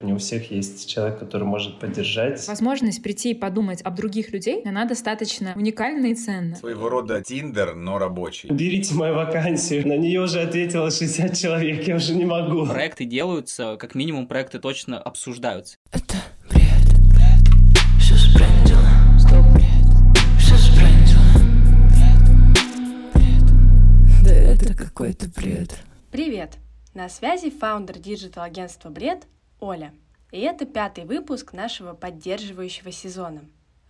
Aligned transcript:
Не 0.00 0.12
у 0.12 0.18
всех 0.18 0.52
есть 0.52 0.88
человек, 0.88 1.18
который 1.18 1.42
может 1.42 1.80
поддержать. 1.80 2.46
Возможность 2.46 3.02
прийти 3.02 3.32
и 3.32 3.34
подумать 3.34 3.82
об 3.82 3.96
других 3.96 4.32
людей, 4.32 4.62
она 4.64 4.84
достаточно 4.84 5.54
уникальна 5.56 6.06
и 6.06 6.14
ценна. 6.14 6.54
Своего 6.54 6.88
рода 6.88 7.20
Тиндер, 7.20 7.74
но 7.74 7.98
рабочий. 7.98 8.48
Берите 8.48 8.94
мою 8.94 9.16
вакансию. 9.16 9.88
На 9.88 9.96
нее 9.96 10.20
уже 10.20 10.40
ответило 10.42 10.92
60 10.92 11.36
человек, 11.36 11.88
я 11.88 11.96
уже 11.96 12.14
не 12.14 12.24
могу. 12.24 12.64
Проекты 12.64 13.06
делаются, 13.06 13.76
как 13.76 13.96
минимум 13.96 14.28
проекты 14.28 14.60
точно 14.60 15.00
обсуждаются. 15.00 15.78
Это 15.90 16.14
бред, 16.48 16.62
бред, 17.08 17.48
все 18.00 18.14
сбрендило. 18.14 18.88
Стоп, 19.18 19.44
бред, 19.52 20.16
все 20.38 20.56
сбрендило. 20.58 21.24
Бред, 23.14 23.42
бред, 23.42 24.22
да 24.22 24.30
это 24.32 24.74
какой-то 24.76 25.26
бред. 25.28 25.76
Привет! 26.12 26.52
На 26.94 27.08
связи 27.08 27.50
фаундер 27.50 27.98
диджитал-агентства 27.98 28.90
«Бред» 28.90 29.26
Оля. 29.60 29.92
И 30.30 30.40
это 30.40 30.66
пятый 30.66 31.04
выпуск 31.04 31.52
нашего 31.52 31.94
поддерживающего 31.94 32.92
сезона. 32.92 33.44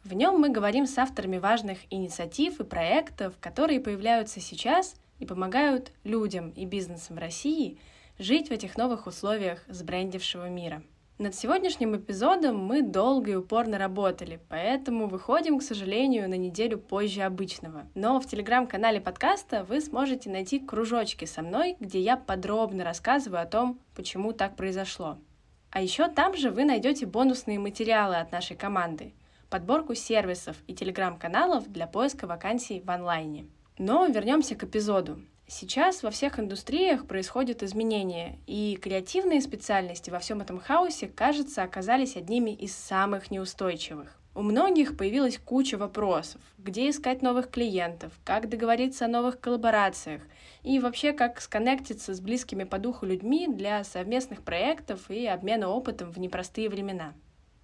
В 0.04 0.14
нем 0.14 0.38
мы 0.38 0.48
говорим 0.48 0.86
с 0.86 0.96
авторами 0.96 1.38
важных 1.38 1.78
инициатив 1.90 2.60
и 2.60 2.64
проектов, 2.64 3.34
которые 3.40 3.80
появляются 3.80 4.40
сейчас 4.40 4.94
и 5.18 5.26
помогают 5.26 5.92
людям 6.04 6.50
и 6.50 6.64
бизнесам 6.64 7.18
России 7.18 7.78
жить 8.18 8.48
в 8.48 8.52
этих 8.52 8.76
новых 8.76 9.06
условиях 9.06 9.64
сбрендившего 9.68 10.48
мира. 10.48 10.82
Над 11.18 11.34
сегодняшним 11.34 11.96
эпизодом 11.96 12.56
мы 12.56 12.80
долго 12.80 13.32
и 13.32 13.34
упорно 13.34 13.76
работали, 13.76 14.38
поэтому 14.48 15.08
выходим, 15.08 15.58
к 15.58 15.64
сожалению, 15.64 16.28
на 16.30 16.36
неделю 16.36 16.78
позже 16.78 17.22
обычного. 17.22 17.88
Но 17.96 18.20
в 18.20 18.26
телеграм-канале 18.26 19.00
подкаста 19.00 19.64
вы 19.64 19.80
сможете 19.80 20.30
найти 20.30 20.60
кружочки 20.60 21.24
со 21.24 21.42
мной, 21.42 21.76
где 21.80 22.00
я 22.00 22.16
подробно 22.16 22.84
рассказываю 22.84 23.42
о 23.42 23.46
том, 23.46 23.80
почему 23.96 24.32
так 24.32 24.54
произошло. 24.54 25.18
А 25.70 25.82
еще 25.82 26.08
там 26.08 26.36
же 26.36 26.50
вы 26.50 26.64
найдете 26.64 27.06
бонусные 27.06 27.58
материалы 27.58 28.16
от 28.16 28.32
нашей 28.32 28.56
команды, 28.56 29.12
подборку 29.50 29.94
сервисов 29.94 30.56
и 30.66 30.74
телеграм-каналов 30.74 31.70
для 31.70 31.86
поиска 31.86 32.26
вакансий 32.26 32.80
в 32.80 32.90
онлайне. 32.90 33.46
Но 33.76 34.06
вернемся 34.06 34.54
к 34.54 34.64
эпизоду. 34.64 35.20
Сейчас 35.46 36.02
во 36.02 36.10
всех 36.10 36.38
индустриях 36.38 37.06
происходят 37.06 37.62
изменения, 37.62 38.38
и 38.46 38.78
креативные 38.80 39.40
специальности 39.40 40.10
во 40.10 40.18
всем 40.18 40.40
этом 40.42 40.60
хаосе, 40.60 41.08
кажется, 41.08 41.62
оказались 41.62 42.16
одними 42.16 42.50
из 42.50 42.74
самых 42.74 43.30
неустойчивых. 43.30 44.17
У 44.38 44.42
многих 44.42 44.96
появилась 44.96 45.36
куча 45.36 45.76
вопросов, 45.76 46.40
где 46.58 46.90
искать 46.90 47.22
новых 47.22 47.50
клиентов, 47.50 48.12
как 48.22 48.48
договориться 48.48 49.06
о 49.06 49.08
новых 49.08 49.40
коллаборациях? 49.40 50.22
И 50.62 50.78
вообще 50.78 51.12
как 51.12 51.40
сконнектиться 51.40 52.14
с 52.14 52.20
близкими 52.20 52.62
по 52.62 52.78
духу 52.78 53.04
людьми 53.04 53.48
для 53.48 53.82
совместных 53.82 54.44
проектов 54.44 55.10
и 55.10 55.26
обмена 55.26 55.68
опытом 55.68 56.12
в 56.12 56.20
непростые 56.20 56.68
времена. 56.68 57.14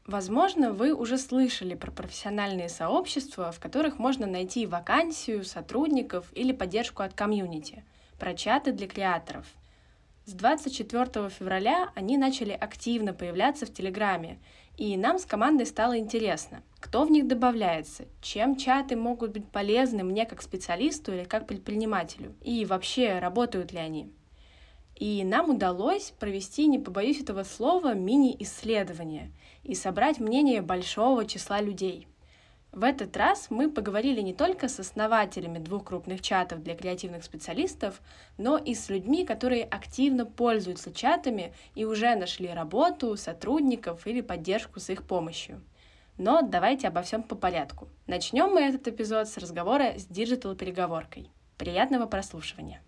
Возможно, 0.04 0.72
вы 0.72 0.92
уже 0.92 1.16
слышали 1.16 1.76
про 1.76 1.92
профессиональные 1.92 2.68
сообщества, 2.68 3.52
в 3.52 3.60
которых 3.60 4.00
можно 4.00 4.26
найти 4.26 4.66
вакансию, 4.66 5.44
сотрудников 5.44 6.26
или 6.32 6.50
поддержку 6.50 7.04
от 7.04 7.14
комьюнити, 7.14 7.84
про 8.18 8.34
чаты 8.34 8.72
для 8.72 8.88
креаторов– 8.88 9.46
с 10.26 10.32
24 10.32 11.28
февраля 11.28 11.90
они 11.94 12.16
начали 12.16 12.52
активно 12.52 13.12
появляться 13.12 13.66
в 13.66 13.72
Телеграме, 13.74 14.38
и 14.76 14.96
нам 14.96 15.18
с 15.18 15.24
командой 15.24 15.66
стало 15.66 15.98
интересно, 15.98 16.62
кто 16.80 17.04
в 17.04 17.10
них 17.10 17.26
добавляется, 17.28 18.06
чем 18.20 18.56
чаты 18.56 18.96
могут 18.96 19.32
быть 19.32 19.48
полезны 19.48 20.02
мне 20.04 20.26
как 20.26 20.42
специалисту 20.42 21.12
или 21.12 21.24
как 21.24 21.46
предпринимателю, 21.46 22.34
и 22.40 22.64
вообще 22.64 23.18
работают 23.18 23.72
ли 23.72 23.78
они. 23.78 24.10
И 24.96 25.24
нам 25.24 25.50
удалось 25.50 26.12
провести, 26.18 26.66
не 26.66 26.78
побоюсь 26.78 27.20
этого 27.20 27.42
слова, 27.42 27.94
мини-исследование 27.94 29.32
и 29.62 29.74
собрать 29.74 30.20
мнение 30.20 30.62
большого 30.62 31.26
числа 31.26 31.60
людей– 31.60 32.06
в 32.74 32.82
этот 32.82 33.16
раз 33.16 33.46
мы 33.50 33.70
поговорили 33.70 34.20
не 34.20 34.34
только 34.34 34.68
с 34.68 34.80
основателями 34.80 35.58
двух 35.58 35.84
крупных 35.84 36.20
чатов 36.20 36.62
для 36.62 36.74
креативных 36.74 37.22
специалистов, 37.22 38.02
но 38.36 38.58
и 38.58 38.74
с 38.74 38.88
людьми, 38.88 39.24
которые 39.24 39.62
активно 39.62 40.26
пользуются 40.26 40.92
чатами 40.92 41.52
и 41.76 41.84
уже 41.84 42.16
нашли 42.16 42.48
работу, 42.48 43.16
сотрудников 43.16 44.06
или 44.08 44.20
поддержку 44.20 44.80
с 44.80 44.90
их 44.90 45.04
помощью. 45.04 45.62
Но 46.18 46.42
давайте 46.42 46.88
обо 46.88 47.02
всем 47.02 47.22
по 47.22 47.36
порядку. 47.36 47.88
Начнем 48.08 48.50
мы 48.50 48.62
этот 48.62 48.88
эпизод 48.88 49.28
с 49.28 49.38
разговора 49.38 49.94
с 49.96 50.06
диджитал-переговоркой. 50.06 51.30
Приятного 51.56 52.06
прослушивания. 52.06 52.83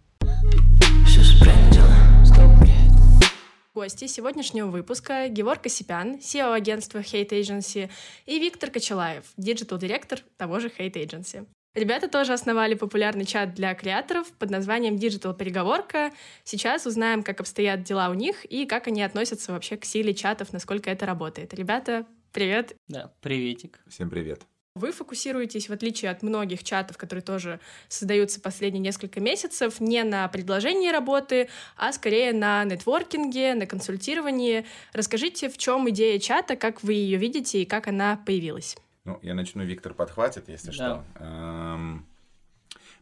Гости 3.76 4.06
сегодняшнего 4.06 4.68
выпуска 4.68 5.28
Геворг 5.28 5.64
Косипян, 5.64 6.14
CEO 6.14 6.54
агентства 6.54 7.00
Hate 7.00 7.28
Agency, 7.28 7.90
и 8.24 8.38
Виктор 8.38 8.70
Кочелаев, 8.70 9.24
диджитал-директор 9.36 10.20
того 10.38 10.60
же 10.60 10.68
Hate 10.68 10.94
Agency. 10.94 11.46
Ребята 11.74 12.08
тоже 12.08 12.32
основали 12.32 12.72
популярный 12.72 13.26
чат 13.26 13.52
для 13.52 13.74
креаторов 13.74 14.32
под 14.32 14.48
названием 14.48 14.94
Digital 14.94 15.36
Переговорка. 15.36 16.10
Сейчас 16.42 16.86
узнаем, 16.86 17.22
как 17.22 17.40
обстоят 17.40 17.82
дела 17.82 18.08
у 18.08 18.14
них 18.14 18.46
и 18.46 18.64
как 18.64 18.86
они 18.86 19.02
относятся 19.02 19.52
вообще 19.52 19.76
к 19.76 19.84
силе 19.84 20.14
чатов, 20.14 20.54
насколько 20.54 20.90
это 20.90 21.04
работает. 21.04 21.52
Ребята, 21.52 22.06
привет! 22.32 22.74
Да, 22.88 23.12
приветик. 23.20 23.80
Всем 23.86 24.08
привет. 24.08 24.46
Вы 24.76 24.92
фокусируетесь, 24.92 25.70
в 25.70 25.72
отличие 25.72 26.10
от 26.10 26.22
многих 26.22 26.62
чатов, 26.62 26.98
которые 26.98 27.22
тоже 27.22 27.60
создаются 27.88 28.42
последние 28.42 28.82
несколько 28.82 29.20
месяцев, 29.20 29.80
не 29.80 30.04
на 30.04 30.28
предложении 30.28 30.90
работы, 30.90 31.48
а 31.78 31.92
скорее 31.94 32.34
на 32.34 32.62
нетворкинге, 32.64 33.54
на 33.54 33.64
консультировании. 33.66 34.66
Расскажите, 34.92 35.48
в 35.48 35.56
чем 35.56 35.88
идея 35.88 36.18
чата, 36.18 36.56
как 36.56 36.82
вы 36.82 36.92
ее 36.92 37.16
видите 37.16 37.62
и 37.62 37.64
как 37.64 37.88
она 37.88 38.20
появилась? 38.26 38.76
Ну, 39.04 39.18
я 39.22 39.32
начну, 39.34 39.64
Виктор 39.64 39.94
подхватит, 39.94 40.50
если 40.50 40.68
Да. 40.68 40.72
что. 40.72 41.04
Эм, 41.24 42.06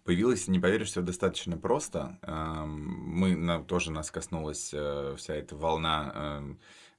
Появилось, 0.04 0.48
не 0.48 0.60
поверишь, 0.60 0.88
все 0.88 1.00
достаточно 1.00 1.56
просто. 1.56 2.18
Эм, 2.22 3.04
Мы, 3.18 3.34
на- 3.34 3.62
тоже 3.64 3.90
нас 3.90 4.10
коснулась 4.10 4.70
э, 4.74 5.14
вся 5.16 5.34
эта 5.34 5.56
волна, 5.56 6.12
эм, 6.14 6.58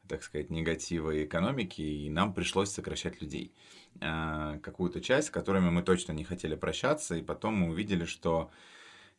так 0.09 0.23
сказать, 0.23 0.49
негатива 0.49 1.11
и 1.11 1.23
экономики, 1.25 1.81
и 1.81 2.09
нам 2.09 2.33
пришлось 2.33 2.71
сокращать 2.71 3.21
людей. 3.21 3.53
Э, 4.01 4.59
Какую-то 4.61 5.01
часть, 5.01 5.27
с 5.27 5.31
которыми 5.31 5.69
мы 5.69 5.81
точно 5.83 6.11
не 6.13 6.23
хотели 6.23 6.55
прощаться, 6.55 7.15
и 7.15 7.21
потом 7.21 7.55
мы 7.55 7.69
увидели, 7.69 8.05
что 8.05 8.51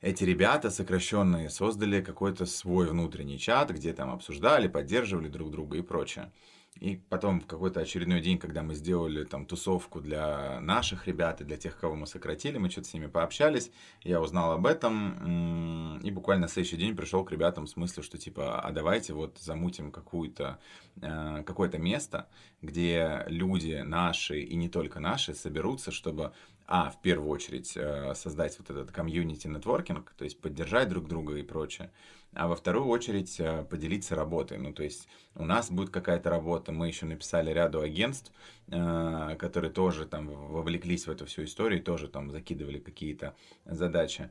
эти 0.00 0.25
ребята 0.25 0.70
сокращенные 0.70 1.50
создали 1.50 2.03
какой-то 2.03 2.47
свой 2.47 2.88
внутренний 2.88 3.38
чат, 3.38 3.70
где 3.70 3.92
там 3.92 4.10
обсуждали, 4.10 4.69
поддерживали 4.69 5.28
друг 5.28 5.50
друга 5.50 5.78
и 5.78 5.82
прочее. 5.82 6.32
И 6.81 6.97
потом 7.09 7.41
в 7.41 7.47
какой-то 7.47 7.81
очередной 7.81 8.20
день, 8.20 8.38
когда 8.38 8.62
мы 8.62 8.75
сделали 8.75 9.25
там 9.25 9.47
тусовку 9.47 10.00
для 10.00 10.60
наших 10.60 11.06
ребят 11.06 11.41
и 11.41 11.44
для 11.44 11.56
тех, 11.56 11.78
кого 11.78 11.94
мы 11.94 12.06
сократили, 12.06 12.59
мы 12.59 12.69
что-то 12.69 12.88
с 12.88 12.94
ними 12.94 13.06
пообщались, 13.06 13.70
я 14.03 14.20
узнал 14.20 14.53
об 14.53 14.66
этом, 14.66 15.98
и 16.00 16.10
буквально 16.10 16.42
на 16.42 16.48
следующий 16.48 16.76
день 16.76 16.94
пришел 16.94 17.25
к 17.25 17.32
ребятам 17.32 17.66
с 17.66 17.76
мыслью, 17.76 18.04
что 18.04 18.19
типа, 18.19 18.60
а 18.60 18.72
давайте 18.72 19.15
вот 19.15 19.38
замутим 19.38 19.91
какую-то, 19.91 20.59
э, 21.00 21.42
какое-то 21.47 21.78
место, 21.78 22.28
где 22.60 23.25
люди 23.26 23.82
наши 23.84 24.41
и 24.41 24.54
не 24.54 24.69
только 24.69 25.00
наши 25.00 25.34
соберутся, 25.34 25.91
чтобы 25.91 26.32
а, 26.69 26.91
в 26.91 27.00
первую 27.00 27.31
очередь, 27.31 27.76
э, 27.76 28.12
создать 28.15 28.59
вот 28.59 28.70
этот 28.70 28.91
комьюнити 28.91 29.47
нетворкинг, 29.47 30.12
то 30.16 30.25
есть 30.25 30.41
поддержать 30.41 30.88
друг 30.88 31.06
друга 31.06 31.36
и 31.36 31.42
прочее, 31.42 31.92
а 32.36 32.48
во 32.48 32.56
вторую 32.56 32.86
очередь 32.86 33.41
э, 33.41 33.64
поделиться 33.64 34.14
работой. 34.14 34.58
Ну, 34.58 34.72
то 34.72 34.82
есть 34.82 35.08
у 35.34 35.44
нас 35.44 35.70
будет 35.70 35.91
какая-то 35.91 36.30
работа, 36.30 36.72
мы 36.72 36.88
еще 36.88 37.06
написали 37.06 37.50
ряду 37.52 37.80
агентств, 37.80 38.32
э, 38.69 39.36
которые 39.38 39.72
тоже 39.72 40.06
там 40.06 40.28
вовлеклись 40.28 41.06
в 41.06 41.10
эту 41.10 41.26
всю 41.26 41.44
историю, 41.44 41.82
тоже 41.82 42.08
там 42.08 42.30
закидывали 42.30 42.78
какие-то 42.78 43.34
задачи. 43.64 44.30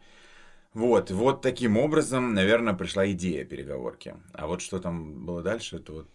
Вот, 0.74 1.12
вот 1.12 1.42
таким 1.42 1.78
образом, 1.78 2.34
наверное, 2.34 2.74
пришла 2.74 3.10
идея 3.12 3.46
переговорки. 3.46 4.16
А 4.34 4.48
вот 4.48 4.62
что 4.62 4.80
там 4.80 5.26
было 5.26 5.42
дальше, 5.42 5.78
это 5.78 5.94
вот 5.94 6.10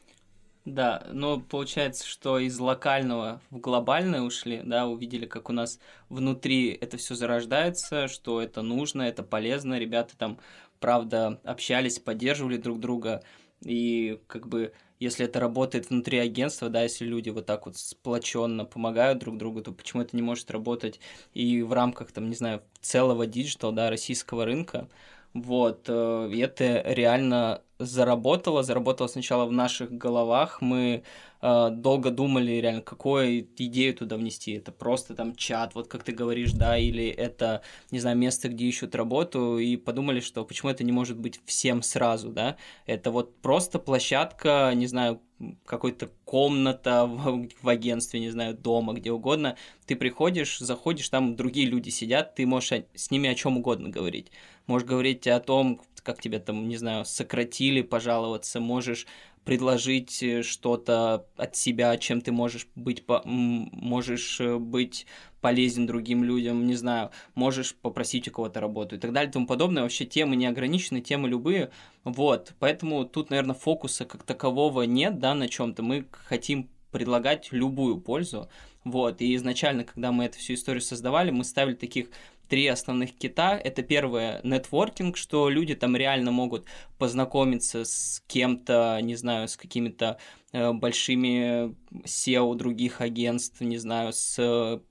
Да, 0.67 1.07
ну 1.11 1.41
получается, 1.41 2.07
что 2.07 2.39
из 2.39 2.59
локального 2.59 3.41
в 3.51 3.59
глобальное 3.59 4.21
ушли, 4.21 4.61
да, 4.63 4.87
увидели, 4.87 5.25
как 5.27 5.49
у 5.49 5.53
нас 5.55 5.79
внутри 6.11 6.69
это 6.69 6.99
все 6.99 7.15
зарождается, 7.15 8.09
что 8.09 8.43
это 8.43 8.61
нужно, 8.61 9.03
это 9.03 9.23
полезно, 9.23 9.79
ребята 9.79 10.17
там, 10.19 10.39
правда, 10.81 11.41
общались, 11.45 11.99
поддерживали 11.99 12.57
друг 12.57 12.81
друга, 12.81 13.23
и 13.63 14.21
как 14.27 14.49
бы 14.49 14.73
если 14.99 15.25
это 15.25 15.41
работает 15.41 15.89
внутри 15.89 16.19
агентства, 16.19 16.69
да, 16.69 16.83
если 16.83 17.07
люди 17.07 17.31
вот 17.31 17.47
так 17.47 17.67
вот 17.67 17.77
сплоченно 17.79 18.67
помогают 18.67 19.19
друг 19.19 19.39
другу, 19.39 19.63
то 19.63 19.73
почему 19.73 20.03
это 20.03 20.15
не 20.15 20.23
может 20.23 20.51
работать 20.51 21.01
и 21.33 21.63
в 21.63 21.73
рамках, 21.73 22.13
там, 22.13 22.29
не 22.29 22.37
знаю, 22.37 22.63
целого 22.83 23.27
диджитал, 23.27 23.73
да, 23.73 23.89
российского 23.91 24.45
рынка? 24.45 24.89
Вот, 25.33 25.85
э, 25.89 26.31
и 26.33 26.39
это 26.39 26.83
реально 26.87 27.63
заработало, 27.81 28.63
заработало 28.63 29.09
сначала 29.09 29.47
в 29.47 29.53
наших 29.53 29.91
головах, 29.91 30.61
мы 30.61 31.03
э, 31.41 31.69
долго 31.71 32.11
думали 32.11 32.53
реально, 32.53 32.83
какую 32.83 33.41
идею 33.57 33.95
туда 33.95 34.17
внести, 34.17 34.53
это 34.53 34.71
просто 34.71 35.15
там 35.15 35.35
чат, 35.35 35.75
вот 35.75 35.89
как 35.89 36.05
ты 36.05 36.13
говоришь, 36.13 36.53
да, 36.53 36.77
или 36.77 37.07
это, 37.09 37.63
не 37.91 37.99
знаю, 37.99 38.17
место, 38.17 38.49
где 38.49 38.67
ищут 38.67 38.95
работу, 38.95 39.59
и 39.59 39.77
подумали, 39.77 40.21
что 40.21 40.45
почему 40.45 40.71
это 40.71 40.85
не 40.85 40.93
может 40.93 41.19
быть 41.19 41.41
всем 41.47 41.83
сразу, 41.83 42.31
да, 42.31 42.57
это 42.87 43.11
вот 43.11 43.37
просто 43.41 43.79
площадка, 43.79 44.73
не 44.75 44.87
знаю, 44.87 45.21
какой-то 45.65 46.11
комната 46.25 47.07
в, 47.07 47.49
в 47.63 47.69
агентстве, 47.69 48.21
не 48.21 48.31
знаю, 48.31 48.55
дома, 48.55 48.93
где 48.93 49.11
угодно, 49.11 49.57
ты 49.87 49.97
приходишь, 49.97 50.59
заходишь, 50.59 51.09
там 51.09 51.37
другие 51.37 51.67
люди 51.67 51.91
сидят, 51.91 52.35
ты 52.35 52.47
можешь 52.47 52.85
с 52.95 53.11
ними 53.11 53.29
о 53.29 53.35
чем 53.35 53.57
угодно 53.57 53.89
говорить. 53.89 54.31
Можешь 54.67 54.87
говорить 54.87 55.27
о 55.27 55.41
том, 55.41 55.81
как 56.03 56.21
тебя 56.21 56.39
там, 56.39 56.69
не 56.69 56.77
знаю, 56.77 57.05
сократили, 57.05 57.83
пожаловаться, 57.83 58.61
можешь 58.61 59.07
предложить 59.45 60.23
э, 60.23 60.43
что-то 60.43 61.27
от 61.37 61.57
себя, 61.57 61.97
чем 61.97 62.21
ты 62.21 62.31
можешь 62.31 62.69
быть, 62.75 63.05
можешь 63.25 64.41
э, 64.41 64.59
быть 64.59 65.07
полезен 65.41 65.87
другим 65.87 66.25
людям, 66.25 66.67
не 66.67 66.75
знаю, 66.75 67.11
можешь 67.35 67.75
попросить 67.75 68.29
у 68.29 68.31
кого-то 68.31 68.61
работу 68.61 68.97
и 68.97 68.99
так 68.99 69.13
далее 69.13 69.31
и 69.31 69.33
тому 69.33 69.47
подобное. 69.47 69.83
Вообще 69.83 70.05
темы 70.05 70.37
не 70.37 70.47
ограничены, 70.47 71.01
темы 71.01 71.29
любые. 71.29 71.71
Вот, 72.05 72.55
поэтому 72.59 73.05
тут, 73.05 73.31
наверное, 73.31 73.55
фокуса 73.55 74.05
как 74.05 74.23
такового 74.23 74.83
нет, 74.83 75.19
да, 75.19 75.35
на 75.35 75.49
чем-то. 75.49 75.83
Мы 75.83 76.07
хотим 76.13 76.69
предлагать 76.91 77.49
любую 77.53 78.01
пользу. 78.01 78.49
Вот, 78.85 79.21
и 79.21 79.35
изначально, 79.37 79.85
когда 79.85 80.11
мы 80.11 80.25
эту 80.25 80.39
всю 80.39 80.55
историю 80.55 80.81
создавали, 80.81 81.31
мы 81.31 81.45
ставили 81.45 81.75
таких 81.75 82.09
три 82.51 82.67
основных 82.67 83.17
кита. 83.17 83.57
Это 83.57 83.83
первое, 83.83 84.41
нетворкинг, 84.43 85.17
что 85.17 85.49
люди 85.49 85.75
там 85.75 85.97
реально 85.97 86.33
могут 86.33 86.67
познакомиться 86.99 87.85
с 87.85 88.23
кем-то, 88.27 88.99
не 89.01 89.15
знаю, 89.15 89.49
с 89.49 89.57
какими-то 89.57 90.19
э, 90.53 90.73
большими 90.73 91.75
SEO 92.05 92.55
других 92.57 93.01
агентств, 93.01 93.61
не 93.61 93.79
знаю, 93.79 94.13
с 94.13 94.37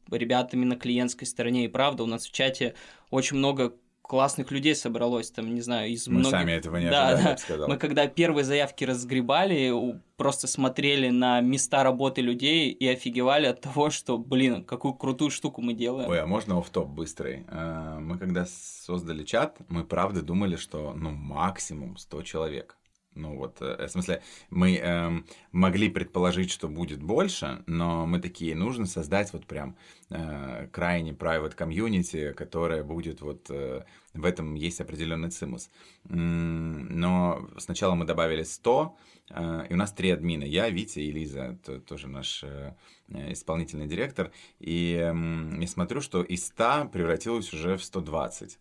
ребятами 0.09 0.63
на 0.63 0.77
клиентской 0.77 1.27
стороне. 1.27 1.65
И 1.65 1.67
правда, 1.67 2.03
у 2.03 2.07
нас 2.07 2.25
в 2.25 2.31
чате 2.31 2.75
очень 3.11 3.37
много 3.37 3.75
классных 4.09 4.49
людей 4.49 4.75
собралось, 4.75 5.29
там, 5.29 5.53
не 5.53 5.61
знаю, 5.61 5.91
из 5.91 6.07
Мы 6.07 6.15
многих... 6.15 6.31
сами 6.31 6.51
этого 6.53 6.77
не 6.77 6.89
да, 6.89 7.09
ожидали, 7.09 7.23
да. 7.23 7.29
я 7.29 7.35
бы 7.35 7.41
сказал. 7.41 7.67
Мы 7.69 7.77
когда 7.77 8.07
первые 8.07 8.43
заявки 8.43 8.83
разгребали, 8.83 10.01
просто 10.17 10.47
смотрели 10.47 11.09
на 11.09 11.41
места 11.41 11.83
работы 11.83 12.21
людей 12.21 12.71
и 12.71 12.87
офигевали 12.87 13.45
от 13.45 13.61
того, 13.61 13.91
что, 13.91 14.17
блин, 14.17 14.65
какую 14.65 14.95
крутую 14.95 15.29
штуку 15.29 15.61
мы 15.61 15.73
делаем. 15.73 16.09
Ой, 16.09 16.19
а 16.19 16.25
можно 16.25 16.57
оф 16.57 16.71
топ 16.71 16.89
быстрый? 16.89 17.45
Э, 17.49 17.99
мы 18.01 18.17
когда 18.17 18.47
создали 18.47 19.23
чат, 19.23 19.57
мы 19.67 19.83
правда 19.83 20.23
думали, 20.23 20.55
что, 20.55 20.93
ну, 20.95 21.11
максимум 21.11 21.95
100 21.95 22.23
человек. 22.23 22.78
Ну 23.19 23.35
вот, 23.35 23.61
э, 23.61 23.87
в 23.87 23.91
смысле, 23.91 24.21
мы 24.49 24.77
э, 24.77 25.21
могли 25.51 25.89
предположить, 25.89 26.51
что 26.51 26.67
будет 26.67 27.03
больше, 27.03 27.63
но 27.67 28.05
мы 28.05 28.19
такие, 28.19 28.55
нужно 28.55 28.85
создать 28.85 29.33
вот 29.33 29.45
прям 29.45 29.75
э, 30.09 30.67
крайне 30.71 31.11
private 31.11 31.55
community, 31.55 32.33
которая 32.33 32.83
будет 32.83 33.21
вот, 33.21 33.47
э, 33.49 33.83
в 34.13 34.25
этом 34.25 34.55
есть 34.55 34.79
определенный 34.79 35.29
цимус. 35.29 35.69
Но 36.05 37.49
сначала 37.57 37.95
мы 37.95 38.05
добавили 38.05 38.43
100, 38.43 38.97
э, 39.31 39.65
и 39.69 39.73
у 39.73 39.77
нас 39.77 39.91
три 39.91 40.11
админа, 40.11 40.45
я, 40.45 40.69
Витя 40.69 40.99
и 40.99 41.11
Лиза, 41.11 41.59
то, 41.65 41.79
тоже 41.79 42.07
наш 42.07 42.43
э, 42.43 42.73
исполнительный 43.09 43.87
директор, 43.87 44.31
и 44.59 44.93
э, 44.93 45.59
я 45.61 45.67
смотрю, 45.67 45.99
что 45.99 46.23
из 46.23 46.47
100 46.47 46.89
превратилось 46.93 47.53
уже 47.53 47.75
в 47.75 47.83
120. 47.83 48.59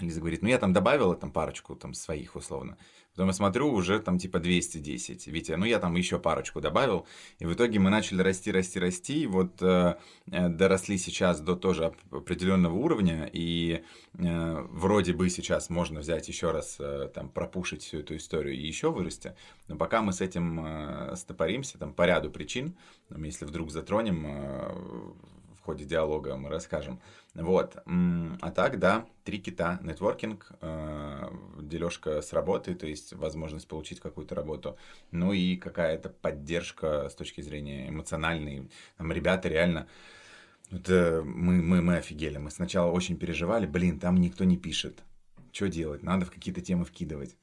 Лиза 0.00 0.20
говорит, 0.20 0.42
ну 0.42 0.48
я 0.48 0.58
там 0.58 0.72
добавила 0.72 1.14
там 1.16 1.30
парочку 1.30 1.74
там 1.74 1.94
своих 1.94 2.36
условно. 2.36 2.76
Потом 3.18 3.30
я 3.30 3.32
смотрю, 3.32 3.72
уже 3.72 3.98
там 3.98 4.16
типа 4.16 4.38
210. 4.38 5.26
Витя, 5.26 5.56
ну 5.56 5.64
я 5.64 5.80
там 5.80 5.96
еще 5.96 6.20
парочку 6.20 6.60
добавил. 6.60 7.04
И 7.40 7.46
в 7.46 7.52
итоге 7.52 7.80
мы 7.80 7.90
начали 7.90 8.22
расти, 8.22 8.52
расти, 8.52 8.78
расти. 8.78 9.22
И 9.22 9.26
вот 9.26 9.60
э, 9.60 9.96
э 10.30 10.48
доросли 10.48 10.98
сейчас 10.98 11.40
до 11.40 11.56
тоже 11.56 11.92
определенного 12.12 12.74
уровня. 12.74 13.28
И 13.32 13.82
э, 14.14 14.66
вроде 14.70 15.14
бы 15.14 15.28
сейчас 15.30 15.68
можно 15.68 15.98
взять 15.98 16.28
еще 16.28 16.52
раз, 16.52 16.76
э, 16.78 17.10
там, 17.12 17.28
пропушить 17.28 17.82
всю 17.82 17.98
эту 17.98 18.14
историю 18.14 18.54
и 18.54 18.64
еще 18.64 18.92
вырасти. 18.92 19.34
Но 19.66 19.74
пока 19.74 20.00
мы 20.00 20.12
с 20.12 20.20
этим 20.20 20.64
э, 20.64 21.16
стопоримся, 21.16 21.76
там, 21.76 21.94
по 21.94 22.06
ряду 22.06 22.30
причин, 22.30 22.76
если 23.10 23.46
вдруг 23.46 23.72
затронем 23.72 24.26
э, 24.28 24.72
в 25.60 25.64
ходе 25.64 25.84
диалога, 25.84 26.36
мы 26.36 26.50
расскажем. 26.50 27.00
Вот. 27.38 27.76
А 27.86 28.50
так, 28.50 28.80
да, 28.80 29.06
три 29.22 29.38
кита. 29.38 29.78
Нетворкинг, 29.82 30.50
э, 30.60 31.30
дележка 31.60 32.20
с 32.20 32.32
работы, 32.32 32.74
то 32.74 32.86
есть 32.86 33.12
возможность 33.12 33.68
получить 33.68 34.00
какую-то 34.00 34.34
работу. 34.34 34.76
Ну 35.12 35.32
и 35.32 35.56
какая-то 35.56 36.08
поддержка 36.08 37.08
с 37.08 37.14
точки 37.14 37.40
зрения 37.40 37.88
эмоциональной. 37.88 38.68
Там 38.96 39.12
ребята 39.12 39.48
реально... 39.48 39.86
Это 40.70 41.22
мы, 41.24 41.62
мы, 41.62 41.80
мы 41.80 41.96
офигели. 41.96 42.36
Мы 42.38 42.50
сначала 42.50 42.90
очень 42.90 43.16
переживали, 43.16 43.66
блин, 43.66 43.98
там 43.98 44.20
никто 44.20 44.44
не 44.44 44.58
пишет. 44.58 45.02
Что 45.52 45.68
делать? 45.68 46.02
Надо 46.02 46.26
в 46.26 46.30
какие-то 46.30 46.60
темы 46.60 46.84
вкидывать. 46.84 47.36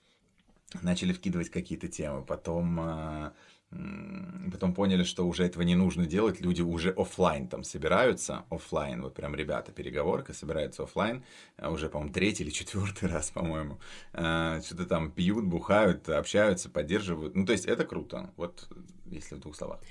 Начали 0.82 1.14
вкидывать 1.14 1.50
какие-то 1.50 1.88
темы. 1.88 2.22
Потом 2.22 2.80
э, 2.82 3.32
Потом 3.72 4.74
поняли, 4.74 5.04
что 5.04 5.28
уже 5.28 5.44
этого 5.44 5.64
не 5.64 5.76
нужно 5.76 6.06
делать, 6.06 6.40
люди 6.40 6.62
уже 6.62 6.92
офлайн 6.92 7.48
там 7.48 7.64
собираются, 7.64 8.46
офлайн, 8.50 9.02
вот 9.02 9.16
прям 9.16 9.36
ребята, 9.36 9.72
переговорка, 9.72 10.34
собираются 10.34 10.84
офлайн, 10.84 11.26
а 11.58 11.72
уже, 11.72 11.90
по-моему, 11.90 12.14
третий 12.14 12.44
или 12.44 12.52
четвертый 12.52 13.10
раз, 13.12 13.32
по-моему, 13.32 13.80
а, 14.14 14.62
что-то 14.62 14.86
там 14.86 15.12
пьют, 15.12 15.46
бухают, 15.46 16.08
общаются, 16.08 16.70
поддерживают, 16.70 17.36
ну, 17.36 17.46
то 17.46 17.52
есть 17.52 17.66
это 17.66 17.86
круто, 17.86 18.32
вот 18.38 18.70
если 19.06 19.36
в 19.36 19.40
двух 19.40 19.56
словах. 19.56 19.82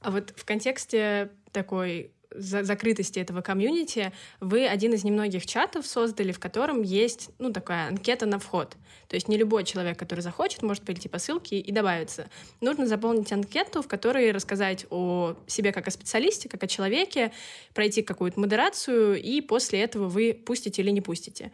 А 0.00 0.10
вот 0.10 0.32
в 0.36 0.44
контексте 0.44 1.32
такой 1.52 2.12
закрытости 2.30 3.18
этого 3.18 3.40
комьюнити, 3.40 4.12
вы 4.40 4.66
один 4.66 4.92
из 4.92 5.04
немногих 5.04 5.46
чатов 5.46 5.86
создали, 5.86 6.32
в 6.32 6.38
котором 6.38 6.82
есть, 6.82 7.30
ну, 7.38 7.52
такая 7.52 7.88
анкета 7.88 8.26
на 8.26 8.38
вход. 8.38 8.76
То 9.08 9.16
есть 9.16 9.28
не 9.28 9.36
любой 9.36 9.64
человек, 9.64 9.98
который 9.98 10.20
захочет, 10.20 10.62
может 10.62 10.84
перейти 10.84 11.08
по 11.08 11.18
ссылке 11.18 11.58
и 11.58 11.72
добавиться. 11.72 12.28
Нужно 12.60 12.86
заполнить 12.86 13.32
анкету, 13.32 13.82
в 13.82 13.88
которой 13.88 14.32
рассказать 14.32 14.86
о 14.90 15.36
себе 15.46 15.72
как 15.72 15.88
о 15.88 15.90
специалисте, 15.90 16.48
как 16.48 16.62
о 16.62 16.66
человеке, 16.66 17.32
пройти 17.74 18.02
какую-то 18.02 18.40
модерацию, 18.40 19.20
и 19.20 19.40
после 19.40 19.82
этого 19.82 20.08
вы 20.08 20.34
пустите 20.34 20.82
или 20.82 20.90
не 20.90 21.00
пустите. 21.00 21.52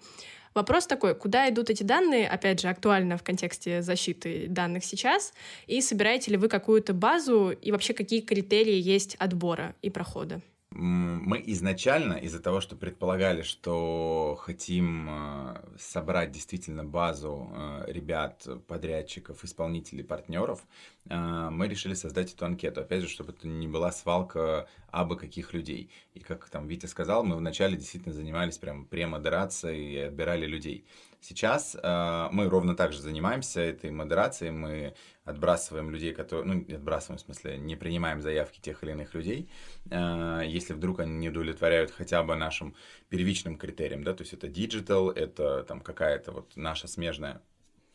Вопрос 0.52 0.86
такой, 0.86 1.14
куда 1.14 1.48
идут 1.48 1.70
эти 1.70 1.84
данные, 1.84 2.28
опять 2.28 2.60
же, 2.60 2.68
актуально 2.68 3.16
в 3.16 3.22
контексте 3.22 3.82
защиты 3.82 4.46
данных 4.48 4.84
сейчас, 4.84 5.32
и 5.66 5.80
собираете 5.80 6.32
ли 6.32 6.36
вы 6.36 6.48
какую-то 6.48 6.92
базу, 6.92 7.50
и 7.50 7.70
вообще 7.70 7.94
какие 7.94 8.20
критерии 8.20 8.74
есть 8.74 9.14
отбора 9.16 9.76
и 9.80 9.90
прохода? 9.90 10.40
Мы 10.72 11.42
изначально 11.46 12.12
из-за 12.12 12.40
того, 12.40 12.60
что 12.60 12.76
предполагали, 12.76 13.42
что 13.42 14.38
хотим 14.40 15.08
э, 15.10 15.62
собрать 15.76 16.30
действительно 16.30 16.84
базу 16.84 17.50
э, 17.52 17.84
ребят, 17.88 18.46
подрядчиков, 18.68 19.42
исполнителей, 19.42 20.04
партнеров, 20.04 20.64
э, 21.08 21.48
мы 21.50 21.66
решили 21.66 21.94
создать 21.94 22.32
эту 22.32 22.46
анкету. 22.46 22.82
Опять 22.82 23.02
же, 23.02 23.08
чтобы 23.08 23.32
это 23.32 23.48
не 23.48 23.66
была 23.66 23.90
свалка 23.90 24.68
абы 24.92 25.16
каких 25.16 25.54
людей. 25.54 25.90
И 26.14 26.20
как 26.20 26.48
там 26.48 26.68
Витя 26.68 26.86
сказал, 26.86 27.24
мы 27.24 27.34
вначале 27.34 27.76
действительно 27.76 28.14
занимались 28.14 28.58
прям 28.58 28.84
премодерацией 28.84 29.94
и 29.94 29.98
отбирали 29.98 30.46
людей. 30.46 30.84
Сейчас 31.20 31.76
э, 31.80 32.28
мы 32.32 32.48
ровно 32.48 32.74
так 32.74 32.92
же 32.92 33.02
занимаемся 33.02 33.60
этой 33.60 33.90
модерацией, 33.90 34.52
мы 34.52 34.94
отбрасываем 35.24 35.90
людей, 35.90 36.14
которые, 36.14 36.46
ну, 36.46 36.54
не 36.66 36.74
отбрасываем, 36.74 37.18
в 37.18 37.20
смысле, 37.20 37.58
не 37.58 37.76
принимаем 37.76 38.22
заявки 38.22 38.58
тех 38.58 38.82
или 38.82 38.92
иных 38.92 39.14
людей, 39.14 39.50
э, 39.90 40.42
если 40.46 40.72
вдруг 40.72 41.00
они 41.00 41.12
не 41.12 41.28
удовлетворяют 41.28 41.90
хотя 41.90 42.22
бы 42.22 42.36
нашим 42.36 42.74
первичным 43.10 43.58
критериям, 43.58 44.02
да, 44.02 44.14
то 44.14 44.22
есть 44.22 44.32
это 44.32 44.46
digital, 44.46 45.12
это 45.12 45.62
там 45.64 45.82
какая-то 45.82 46.32
вот 46.32 46.56
наша 46.56 46.88
смежная, 46.88 47.42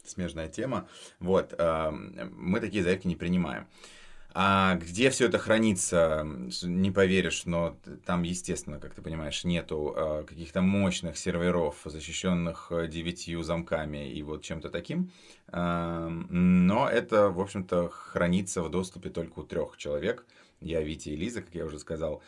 смежная 0.03 0.47
тема, 0.47 0.87
вот, 1.19 1.55
э, 1.57 1.91
мы 1.91 2.59
такие 2.59 2.83
заявки 2.83 3.07
не 3.07 3.15
принимаем. 3.15 3.67
А 4.37 4.75
где 4.75 5.11
все 5.11 5.27
это 5.27 5.37
хранится, 5.37 6.27
не 6.63 6.91
поверишь, 6.91 7.45
но 7.45 7.77
там, 8.05 8.23
естественно, 8.23 8.81
как 8.81 8.93
ты 8.93 9.01
понимаешь, 9.01 9.45
нету 9.45 9.93
э, 9.95 10.25
каких-то 10.27 10.61
мощных 10.61 11.17
серверов, 11.17 11.77
защищенных 11.85 12.67
э, 12.69 12.89
девятью 12.89 13.43
замками 13.43 14.11
и 14.11 14.21
вот 14.23 14.43
чем-то 14.43 14.69
таким. 14.69 15.09
Э, 15.53 16.09
но 16.09 16.89
это, 16.89 17.29
в 17.29 17.39
общем-то, 17.39 17.87
хранится 17.87 18.61
в 18.61 18.69
доступе 18.69 19.09
только 19.09 19.39
у 19.39 19.43
трех 19.43 19.77
человек. 19.77 20.25
Я, 20.59 20.81
Витя 20.81 21.11
и 21.11 21.15
Лиза, 21.15 21.41
как 21.41 21.55
я 21.55 21.63
уже 21.63 21.79
сказал. 21.79 22.21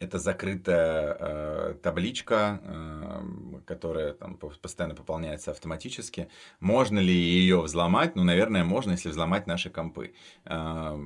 Это 0.00 0.18
закрытая 0.18 1.16
э, 1.18 1.74
табличка, 1.82 2.60
э, 2.62 3.60
которая 3.66 4.12
там 4.12 4.36
постоянно 4.36 4.94
пополняется 4.94 5.50
автоматически. 5.50 6.28
Можно 6.60 7.00
ли 7.00 7.12
ее 7.12 7.60
взломать? 7.60 8.14
Ну, 8.14 8.22
наверное, 8.22 8.64
можно, 8.64 8.92
если 8.92 9.08
взломать 9.08 9.46
наши 9.46 9.70
компы. 9.70 10.14
Э, 10.44 10.96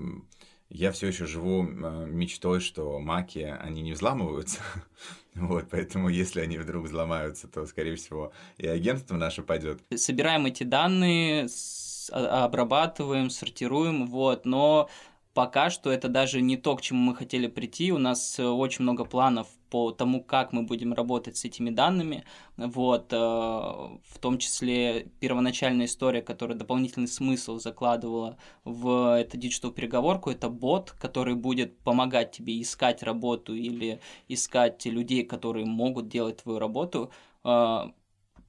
я 0.68 0.90
все 0.90 1.08
еще 1.08 1.26
живу 1.26 1.62
мечтой, 1.62 2.60
что 2.60 2.98
маки, 2.98 3.56
они 3.60 3.82
не 3.82 3.92
взламываются. 3.92 4.60
вот, 5.34 5.66
поэтому 5.70 6.08
если 6.08 6.40
они 6.40 6.58
вдруг 6.58 6.86
взломаются, 6.86 7.46
то, 7.46 7.66
скорее 7.66 7.96
всего, 7.96 8.32
и 8.56 8.66
агентство 8.66 9.16
наше 9.16 9.42
пойдет. 9.42 9.80
Собираем 9.94 10.46
эти 10.46 10.64
данные, 10.64 11.48
обрабатываем, 12.10 13.28
сортируем, 13.28 14.06
вот, 14.06 14.46
но 14.46 14.88
пока 15.34 15.70
что 15.70 15.90
это 15.90 16.08
даже 16.08 16.40
не 16.40 16.56
то, 16.56 16.76
к 16.76 16.82
чему 16.82 17.00
мы 17.00 17.16
хотели 17.16 17.46
прийти. 17.46 17.92
У 17.92 17.98
нас 17.98 18.38
э, 18.38 18.44
очень 18.44 18.82
много 18.82 19.04
планов 19.04 19.48
по 19.70 19.90
тому, 19.90 20.22
как 20.22 20.52
мы 20.52 20.62
будем 20.64 20.92
работать 20.92 21.36
с 21.36 21.44
этими 21.44 21.70
данными. 21.70 22.24
Вот, 22.56 23.12
э, 23.12 23.16
в 23.16 24.18
том 24.20 24.38
числе 24.38 25.08
первоначальная 25.20 25.86
история, 25.86 26.22
которая 26.22 26.58
дополнительный 26.58 27.08
смысл 27.08 27.58
закладывала 27.58 28.36
в 28.64 29.18
эту 29.18 29.38
диджитал 29.38 29.72
переговорку, 29.72 30.30
это 30.30 30.48
бот, 30.48 30.90
который 31.00 31.34
будет 31.34 31.78
помогать 31.78 32.32
тебе 32.32 32.60
искать 32.60 33.02
работу 33.02 33.54
или 33.54 34.00
искать 34.28 34.84
людей, 34.84 35.24
которые 35.24 35.64
могут 35.64 36.08
делать 36.08 36.42
твою 36.42 36.58
работу 36.58 37.10
э, 37.44 37.90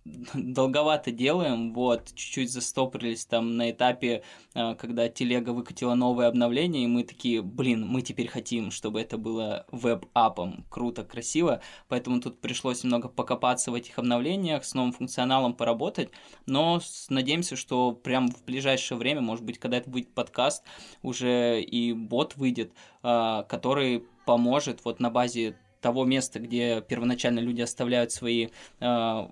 долговато 0.34 1.12
делаем, 1.12 1.74
вот, 1.74 2.08
чуть-чуть 2.14 2.52
застопорились 2.52 3.26
там 3.26 3.56
на 3.58 3.72
этапе, 3.72 4.24
а, 4.54 4.76
когда 4.76 5.08
телега 5.08 5.52
выкатила 5.52 5.96
новое 5.96 6.28
обновление, 6.28 6.84
и 6.84 6.88
мы 6.88 7.04
такие, 7.04 7.42
блин, 7.42 7.88
мы 7.88 8.02
теперь 8.02 8.28
хотим, 8.28 8.72
чтобы 8.72 9.00
это 9.02 9.18
было 9.18 9.66
web 9.72 10.03
app 10.03 10.35
ом, 10.35 10.66
круто, 10.70 11.04
красиво, 11.04 11.62
поэтому 11.88 12.20
тут 12.20 12.40
пришлось 12.42 12.84
немного 12.84 13.08
покопаться 13.08 13.72
в 13.72 13.76
этих 13.76 13.98
обновлениях, 13.98 14.66
с 14.66 14.74
новым 14.74 14.92
функционалом 14.92 15.54
поработать, 15.54 16.10
но 16.46 16.82
надеемся, 17.10 17.56
что 17.56 17.94
прям 17.94 18.30
в 18.30 18.44
ближайшее 18.44 18.98
время, 18.98 19.22
может 19.22 19.46
быть, 19.46 19.58
когда 19.58 19.78
это 19.78 19.90
будет 19.90 20.14
подкаст, 20.14 20.64
уже 21.02 21.62
и 21.62 21.94
бот 21.94 22.36
выйдет, 22.36 22.74
а, 23.04 23.44
который 23.44 24.06
поможет 24.26 24.84
вот 24.84 25.00
на 25.00 25.10
базе 25.10 25.58
того 25.82 26.06
места, 26.06 26.40
где 26.40 26.82
первоначально 26.82 27.40
люди 27.40 27.62
оставляют 27.62 28.12
свои 28.12 28.48
а, 28.80 29.32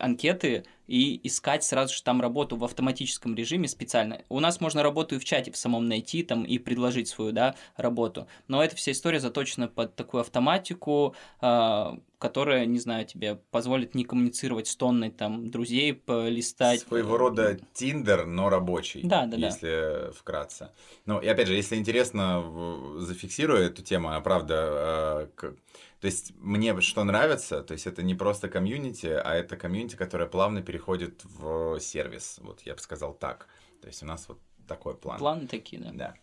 анкеты 0.00 0.64
и 0.90 1.20
искать 1.22 1.62
сразу 1.62 1.94
же 1.94 2.02
там 2.02 2.20
работу 2.20 2.56
в 2.56 2.64
автоматическом 2.64 3.36
режиме 3.36 3.68
специально. 3.68 4.22
У 4.28 4.40
нас 4.40 4.60
можно 4.60 4.82
работу 4.82 5.14
и 5.14 5.18
в 5.18 5.24
чате 5.24 5.52
в 5.52 5.56
самом 5.56 5.88
найти 5.88 6.24
там 6.24 6.42
и 6.42 6.58
предложить 6.58 7.06
свою, 7.06 7.30
да, 7.30 7.54
работу. 7.76 8.26
Но 8.48 8.62
эта 8.62 8.74
вся 8.74 8.90
история 8.90 9.20
заточена 9.20 9.68
под 9.68 9.94
такую 9.94 10.22
автоматику, 10.22 11.14
э, 11.40 11.90
которая, 12.18 12.66
не 12.66 12.80
знаю, 12.80 13.06
тебе 13.06 13.36
позволит 13.52 13.94
не 13.94 14.04
коммуницировать 14.04 14.66
с 14.66 14.74
тонной 14.74 15.10
там 15.10 15.48
друзей, 15.48 15.94
полистать. 15.94 16.80
Своего 16.80 17.16
рода 17.16 17.60
Тиндер, 17.72 18.26
но 18.26 18.50
рабочий. 18.50 19.02
Да, 19.04 19.26
да, 19.26 19.36
если 19.36 20.06
да. 20.06 20.12
вкратце. 20.12 20.70
Ну, 21.06 21.20
и 21.20 21.28
опять 21.28 21.46
же, 21.46 21.54
если 21.54 21.76
интересно, 21.76 22.44
зафиксирую 22.98 23.62
эту 23.62 23.82
тему, 23.82 24.08
она 24.08 24.20
правда 24.20 25.28
э, 25.40 25.52
то 26.00 26.06
есть 26.06 26.32
мне 26.38 26.78
что 26.80 27.04
нравится, 27.04 27.62
то 27.62 27.72
есть 27.72 27.86
это 27.86 28.02
не 28.02 28.14
просто 28.14 28.48
комьюнити, 28.48 29.06
а 29.06 29.34
это 29.34 29.56
комьюнити, 29.56 29.96
которое 29.96 30.26
плавно 30.26 30.62
переходит 30.62 31.22
в 31.24 31.78
сервис. 31.78 32.38
Вот 32.40 32.62
я 32.62 32.74
бы 32.74 32.80
сказал 32.80 33.12
так. 33.12 33.48
То 33.82 33.88
есть 33.88 34.02
у 34.02 34.06
нас 34.06 34.26
вот 34.28 34.40
такой 34.66 34.96
план. 34.96 35.18
Планы 35.18 35.46
такие, 35.46 35.82
да. 35.82 35.90
Да. 35.92 36.14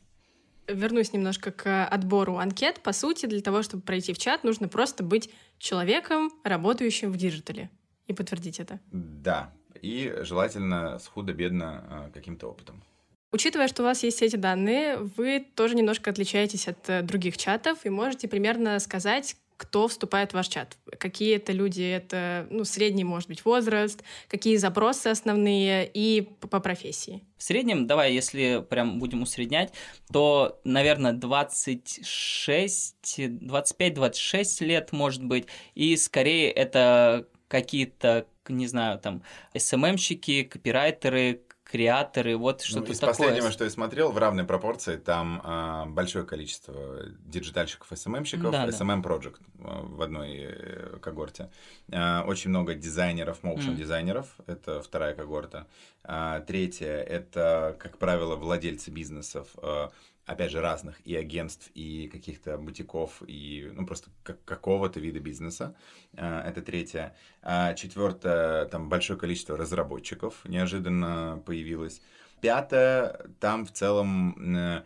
Вернусь 0.74 1.14
немножко 1.14 1.52
к 1.52 1.86
отбору 1.86 2.38
анкет. 2.38 2.82
По 2.82 2.92
сути, 2.92 3.28
для 3.28 3.42
того, 3.42 3.62
чтобы 3.62 3.84
пройти 3.84 4.14
в 4.14 4.18
чат, 4.18 4.44
нужно 4.44 4.68
просто 4.68 5.04
быть 5.04 5.30
человеком, 5.60 6.32
работающим 6.44 7.12
в 7.12 7.18
диджитале. 7.18 7.70
И 8.08 8.14
подтвердить 8.14 8.60
это. 8.60 8.80
Да. 8.92 9.54
И 9.82 10.14
желательно 10.22 10.98
с 10.98 11.08
худо-бедно 11.08 11.86
а, 11.90 12.12
каким-то 12.14 12.48
опытом. 12.48 12.84
Учитывая, 13.32 13.68
что 13.68 13.84
у 13.84 13.86
вас 13.86 14.04
есть 14.04 14.22
эти 14.22 14.38
данные, 14.38 14.98
вы 14.98 15.46
тоже 15.56 15.76
немножко 15.76 16.10
отличаетесь 16.10 16.68
от 16.68 16.90
э, 16.90 17.02
других 17.02 17.38
чатов 17.38 17.86
и 17.86 17.90
можете 17.90 18.28
примерно 18.28 18.80
сказать, 18.80 19.36
кто 19.58 19.88
вступает 19.88 20.32
в 20.32 20.36
ваш 20.36 20.48
чат. 20.48 20.78
Какие 21.00 21.36
это 21.36 21.52
люди, 21.52 21.82
это 21.82 22.48
ну, 22.50 22.64
средний, 22.64 23.04
может 23.04 23.28
быть, 23.28 23.44
возраст, 23.44 24.04
какие 24.28 24.56
запросы 24.58 25.08
основные 25.08 25.90
и 25.92 26.30
по, 26.40 26.60
профессии. 26.60 27.24
В 27.38 27.44
среднем, 27.44 27.88
давай, 27.88 28.14
если 28.14 28.64
прям 28.70 29.00
будем 29.00 29.24
усреднять, 29.24 29.74
то, 30.14 30.60
наверное, 30.64 31.14
26, 31.14 32.96
25-26 33.20 34.66
лет, 34.66 34.92
может 34.92 35.24
быть, 35.24 35.48
и 35.76 35.98
скорее 35.98 36.52
это 36.52 37.28
какие-то 37.48 38.28
не 38.50 38.68
знаю, 38.68 39.00
там, 39.00 39.24
СММщики, 39.56 40.44
копирайтеры, 40.44 41.42
креаторы, 41.68 42.38
вот 42.38 42.62
что-то 42.62 42.88
ну, 42.88 42.94
из 42.94 43.00
такое. 43.00 43.14
последнего, 43.14 43.52
что 43.52 43.66
я 43.66 43.70
смотрел, 43.70 44.12
в 44.12 44.18
равной 44.18 44.46
пропорции 44.46 44.96
там 44.96 45.42
а, 45.44 45.86
большое 45.86 46.26
количество 46.26 47.04
диджитальщиков, 47.26 47.92
SMM-щиков, 47.92 48.52
да, 48.52 48.68
SMM 48.68 49.04
Project 49.04 49.38
да. 49.56 49.70
в 49.82 50.02
одной 50.02 50.38
э, 50.40 50.98
когорте. 51.02 51.50
А, 51.92 52.24
очень 52.26 52.52
много 52.52 52.74
дизайнеров, 52.74 53.44
моушен-дизайнеров, 53.44 54.28
мм. 54.38 54.44
это 54.54 54.82
вторая 54.82 55.14
когорта. 55.14 55.68
А, 56.04 56.40
третья— 56.40 56.88
это, 57.10 57.76
как 57.80 57.98
правило, 57.98 58.36
владельцы 58.36 58.90
бизнесов, 58.90 59.50
а, 59.58 59.92
опять 60.28 60.52
же, 60.52 60.62
разных 60.62 61.00
и 61.06 61.16
агентств, 61.16 61.72
и 61.74 62.10
каких-то 62.10 62.58
бутиков, 62.58 63.24
и 63.26 63.72
ну, 63.74 63.88
просто 63.88 64.10
как, 64.24 64.44
какого-то 64.44 65.00
вида 65.00 65.20
бизнеса. 65.20 65.74
А, 66.16 66.48
это 66.48 66.62
третье. 66.62 67.16
А 67.42 67.74
четвертое, 67.74 68.66
там 68.66 68.90
большое 68.90 69.18
количество 69.18 69.58
разработчиков 69.58 70.42
неожиданно 70.44 71.42
появилось. 71.46 72.02
Пятое, 72.42 73.28
там 73.40 73.66
в 73.66 73.72
целом 73.72 74.56
э, 74.56 74.84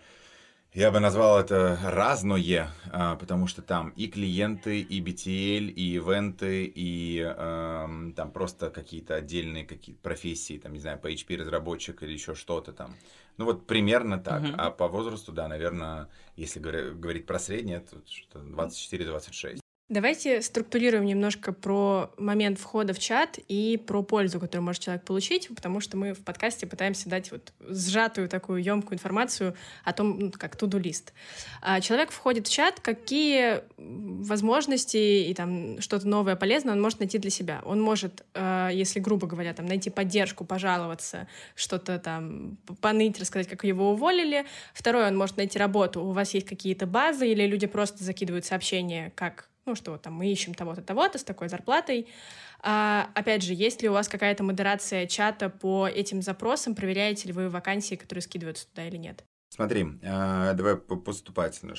я 0.74 0.92
бы 0.92 1.00
назвал 1.00 1.40
это 1.40 1.78
разное, 1.84 2.70
а, 2.92 3.16
потому 3.16 3.48
что 3.48 3.62
там 3.62 3.90
и 3.90 4.08
клиенты, 4.08 4.80
и 4.80 5.02
BTL, 5.02 5.70
и 5.70 5.96
ивенты, 5.96 6.66
и 6.74 7.20
э, 7.20 8.12
там 8.16 8.32
просто 8.32 8.70
какие-то 8.70 9.16
отдельные 9.16 9.66
какие 9.66 9.96
профессии, 9.96 10.58
там, 10.58 10.74
не 10.74 10.80
знаю, 10.80 11.00
PHP-разработчик 11.02 12.04
или 12.04 12.14
еще 12.14 12.36
что-то 12.36 12.72
там. 12.72 12.96
Ну 13.38 13.46
вот 13.46 13.68
примерно 13.68 14.20
так. 14.20 14.44
Uh-huh. 14.44 14.56
А 14.58 14.72
по 14.72 14.88
возрасту, 14.88 15.32
да, 15.32 15.48
наверное, 15.48 16.08
если 16.36 16.60
говорить 16.60 17.26
про 17.26 17.40
среднее, 17.40 17.80
то 17.80 17.98
что 18.06 18.40
24-26. 18.40 19.61
Давайте 19.92 20.42
структурируем 20.42 21.04
немножко 21.04 21.52
про 21.52 22.12
момент 22.18 22.58
входа 22.58 22.94
в 22.94 23.00
чат 23.00 23.38
и 23.50 23.76
про 23.76 24.02
пользу, 24.02 24.40
которую 24.40 24.64
может 24.64 24.82
человек 24.82 25.04
получить, 25.04 25.50
потому 25.54 25.82
что 25.82 25.98
мы 25.98 26.14
в 26.14 26.24
подкасте 26.24 26.66
пытаемся 26.66 27.10
дать 27.10 27.30
вот 27.30 27.52
сжатую 27.60 28.30
такую 28.30 28.64
емкую 28.64 28.96
информацию 28.96 29.54
о 29.84 29.92
том, 29.92 30.18
ну, 30.18 30.32
как 30.32 30.56
туду-лист. 30.56 31.12
А 31.62 31.82
человек 31.82 32.12
входит 32.12 32.48
в 32.48 32.54
чат, 32.54 32.80
какие 32.80 33.64
возможности 33.76 34.96
и 34.96 35.34
там 35.34 35.82
что-то 35.82 36.08
новое, 36.08 36.38
полезное 36.38 36.74
он 36.74 36.82
может 36.82 37.00
найти 37.00 37.18
для 37.18 37.30
себя. 37.30 37.62
Он 37.66 37.82
может, 37.82 38.24
э, 38.34 38.70
если 38.72 39.02
грубо 39.02 39.28
говоря, 39.28 39.54
там 39.54 39.66
найти 39.66 39.90
поддержку, 39.90 40.46
пожаловаться, 40.46 41.28
что-то 41.54 42.00
там 42.00 42.56
поныть, 42.80 43.20
рассказать, 43.20 43.50
как 43.50 43.66
его 43.66 43.92
уволили. 43.92 44.46
Второе, 44.74 45.10
он 45.10 45.18
может 45.18 45.36
найти 45.36 45.60
работу. 45.60 46.02
У 46.02 46.12
вас 46.12 46.34
есть 46.34 46.48
какие-то 46.48 46.86
базы 46.86 47.28
или 47.28 47.46
люди 47.46 47.68
просто 47.68 48.06
закидывают 48.06 48.46
сообщения, 48.46 49.12
как 49.16 49.51
ну 49.66 49.76
что, 49.76 49.98
там, 49.98 50.14
мы 50.14 50.32
ищем 50.32 50.54
того-то, 50.54 50.82
того-то 50.82 51.18
с 51.18 51.24
такой 51.24 51.50
зарплатой. 51.50 52.08
А, 52.62 53.10
опять 53.16 53.44
же, 53.44 53.54
есть 53.54 53.82
ли 53.82 53.90
у 53.90 53.94
вас 53.94 54.08
какая-то 54.08 54.44
модерация 54.44 55.08
чата 55.08 55.50
по 55.50 55.88
этим 55.88 56.22
запросам? 56.22 56.76
Проверяете 56.76 57.28
ли 57.28 57.34
вы 57.34 57.50
вакансии, 57.50 57.96
которые 57.96 58.22
скидываются 58.22 58.68
туда 58.68 58.88
или 58.88 58.98
нет? 58.98 59.24
Смотри, 59.50 59.86
э, 60.02 60.54
давай 60.54 60.78
поступательно. 60.78 61.76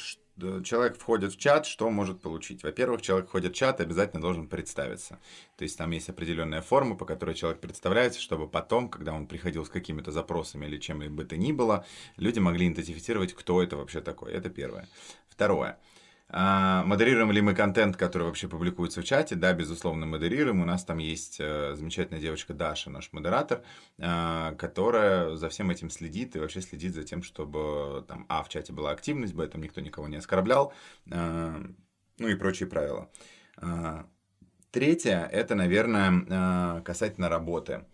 Человек 0.62 0.98
входит 0.98 1.32
в 1.32 1.38
чат, 1.38 1.64
что 1.64 1.88
может 1.88 2.20
получить? 2.20 2.62
Во-первых, 2.62 3.00
человек 3.00 3.28
входит 3.28 3.52
в 3.52 3.56
чат 3.56 3.80
и 3.80 3.82
обязательно 3.82 4.20
должен 4.20 4.46
представиться. 4.46 5.18
То 5.56 5.64
есть 5.64 5.78
там 5.78 5.90
есть 5.90 6.08
определенная 6.10 6.60
форма, 6.60 6.96
по 6.96 7.06
которой 7.06 7.34
человек 7.34 7.60
представляется, 7.60 8.20
чтобы 8.20 8.46
потом, 8.46 8.90
когда 8.90 9.14
он 9.14 9.26
приходил 9.26 9.64
с 9.64 9.70
какими-то 9.70 10.10
запросами 10.10 10.66
или 10.66 10.78
чем 10.78 11.00
бы 11.14 11.24
то 11.24 11.36
ни 11.38 11.52
было, 11.52 11.86
люди 12.16 12.38
могли 12.38 12.66
идентифицировать, 12.68 13.32
кто 13.32 13.62
это 13.62 13.76
вообще 13.76 14.02
такой. 14.02 14.32
Это 14.32 14.50
первое. 14.50 14.86
Второе. 15.28 15.78
А, 16.34 16.82
модерируем 16.84 17.30
ли 17.30 17.42
мы 17.42 17.54
контент, 17.54 17.98
который 17.98 18.22
вообще 18.22 18.48
публикуется 18.48 19.02
в 19.02 19.04
чате? 19.04 19.34
Да, 19.34 19.52
безусловно, 19.52 20.06
модерируем. 20.06 20.62
У 20.62 20.64
нас 20.64 20.82
там 20.82 20.96
есть 20.96 21.36
э, 21.38 21.74
замечательная 21.76 22.22
девочка 22.22 22.54
Даша, 22.54 22.88
наш 22.88 23.12
модератор, 23.12 23.62
э, 23.98 24.54
которая 24.56 25.36
за 25.36 25.50
всем 25.50 25.70
этим 25.70 25.90
следит 25.90 26.34
и 26.34 26.38
вообще 26.38 26.62
следит 26.62 26.94
за 26.94 27.04
тем, 27.04 27.22
чтобы 27.22 28.02
там, 28.08 28.24
а, 28.30 28.42
в 28.42 28.48
чате 28.48 28.72
была 28.72 28.92
активность, 28.92 29.34
б, 29.34 29.46
там 29.46 29.62
никто 29.62 29.82
никого 29.82 30.08
не 30.08 30.16
оскорблял, 30.16 30.72
э, 31.10 31.64
ну 32.18 32.28
и 32.28 32.34
прочие 32.34 32.68
правила. 32.68 33.10
Третье, 34.70 35.28
это, 35.30 35.54
наверное, 35.54 36.80
касательно 36.80 37.28
работы 37.28 37.84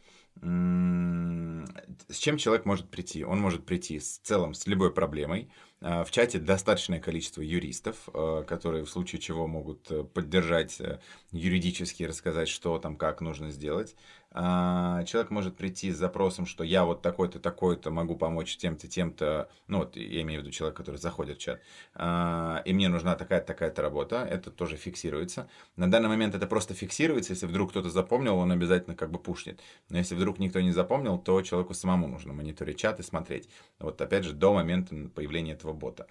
с 2.09 2.16
чем 2.16 2.37
человек 2.37 2.64
может 2.64 2.88
прийти? 2.88 3.25
Он 3.25 3.40
может 3.40 3.66
прийти 3.66 3.99
с 4.00 4.18
целом 4.18 4.54
с 4.54 4.66
любой 4.66 4.92
проблемой. 4.92 5.50
А, 5.80 6.04
в 6.04 6.11
чате 6.11 6.38
достаточное 6.40 6.99
количество 6.99 7.40
юристов, 7.40 8.08
а, 8.12 8.42
которые 8.42 8.85
в 8.85 8.90
случае 8.90 9.20
чего 9.20 9.47
могут 9.47 9.90
э, 9.90 10.02
поддержать 10.02 10.80
э, 10.80 10.99
юридически, 11.30 12.02
рассказать, 12.02 12.49
что 12.49 12.78
там, 12.78 12.97
как 12.97 13.20
нужно 13.20 13.50
сделать. 13.50 13.94
А, 14.30 15.04
человек 15.04 15.30
может 15.30 15.56
прийти 15.56 15.90
с 15.90 15.97
запросом, 15.97 16.44
что 16.44 16.62
я 16.62 16.85
вот 16.85 17.00
такой-то, 17.00 17.40
такой-то 17.40 17.90
могу 17.90 18.14
помочь 18.14 18.58
тем-то, 18.58 18.87
тем-то, 18.87 19.49
ну 19.68 19.78
вот 19.78 19.97
я 19.97 20.20
имею 20.20 20.40
в 20.40 20.44
виду 20.44 20.52
человек, 20.52 20.76
который 20.76 20.97
заходит 20.97 21.38
в 21.38 21.40
чат, 21.40 21.61
а, 21.94 22.61
и 22.66 22.75
мне 22.75 22.88
нужна 22.88 23.16
такая-то, 23.16 23.47
такая-то 23.47 23.80
работа, 23.80 24.26
это 24.28 24.50
тоже 24.50 24.76
фиксируется. 24.76 25.49
На 25.76 25.90
данный 25.90 26.08
момент 26.08 26.35
это 26.35 26.47
просто 26.47 26.75
фиксируется, 26.75 27.32
если 27.32 27.47
вдруг 27.47 27.70
кто-то 27.70 27.88
запомнил, 27.88 28.37
он 28.37 28.52
обязательно 28.52 28.94
как 28.94 29.11
бы 29.11 29.18
пушнет. 29.18 29.61
Но 29.88 29.97
если 29.97 30.14
вдруг 30.14 30.38
никто 30.38 30.61
не 30.61 30.73
запомнил, 30.73 31.18
то 31.18 31.40
человеку 31.40 31.73
самому 31.73 32.06
нужно 32.06 32.35
мониторить 32.35 32.78
чат 32.78 33.00
и 33.00 33.02
смотреть. 33.02 33.49
Вот 33.78 34.00
опять 34.00 34.25
же, 34.25 34.35
до 34.35 34.52
момента 34.52 34.94
появления 35.14 35.52
этого 35.52 35.73
бота. 35.73 36.06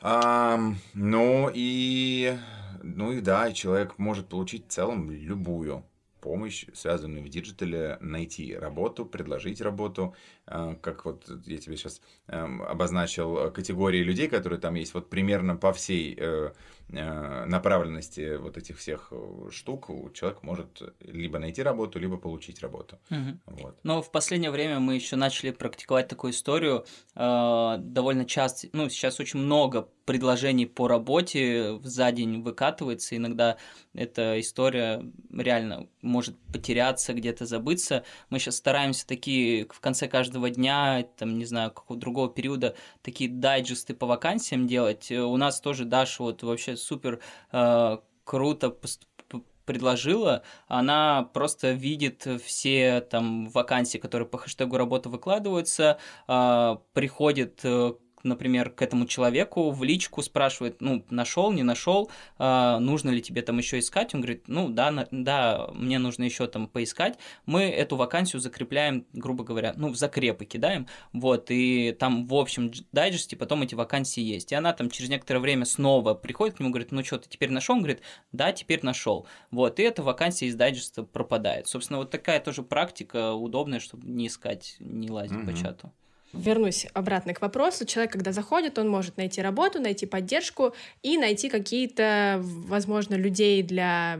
Ам, 0.00 0.78
ну 0.94 1.50
и, 1.52 2.38
ну 2.82 3.12
и 3.12 3.20
да, 3.20 3.52
человек 3.52 3.98
может 3.98 4.28
получить 4.28 4.68
в 4.68 4.70
целом 4.70 5.10
любую 5.10 5.84
помощь, 6.26 6.66
связанную 6.74 7.22
в 7.22 7.28
диджитале, 7.28 7.98
найти 8.00 8.56
работу, 8.56 9.06
предложить 9.06 9.60
работу, 9.60 10.12
а, 10.46 10.74
как 10.82 11.04
вот 11.04 11.30
я 11.46 11.58
тебе 11.58 11.76
сейчас 11.76 12.02
эм, 12.26 12.62
обозначил 12.62 13.52
категории 13.52 14.02
людей, 14.02 14.26
которые 14.26 14.58
там 14.58 14.74
есть, 14.74 14.92
вот 14.94 15.08
примерно 15.08 15.54
по 15.54 15.72
всей 15.72 16.16
э, 16.18 16.18
э, 16.18 16.50
направленности 16.88 18.36
вот 18.36 18.56
этих 18.56 18.78
всех 18.78 19.08
э, 19.10 19.48
штук 19.50 19.90
человек 20.14 20.42
может 20.42 20.82
либо 21.00 21.38
найти 21.38 21.62
работу, 21.62 21.98
либо 21.98 22.16
получить 22.16 22.60
работу. 22.60 22.98
Мгм. 23.10 23.40
Вот. 23.46 23.78
Но 23.82 24.02
в 24.02 24.10
последнее 24.12 24.50
время 24.50 24.78
мы 24.78 24.94
еще 24.94 25.16
начали 25.16 25.50
практиковать 25.50 26.08
такую 26.08 26.32
историю. 26.32 26.84
э, 27.14 27.76
довольно 27.78 28.24
часто, 28.24 28.68
ну, 28.72 28.88
сейчас 28.88 29.20
очень 29.20 29.40
много 29.40 29.88
предложений 30.04 30.66
по 30.66 30.86
работе 30.86 31.80
за 31.82 32.12
день 32.12 32.40
выкатывается. 32.42 33.16
Иногда 33.16 33.56
эта 33.92 34.38
история 34.40 35.04
реально 35.36 35.88
может 36.00 36.36
потеряться, 36.52 37.12
где-то 37.12 37.44
забыться. 37.44 38.04
Мы 38.30 38.38
сейчас 38.38 38.56
стараемся 38.56 39.06
такие 39.06 39.66
в 39.68 39.80
конце 39.80 40.06
каждого 40.06 40.48
дня, 40.48 41.04
там, 41.16 41.36
не 41.36 41.44
знаю, 41.44 41.72
какого 41.72 41.98
другого 41.98 42.30
периода, 42.32 42.76
такие 43.02 43.28
дайджесты 43.28 43.94
по 43.94 44.06
вакансиям 44.06 44.68
делать. 44.68 45.10
Э, 45.10 45.22
У 45.22 45.36
нас 45.36 45.60
тоже 45.60 45.84
Даша 45.84 46.22
вот 46.22 46.42
вообще 46.44 46.75
супер 46.76 47.20
э, 47.52 47.98
круто 48.24 48.76
предложила, 49.66 50.42
она 50.68 51.24
просто 51.34 51.72
видит 51.72 52.26
все 52.42 53.00
там 53.00 53.48
вакансии, 53.48 53.98
которые 53.98 54.28
по 54.28 54.38
хэштегу 54.38 54.76
работа 54.76 55.08
выкладываются, 55.10 55.98
а, 56.26 56.80
приходит 56.94 57.60
э, 57.64 57.94
например, 58.26 58.70
к 58.70 58.82
этому 58.82 59.06
человеку 59.06 59.70
в 59.70 59.82
личку 59.84 60.22
спрашивает, 60.22 60.80
ну, 60.80 61.04
нашел, 61.10 61.52
не 61.52 61.62
нашел, 61.62 62.10
а, 62.38 62.78
нужно 62.78 63.10
ли 63.10 63.22
тебе 63.22 63.42
там 63.42 63.58
еще 63.58 63.78
искать? 63.78 64.14
Он 64.14 64.20
говорит, 64.20 64.44
ну, 64.48 64.68
да, 64.68 64.90
на- 64.90 65.08
да, 65.10 65.68
мне 65.74 65.98
нужно 65.98 66.24
еще 66.24 66.46
там 66.46 66.68
поискать. 66.68 67.18
Мы 67.46 67.62
эту 67.64 67.96
вакансию 67.96 68.40
закрепляем, 68.40 69.06
грубо 69.12 69.44
говоря, 69.44 69.72
ну, 69.76 69.88
в 69.88 69.96
закрепы 69.96 70.44
кидаем, 70.44 70.86
вот, 71.12 71.50
и 71.50 71.92
там 71.98 72.26
в 72.26 72.34
общем 72.34 72.66
дж- 72.68 72.84
дайджесте 72.92 73.36
потом 73.36 73.62
эти 73.62 73.74
вакансии 73.74 74.22
есть. 74.22 74.52
И 74.52 74.54
она 74.54 74.72
там 74.72 74.90
через 74.90 75.08
некоторое 75.10 75.40
время 75.40 75.64
снова 75.64 76.14
приходит 76.14 76.56
к 76.56 76.60
нему, 76.60 76.70
говорит, 76.70 76.92
ну, 76.92 77.04
что, 77.04 77.18
ты 77.18 77.28
теперь 77.28 77.50
нашел? 77.50 77.76
Он 77.76 77.82
говорит, 77.82 78.02
да, 78.32 78.52
теперь 78.52 78.80
нашел. 78.82 79.26
Вот, 79.50 79.78
и 79.80 79.82
эта 79.82 80.02
вакансия 80.02 80.46
из 80.46 80.54
дайджеста 80.54 81.02
пропадает. 81.04 81.68
Собственно, 81.68 81.98
вот 81.98 82.10
такая 82.10 82.40
тоже 82.40 82.62
практика 82.62 83.32
удобная, 83.32 83.80
чтобы 83.80 84.06
не 84.06 84.26
искать, 84.26 84.76
не 84.80 85.10
лазить 85.10 85.36
по 85.44 85.52
Мгм. 85.52 85.56
чату. 85.56 85.92
Вернусь 86.32 86.86
обратно 86.92 87.34
к 87.34 87.40
вопросу. 87.40 87.86
Человек, 87.86 88.12
когда 88.12 88.32
заходит, 88.32 88.78
он 88.78 88.88
может 88.88 89.16
найти 89.16 89.40
работу, 89.40 89.80
найти 89.80 90.06
поддержку 90.06 90.74
и 91.02 91.16
найти 91.18 91.48
какие-то, 91.48 92.40
возможно, 92.42 93.14
людей 93.14 93.62
для 93.62 94.18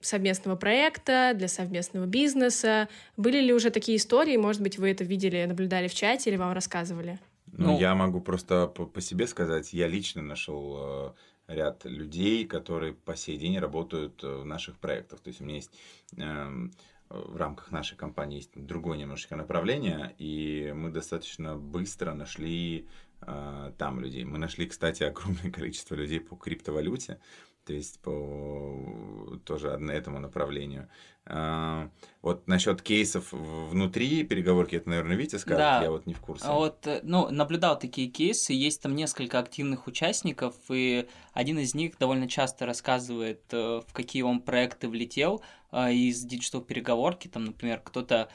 совместного 0.00 0.56
проекта, 0.56 1.32
для 1.34 1.48
совместного 1.48 2.06
бизнеса. 2.06 2.88
Были 3.16 3.40
ли 3.40 3.52
уже 3.52 3.70
такие 3.70 3.96
истории? 3.96 4.36
Может 4.36 4.62
быть, 4.62 4.78
вы 4.78 4.90
это 4.90 5.04
видели, 5.04 5.44
наблюдали 5.44 5.88
в 5.88 5.94
чате 5.94 6.30
или 6.30 6.36
вам 6.36 6.52
рассказывали? 6.52 7.18
Ну, 7.52 7.72
Ну- 7.72 7.78
я 7.80 7.94
могу 7.94 8.20
просто 8.20 8.66
по, 8.68 8.86
по 8.86 9.00
себе 9.00 9.26
сказать, 9.26 9.72
я 9.72 9.88
лично 9.88 10.22
нашел 10.22 10.76
э, 10.78 11.12
ряд 11.48 11.84
людей, 11.84 12.44
которые 12.46 12.92
по 12.92 13.16
сей 13.16 13.38
день 13.38 13.58
работают 13.58 14.22
э, 14.22 14.36
в 14.42 14.44
наших 14.44 14.78
проектах. 14.78 15.20
То 15.20 15.28
есть 15.28 15.40
у 15.40 15.44
меня 15.44 15.56
есть 15.56 15.72
эм, 16.16 16.72
в 17.10 17.36
рамках 17.36 17.70
нашей 17.70 17.96
компании 17.96 18.36
есть 18.36 18.50
другое 18.54 18.98
немножечко 18.98 19.36
направление, 19.36 20.14
и 20.18 20.72
мы 20.74 20.90
достаточно 20.90 21.56
быстро 21.56 22.12
нашли 22.12 22.86
э, 23.22 23.72
там 23.78 24.00
людей. 24.00 24.24
Мы 24.24 24.38
нашли, 24.38 24.66
кстати, 24.66 25.02
огромное 25.04 25.50
количество 25.50 25.94
людей 25.94 26.20
по 26.20 26.36
криптовалюте, 26.36 27.18
то 27.68 27.74
есть 27.74 28.00
по 28.00 29.38
тоже 29.44 29.68
этому 29.68 30.20
направлению. 30.20 30.88
А, 31.26 31.90
Вот 32.22 32.48
насчет 32.48 32.80
кейсов 32.80 33.30
внутри 33.30 34.24
переговорки, 34.24 34.76
это, 34.76 34.88
наверное, 34.88 35.16
Витя 35.16 35.36
скажет, 35.36 35.58
Да. 35.58 35.82
я 35.82 35.90
вот 35.90 36.06
не 36.06 36.14
в 36.14 36.20
курсе. 36.20 36.46
А 36.46 36.54
вот, 36.54 36.86
э, 36.86 37.00
ну, 37.02 37.28
наблюдал 37.28 37.78
такие 37.78 38.08
кейсы, 38.08 38.54
есть 38.54 38.80
там 38.80 38.96
несколько 38.96 39.38
активных 39.38 39.86
участников, 39.86 40.54
и 40.70 41.06
один 41.34 41.58
из 41.58 41.74
них 41.74 41.98
довольно 41.98 42.26
часто 42.26 42.64
рассказывает, 42.64 43.42
э, 43.52 43.82
в 43.86 43.92
какие 43.92 44.22
он 44.22 44.40
проекты 44.40 44.88
влетел 44.88 45.42
э, 45.70 45.92
из 45.92 46.22
диджитал 46.24 46.62
переговорки, 46.62 47.28
там, 47.28 47.44
например, 47.44 47.80
кто-то 47.84 48.30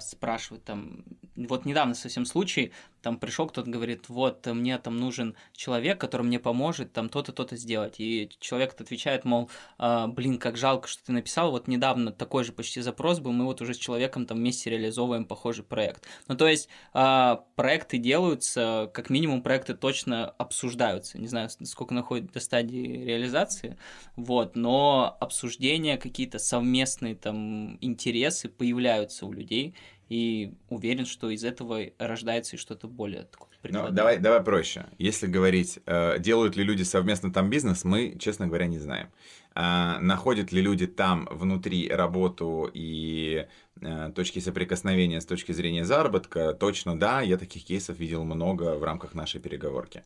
спрашивает 0.00 0.62
там, 0.64 1.04
вот 1.36 1.64
недавно 1.64 1.94
совсем 1.94 2.26
случай, 2.26 2.72
там 3.04 3.18
пришел 3.18 3.46
кто-то 3.46 3.70
говорит, 3.70 4.08
вот 4.08 4.46
мне 4.46 4.78
там 4.78 4.96
нужен 4.96 5.36
человек, 5.52 6.00
который 6.00 6.22
мне 6.22 6.38
поможет 6.38 6.94
там 6.94 7.10
то-то, 7.10 7.32
то-то 7.32 7.54
сделать, 7.54 7.96
и 7.98 8.30
человек 8.40 8.74
отвечает, 8.80 9.26
мол, 9.26 9.50
«А, 9.76 10.06
блин, 10.06 10.38
как 10.38 10.56
жалко, 10.56 10.88
что 10.88 11.04
ты 11.04 11.12
написал, 11.12 11.50
вот 11.50 11.68
недавно 11.68 12.12
такой 12.12 12.44
же 12.44 12.52
почти 12.52 12.80
запрос 12.80 13.20
был, 13.20 13.32
мы 13.32 13.44
вот 13.44 13.60
уже 13.60 13.74
с 13.74 13.76
человеком 13.76 14.24
там 14.24 14.38
вместе 14.38 14.70
реализовываем 14.70 15.26
похожий 15.26 15.64
проект. 15.64 16.06
Ну, 16.28 16.34
то 16.34 16.48
есть 16.48 16.70
а, 16.94 17.44
проекты 17.56 17.98
делаются, 17.98 18.90
как 18.94 19.10
минимум 19.10 19.42
проекты 19.42 19.74
точно 19.74 20.30
обсуждаются. 20.30 21.18
Не 21.18 21.28
знаю, 21.28 21.50
сколько 21.50 21.92
находят 21.92 22.32
до 22.32 22.40
стадии 22.40 23.04
реализации, 23.04 23.76
вот, 24.16 24.56
но 24.56 25.14
обсуждения, 25.20 25.98
какие-то 25.98 26.38
совместные 26.38 27.16
там 27.16 27.76
интересы 27.82 28.48
появляются 28.48 29.26
у 29.26 29.32
людей, 29.32 29.74
и 30.08 30.54
уверен, 30.68 31.06
что 31.06 31.30
из 31.30 31.44
этого 31.44 31.82
рождается 31.98 32.56
и 32.56 32.58
что-то 32.58 32.88
более 32.88 33.22
такое 33.24 33.50
Ну, 33.62 33.90
давай, 33.90 34.18
давай 34.18 34.42
проще. 34.42 34.86
Если 34.98 35.26
говорить, 35.26 35.78
э, 35.86 36.18
делают 36.18 36.56
ли 36.56 36.64
люди 36.64 36.82
совместно 36.82 37.32
там 37.32 37.50
бизнес, 37.50 37.84
мы, 37.84 38.16
честно 38.18 38.46
говоря, 38.46 38.66
не 38.66 38.78
знаем. 38.78 39.08
А, 39.56 39.98
находят 40.00 40.52
ли 40.52 40.60
люди 40.60 40.86
там 40.86 41.28
внутри 41.30 41.88
работу 41.88 42.68
и 42.74 43.46
э, 43.80 44.12
точки 44.14 44.40
соприкосновения 44.40 45.20
с 45.20 45.26
точки 45.26 45.52
зрения 45.52 45.84
заработка, 45.84 46.54
точно 46.54 46.98
да, 46.98 47.20
я 47.20 47.38
таких 47.38 47.64
кейсов 47.64 47.98
видел 47.98 48.24
много 48.24 48.76
в 48.76 48.82
рамках 48.82 49.14
нашей 49.14 49.40
переговорки. 49.40 50.02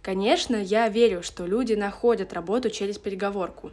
Конечно, 0.00 0.56
я 0.56 0.88
верю, 0.88 1.22
что 1.22 1.46
люди 1.46 1.74
находят 1.74 2.32
работу 2.32 2.70
через 2.70 2.98
переговорку. 2.98 3.70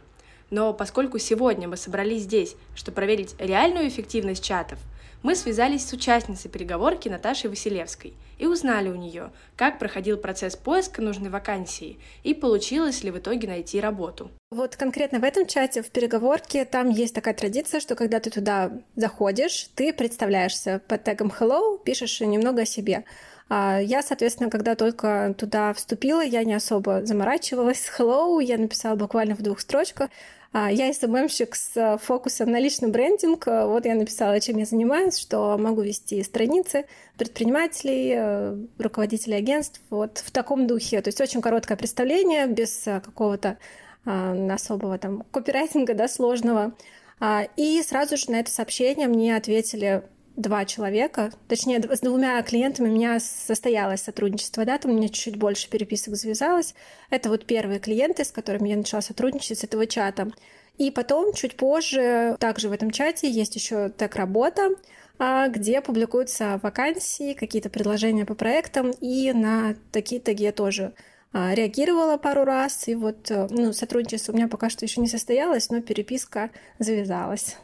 Но 0.50 0.74
поскольку 0.74 1.18
сегодня 1.18 1.68
мы 1.68 1.76
собрались 1.76 2.22
здесь, 2.22 2.56
чтобы 2.74 2.96
проверить 2.96 3.34
реальную 3.38 3.88
эффективность 3.88 4.44
чатов, 4.44 4.78
мы 5.22 5.34
связались 5.34 5.86
с 5.86 5.92
участницей 5.92 6.50
переговорки 6.50 7.08
Наташей 7.08 7.50
Василевской 7.50 8.14
и 8.38 8.46
узнали 8.46 8.88
у 8.88 8.94
нее, 8.94 9.30
как 9.54 9.78
проходил 9.78 10.16
процесс 10.16 10.56
поиска 10.56 11.02
нужной 11.02 11.28
вакансии 11.28 11.98
и 12.22 12.32
получилось 12.32 13.04
ли 13.04 13.10
в 13.10 13.18
итоге 13.18 13.46
найти 13.46 13.80
работу. 13.80 14.30
Вот 14.50 14.76
конкретно 14.76 15.20
в 15.20 15.24
этом 15.24 15.46
чате, 15.46 15.82
в 15.82 15.90
переговорке, 15.90 16.64
там 16.64 16.88
есть 16.88 17.14
такая 17.14 17.34
традиция, 17.34 17.80
что 17.80 17.96
когда 17.96 18.18
ты 18.18 18.30
туда 18.30 18.72
заходишь, 18.96 19.68
ты 19.74 19.92
представляешься 19.92 20.80
под 20.88 21.04
тегом 21.04 21.28
hello, 21.38 21.78
пишешь 21.84 22.20
немного 22.20 22.62
о 22.62 22.66
себе. 22.66 23.04
А 23.52 23.80
Я, 23.80 24.02
соответственно, 24.02 24.48
когда 24.48 24.76
только 24.76 25.34
туда 25.36 25.74
вступила, 25.74 26.24
я 26.24 26.44
не 26.44 26.54
особо 26.54 27.04
заморачивалась 27.04 27.90
hello, 27.98 28.42
я 28.42 28.56
написала 28.56 28.94
буквально 28.94 29.34
в 29.34 29.42
двух 29.42 29.60
строчках. 29.60 30.08
А, 30.52 30.70
Я 30.70 30.92
СММщик 30.92 31.54
с 31.54 31.98
фокусом 32.02 32.50
на 32.50 32.58
личный 32.58 32.90
брендинг. 32.90 33.46
Вот 33.46 33.84
я 33.84 33.94
написала, 33.94 34.40
чем 34.40 34.58
я 34.58 34.64
занимаюсь, 34.64 35.16
что 35.16 35.56
могу 35.56 35.82
вести 35.82 36.22
страницы 36.24 36.86
предпринимателей, 37.16 38.14
э, 38.16 38.56
руководителей 38.78 39.36
агентств, 39.36 39.80
вот 39.90 40.18
в 40.18 40.32
таком 40.32 40.66
духе. 40.66 41.02
То 41.02 41.08
есть 41.08 41.20
очень 41.20 41.40
короткое 41.40 41.76
представление, 41.76 42.48
без 42.48 42.86
э, 42.88 43.00
какого-то 43.00 43.58
а, 44.04 44.34
особого 44.52 44.98
там 44.98 45.24
копирайтинга, 45.30 45.94
да, 45.94 46.08
сложного. 46.08 46.72
А, 47.20 47.46
И 47.56 47.80
сразу 47.82 48.16
же 48.16 48.30
на 48.30 48.40
это 48.40 48.50
сообщение 48.50 49.06
мне 49.06 49.36
ответили 49.36 50.02
два 50.40 50.64
человека, 50.64 51.32
точнее, 51.48 51.80
с 51.80 52.00
двумя 52.00 52.42
клиентами 52.42 52.88
у 52.88 52.92
меня 52.92 53.20
состоялось 53.20 54.00
сотрудничество, 54.00 54.64
да, 54.64 54.78
там 54.78 54.92
у 54.92 54.94
меня 54.94 55.08
чуть-чуть 55.08 55.36
больше 55.36 55.68
переписок 55.68 56.16
завязалось. 56.16 56.74
Это 57.10 57.28
вот 57.28 57.46
первые 57.46 57.78
клиенты, 57.78 58.24
с 58.24 58.32
которыми 58.32 58.68
я 58.68 58.76
начала 58.76 59.02
сотрудничать 59.02 59.58
с 59.58 59.64
этого 59.64 59.86
чата. 59.86 60.30
И 60.78 60.90
потом, 60.90 61.34
чуть 61.34 61.56
позже, 61.56 62.36
также 62.40 62.70
в 62.70 62.72
этом 62.72 62.90
чате 62.90 63.30
есть 63.30 63.54
еще 63.54 63.90
тег-работа, 63.90 64.70
а, 65.18 65.48
где 65.48 65.82
публикуются 65.82 66.58
вакансии, 66.62 67.34
какие-то 67.34 67.68
предложения 67.68 68.24
по 68.24 68.34
проектам, 68.34 68.92
и 69.00 69.32
на 69.32 69.74
такие 69.92 70.20
теги 70.20 70.44
я 70.44 70.52
тоже 70.52 70.94
а, 71.32 71.54
реагировала 71.54 72.16
пару 72.16 72.44
раз, 72.44 72.88
и 72.88 72.94
вот 72.94 73.30
э, 73.30 73.46
ну, 73.50 73.74
сотрудничество 73.74 74.32
у 74.32 74.36
меня 74.36 74.48
пока 74.48 74.70
что 74.70 74.86
еще 74.86 75.02
не 75.02 75.08
состоялось, 75.08 75.68
но 75.68 75.82
переписка 75.82 76.50
завязалась. 76.78 77.56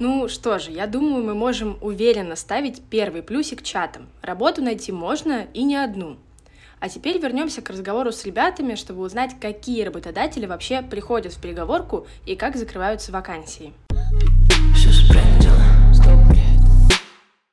Ну 0.00 0.28
что 0.28 0.58
же, 0.58 0.70
я 0.70 0.86
думаю, 0.86 1.22
мы 1.22 1.34
можем 1.34 1.76
уверенно 1.82 2.34
ставить 2.34 2.80
первый 2.88 3.22
плюсик 3.22 3.62
чатам. 3.62 4.08
Работу 4.22 4.62
найти 4.62 4.92
можно 4.92 5.46
и 5.52 5.62
не 5.62 5.76
одну. 5.76 6.16
А 6.80 6.88
теперь 6.88 7.18
вернемся 7.18 7.60
к 7.60 7.68
разговору 7.68 8.10
с 8.10 8.24
ребятами, 8.24 8.76
чтобы 8.76 9.02
узнать, 9.02 9.32
какие 9.38 9.82
работодатели 9.82 10.46
вообще 10.46 10.80
приходят 10.80 11.34
в 11.34 11.40
переговорку 11.42 12.06
и 12.24 12.34
как 12.34 12.56
закрываются 12.56 13.12
вакансии. 13.12 13.74
Все. 14.74 14.90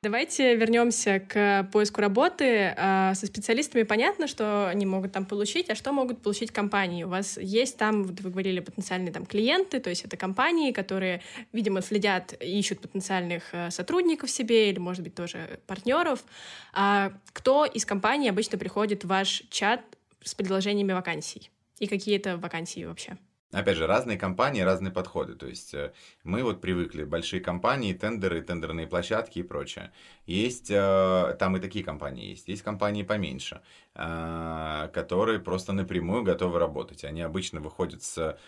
Давайте 0.00 0.54
вернемся 0.54 1.18
к 1.18 1.68
поиску 1.72 2.00
работы. 2.00 2.72
А, 2.76 3.14
со 3.14 3.26
специалистами 3.26 3.82
понятно, 3.82 4.28
что 4.28 4.68
они 4.68 4.86
могут 4.86 5.10
там 5.10 5.26
получить, 5.26 5.70
а 5.70 5.74
что 5.74 5.92
могут 5.92 6.22
получить 6.22 6.52
компании? 6.52 7.02
У 7.02 7.08
вас 7.08 7.36
есть 7.36 7.76
там, 7.78 8.04
вот 8.04 8.20
вы 8.20 8.30
говорили, 8.30 8.60
потенциальные 8.60 9.12
там 9.12 9.26
клиенты, 9.26 9.80
то 9.80 9.90
есть 9.90 10.04
это 10.04 10.16
компании, 10.16 10.70
которые, 10.70 11.20
видимо, 11.52 11.82
следят 11.82 12.32
ищут 12.40 12.80
потенциальных 12.80 13.52
э, 13.52 13.72
сотрудников 13.72 14.30
себе 14.30 14.70
или, 14.70 14.78
может 14.78 15.02
быть, 15.02 15.16
тоже 15.16 15.58
партнеров. 15.66 16.24
А 16.72 17.12
кто 17.32 17.64
из 17.64 17.84
компаний 17.84 18.28
обычно 18.28 18.56
приходит 18.56 19.02
в 19.02 19.08
ваш 19.08 19.42
чат 19.50 19.80
с 20.22 20.32
предложениями 20.32 20.92
вакансий? 20.92 21.50
И 21.80 21.88
какие 21.88 22.16
это 22.16 22.36
вакансии 22.36 22.84
вообще? 22.84 23.18
Опять 23.50 23.78
же, 23.78 23.86
разные 23.86 24.18
компании, 24.18 24.60
разные 24.60 24.92
подходы. 24.92 25.34
То 25.34 25.46
есть 25.46 25.72
э, 25.72 25.92
мы 26.22 26.42
вот 26.42 26.60
привыкли, 26.60 27.04
большие 27.04 27.40
компании, 27.40 27.94
тендеры, 27.94 28.42
тендерные 28.42 28.86
площадки 28.86 29.38
и 29.38 29.42
прочее. 29.42 29.90
Есть 30.26 30.70
э, 30.70 31.34
там 31.38 31.56
и 31.56 31.60
такие 31.60 31.82
компании 31.82 32.28
есть. 32.28 32.46
Есть 32.48 32.60
компании 32.60 33.04
поменьше, 33.04 33.62
э, 33.94 34.90
которые 34.92 35.38
просто 35.38 35.72
напрямую 35.72 36.24
готовы 36.24 36.58
работать. 36.58 37.04
Они 37.04 37.22
обычно 37.22 37.60
выходят 37.60 38.02
с 38.02 38.38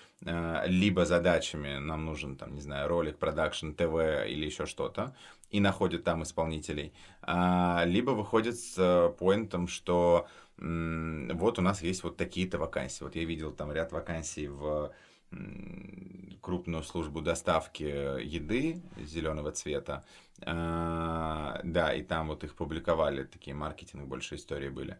либо 0.66 1.06
задачами, 1.06 1.78
нам 1.78 2.04
нужен, 2.04 2.36
там, 2.36 2.54
не 2.54 2.60
знаю, 2.60 2.88
ролик, 2.88 3.16
продакшн, 3.16 3.70
ТВ 3.70 4.26
или 4.28 4.44
еще 4.44 4.66
что-то, 4.66 5.14
и 5.50 5.60
находят 5.60 6.04
там 6.04 6.24
исполнителей. 6.24 6.92
А, 7.22 7.84
либо 7.86 8.10
выходят 8.10 8.56
с 8.56 9.14
поинтом, 9.18 9.66
что 9.66 10.28
вот 10.60 11.58
у 11.58 11.62
нас 11.62 11.82
есть 11.82 12.02
вот 12.02 12.16
такие-то 12.16 12.58
вакансии. 12.58 13.02
Вот 13.02 13.16
я 13.16 13.24
видел 13.24 13.52
там 13.52 13.72
ряд 13.72 13.92
вакансий 13.92 14.48
в 14.48 14.92
крупную 16.40 16.82
службу 16.82 17.20
доставки 17.20 17.82
еды 17.82 18.82
зеленого 18.98 19.52
цвета. 19.52 20.04
А, 20.42 21.60
да, 21.64 21.94
и 21.94 22.02
там 22.02 22.28
вот 22.28 22.44
их 22.44 22.54
публиковали, 22.54 23.24
такие 23.24 23.54
маркетинг 23.54 24.06
больше 24.06 24.36
истории 24.36 24.70
были. 24.70 24.98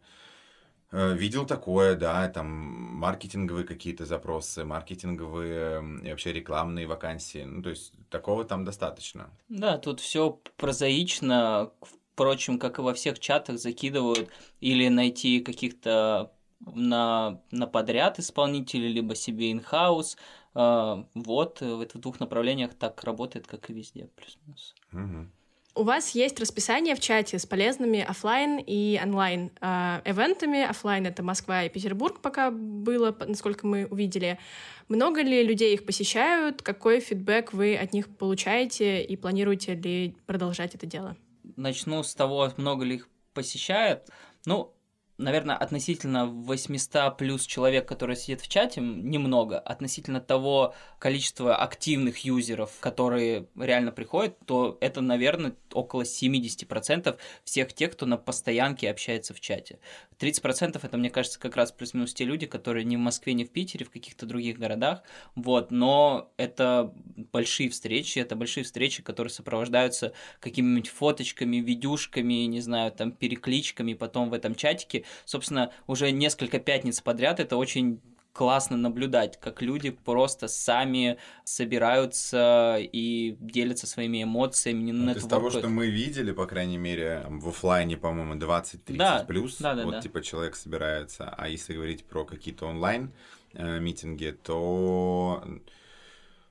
Э, 0.92 1.14
видел 1.14 1.46
такое, 1.46 1.94
да, 1.94 2.29
там 2.29 2.46
маркетинговые 2.49 3.64
какие-то 3.64 4.05
запросы, 4.07 4.64
маркетинговые 4.64 6.01
и 6.03 6.11
вообще 6.11 6.33
рекламные 6.33 6.87
вакансии. 6.87 7.44
Ну, 7.44 7.62
то 7.62 7.70
есть 7.70 7.92
такого 8.11 8.44
там 8.44 8.64
достаточно. 8.64 9.31
Да, 9.49 9.79
тут 9.79 10.01
все 10.01 10.40
прозаично, 10.57 11.70
впрочем, 12.20 12.59
как 12.59 12.78
и 12.78 12.83
во 12.83 12.92
всех 12.92 13.18
чатах, 13.18 13.59
закидывают 13.59 14.28
или 14.61 14.88
найти 14.88 15.40
каких-то 15.40 16.30
на, 16.61 17.40
на 17.50 17.66
подряд 17.66 18.18
исполнителей, 18.18 18.92
либо 18.92 19.14
себе 19.14 19.50
инхаус. 19.50 20.18
Вот 20.52 21.61
в 21.62 21.80
этих 21.80 21.98
двух 21.98 22.20
направлениях 22.20 22.74
так 22.74 23.02
работает, 23.04 23.46
как 23.46 23.70
и 23.70 23.72
везде, 23.72 24.11
плюс-минус. 24.16 24.74
Угу. 24.92 25.28
У 25.76 25.85
вас 25.85 26.11
есть 26.11 26.38
расписание 26.38 26.94
в 26.94 27.00
чате 27.00 27.38
с 27.38 27.46
полезными 27.46 28.02
офлайн 28.02 28.62
и 28.66 29.00
онлайн 29.02 29.50
э, 29.62 30.02
эвентами. 30.04 30.62
Офлайн 30.62 31.06
это 31.06 31.22
Москва 31.22 31.64
и 31.64 31.70
Петербург 31.70 32.20
пока 32.20 32.50
было, 32.50 33.16
насколько 33.26 33.66
мы 33.66 33.87
увидели. 33.87 34.38
Много 34.88 35.22
ли 35.22 35.42
людей 35.42 35.72
их 35.72 35.87
посещают? 35.87 36.61
Какой 36.61 37.00
фидбэк 37.00 37.54
вы 37.54 37.76
от 37.76 37.94
них 37.94 38.14
получаете 38.14 39.02
и 39.02 39.16
планируете 39.16 39.74
ли 39.74 40.14
продолжать 40.26 40.74
это 40.74 40.85
дело? 40.85 41.16
Начну 41.61 42.03
с 42.03 42.14
того, 42.14 42.53
много 42.57 42.85
ли 42.85 42.96
их 42.96 43.09
посещает. 43.35 44.09
Ну, 44.46 44.75
наверное, 45.20 45.56
относительно 45.56 46.26
800 46.26 47.16
плюс 47.16 47.46
человек, 47.46 47.87
которые 47.87 48.16
сидят 48.16 48.40
в 48.40 48.48
чате, 48.48 48.80
немного. 48.80 49.59
Относительно 49.59 50.20
того 50.20 50.74
количества 50.98 51.56
активных 51.56 52.24
юзеров, 52.24 52.72
которые 52.80 53.46
реально 53.56 53.92
приходят, 53.92 54.37
то 54.46 54.78
это, 54.80 55.00
наверное, 55.00 55.54
около 55.72 56.02
70% 56.02 57.18
всех 57.44 57.72
тех, 57.72 57.92
кто 57.92 58.06
на 58.06 58.16
постоянке 58.16 58.90
общается 58.90 59.35
в 59.35 59.40
чате. 59.40 59.78
30% 60.18 60.78
это, 60.83 60.96
мне 60.96 61.11
кажется, 61.11 61.38
как 61.38 61.56
раз 61.56 61.72
плюс-минус 61.72 62.12
те 62.12 62.24
люди, 62.24 62.46
которые 62.46 62.85
не 62.85 62.96
в 62.96 63.00
Москве, 63.00 63.33
не 63.33 63.44
в 63.44 63.50
Питере, 63.50 63.85
в 63.87 63.90
каких-то 63.90 64.26
других 64.26 64.59
городах. 64.59 65.02
Вот, 65.35 65.70
но 65.70 66.33
это 66.37 66.92
большие 67.33 67.70
встречи, 67.70 68.18
это 68.18 68.37
большие 68.37 68.64
встречи, 68.64 69.02
которые 69.02 69.30
сопровождаются 69.30 70.12
какими-нибудь 70.40 70.88
фоточками, 70.88 71.56
видюшками, 71.56 72.44
не 72.44 72.61
знаю, 72.61 72.92
там, 72.92 73.12
перекличками 73.12 73.94
потом 73.94 74.30
в 74.30 74.35
этом 74.35 74.54
чатике 74.54 75.04
собственно, 75.25 75.73
уже 75.87 76.11
несколько 76.11 76.59
пятниц 76.59 77.01
подряд 77.01 77.40
это 77.40 77.57
очень 77.57 78.01
классно 78.33 78.77
наблюдать, 78.77 79.38
как 79.40 79.61
люди 79.61 79.90
просто 79.90 80.49
сами 80.49 81.18
собираются 81.44 82.77
и 82.81 83.37
делятся 83.40 83.87
своими 83.87 84.23
эмоциями. 84.23 84.92
Ну, 84.92 85.12
из 85.12 85.27
того, 85.27 85.51
что 85.51 85.68
мы 85.68 85.88
видели, 85.88 86.33
по 86.33 86.46
крайней 86.46 86.79
мере, 86.79 87.27
в 87.29 87.49
офлайне, 87.49 87.96
по-моему, 87.96 88.35
20-30 88.35 88.96
да, 88.96 89.25
плюс, 89.27 89.57
да, 89.59 89.75
да, 89.75 89.85
вот 89.85 89.92
да. 89.92 90.01
типа 90.01 90.23
человек 90.23 90.57
собирается. 90.57 91.35
А 91.37 91.49
если 91.49 91.75
говорить 91.75 92.05
про 92.05 92.25
какие-то 92.25 92.66
онлайн 92.66 93.12
э, 93.55 93.81
митинги, 93.81 94.37
то 94.42 95.44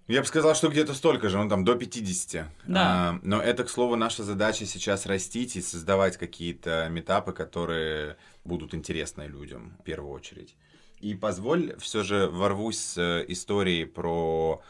я 0.10 0.22
бы 0.22 0.26
сказал, 0.26 0.56
что 0.56 0.70
где-то 0.70 0.96
столько 0.96 1.30
же, 1.30 1.38
ну 1.38 1.48
там 1.48 1.64
до 1.64 1.76
50. 1.76 2.48
Да. 2.68 2.82
А, 2.82 3.20
но 3.22 3.40
это, 3.40 3.64
к 3.64 3.70
слову, 3.70 3.96
наша 3.96 4.24
задача 4.24 4.66
сейчас 4.66 5.06
растить 5.06 5.56
и 5.56 5.62
создавать 5.62 6.18
какие-то 6.18 6.90
метапы, 6.90 7.32
которые 7.32 8.18
будут 8.50 8.74
интересны 8.74 9.24
людям 9.28 9.78
в 9.80 9.84
первую 9.84 10.12
очередь. 10.12 10.56
И 11.00 11.16
позволь, 11.16 11.78
все 11.78 12.04
же 12.04 12.28
ворвусь 12.28 12.80
с 12.80 12.98
э, 12.98 13.26
историей 13.30 13.86
про 13.86 14.62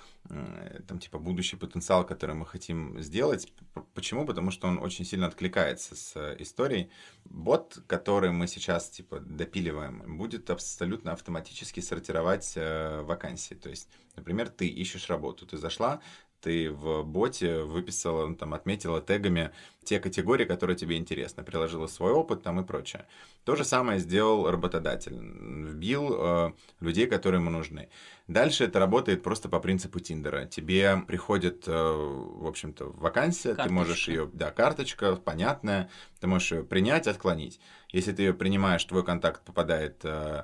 там 0.88 1.00
типа 1.00 1.18
будущий 1.18 1.56
потенциал, 1.56 2.06
который 2.06 2.36
мы 2.36 2.46
хотим 2.46 3.02
сделать. 3.02 3.52
Почему? 3.94 4.26
Потому 4.26 4.52
что 4.52 4.68
он 4.68 4.78
очень 4.78 5.06
сильно 5.06 5.28
откликается 5.28 5.96
с 5.96 6.16
э, 6.16 6.36
историей. 6.40 6.92
Бот, 7.26 7.82
который 7.88 8.32
мы 8.32 8.48
сейчас 8.48 8.90
типа 8.90 9.20
допиливаем, 9.22 10.18
будет 10.18 10.50
абсолютно 10.50 11.14
автоматически 11.14 11.80
сортировать 11.80 12.54
э, 12.56 13.02
вакансии. 13.02 13.56
То 13.56 13.70
есть, 13.70 13.90
например, 14.16 14.50
ты 14.50 14.68
ищешь 14.68 15.10
работу, 15.10 15.48
ты 15.48 15.58
зашла, 15.58 16.00
ты 16.42 16.72
в 16.72 17.04
боте 17.04 17.62
выписала, 17.64 18.28
ну, 18.28 18.36
там, 18.36 18.54
отметила 18.54 19.02
тегами 19.02 19.52
те 19.84 20.00
категории, 20.00 20.46
которые 20.46 20.78
тебе 20.78 20.98
интересны, 20.98 21.44
приложила 21.44 21.88
свой 21.88 22.12
опыт 22.12 22.44
там 22.44 22.60
и 22.60 22.64
прочее. 22.64 23.06
То 23.44 23.56
же 23.56 23.64
самое 23.64 24.00
сделал 24.00 24.50
работодатель, 24.50 25.18
вбил 25.18 26.14
э, 26.14 26.52
людей, 26.80 27.08
которые 27.08 27.42
ему 27.42 27.50
нужны. 27.50 27.90
Дальше 28.28 28.66
это 28.66 28.78
работает 28.78 29.24
просто 29.24 29.50
по 29.50 29.60
принципу 29.60 30.00
Тиндера. 30.00 30.46
Тебе 30.46 31.02
приходит, 31.08 31.64
э, 31.68 31.72
в 31.72 32.46
общем-то, 32.46 32.92
вакансия, 32.92 33.56
карточка. 33.56 33.68
ты 33.68 33.74
можешь 33.74 34.08
ее, 34.08 34.30
да, 34.32 34.52
карточка, 34.52 35.16
понятная, 35.16 35.90
ты 36.20 36.28
можешь 36.28 36.52
ее 36.52 36.64
принять, 36.64 37.08
отклонить. 37.08 37.60
Если 37.92 38.12
ты 38.12 38.24
ее 38.24 38.34
принимаешь, 38.34 38.84
твой 38.86 39.04
контакт 39.04 39.44
попадает 39.44 40.02
э, 40.04 40.44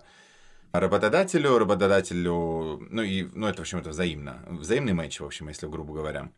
работодателю, 0.79 1.57
работодателю, 1.57 2.88
ну 2.89 3.01
и, 3.01 3.23
ну 3.33 3.47
это, 3.47 3.57
в 3.57 3.61
общем, 3.61 3.79
это 3.79 3.89
взаимно, 3.89 4.43
взаимный 4.49 4.93
матч, 4.93 5.19
в 5.19 5.25
общем, 5.25 5.47
если 5.49 5.67
грубо 5.67 5.93
говоря 5.93 6.29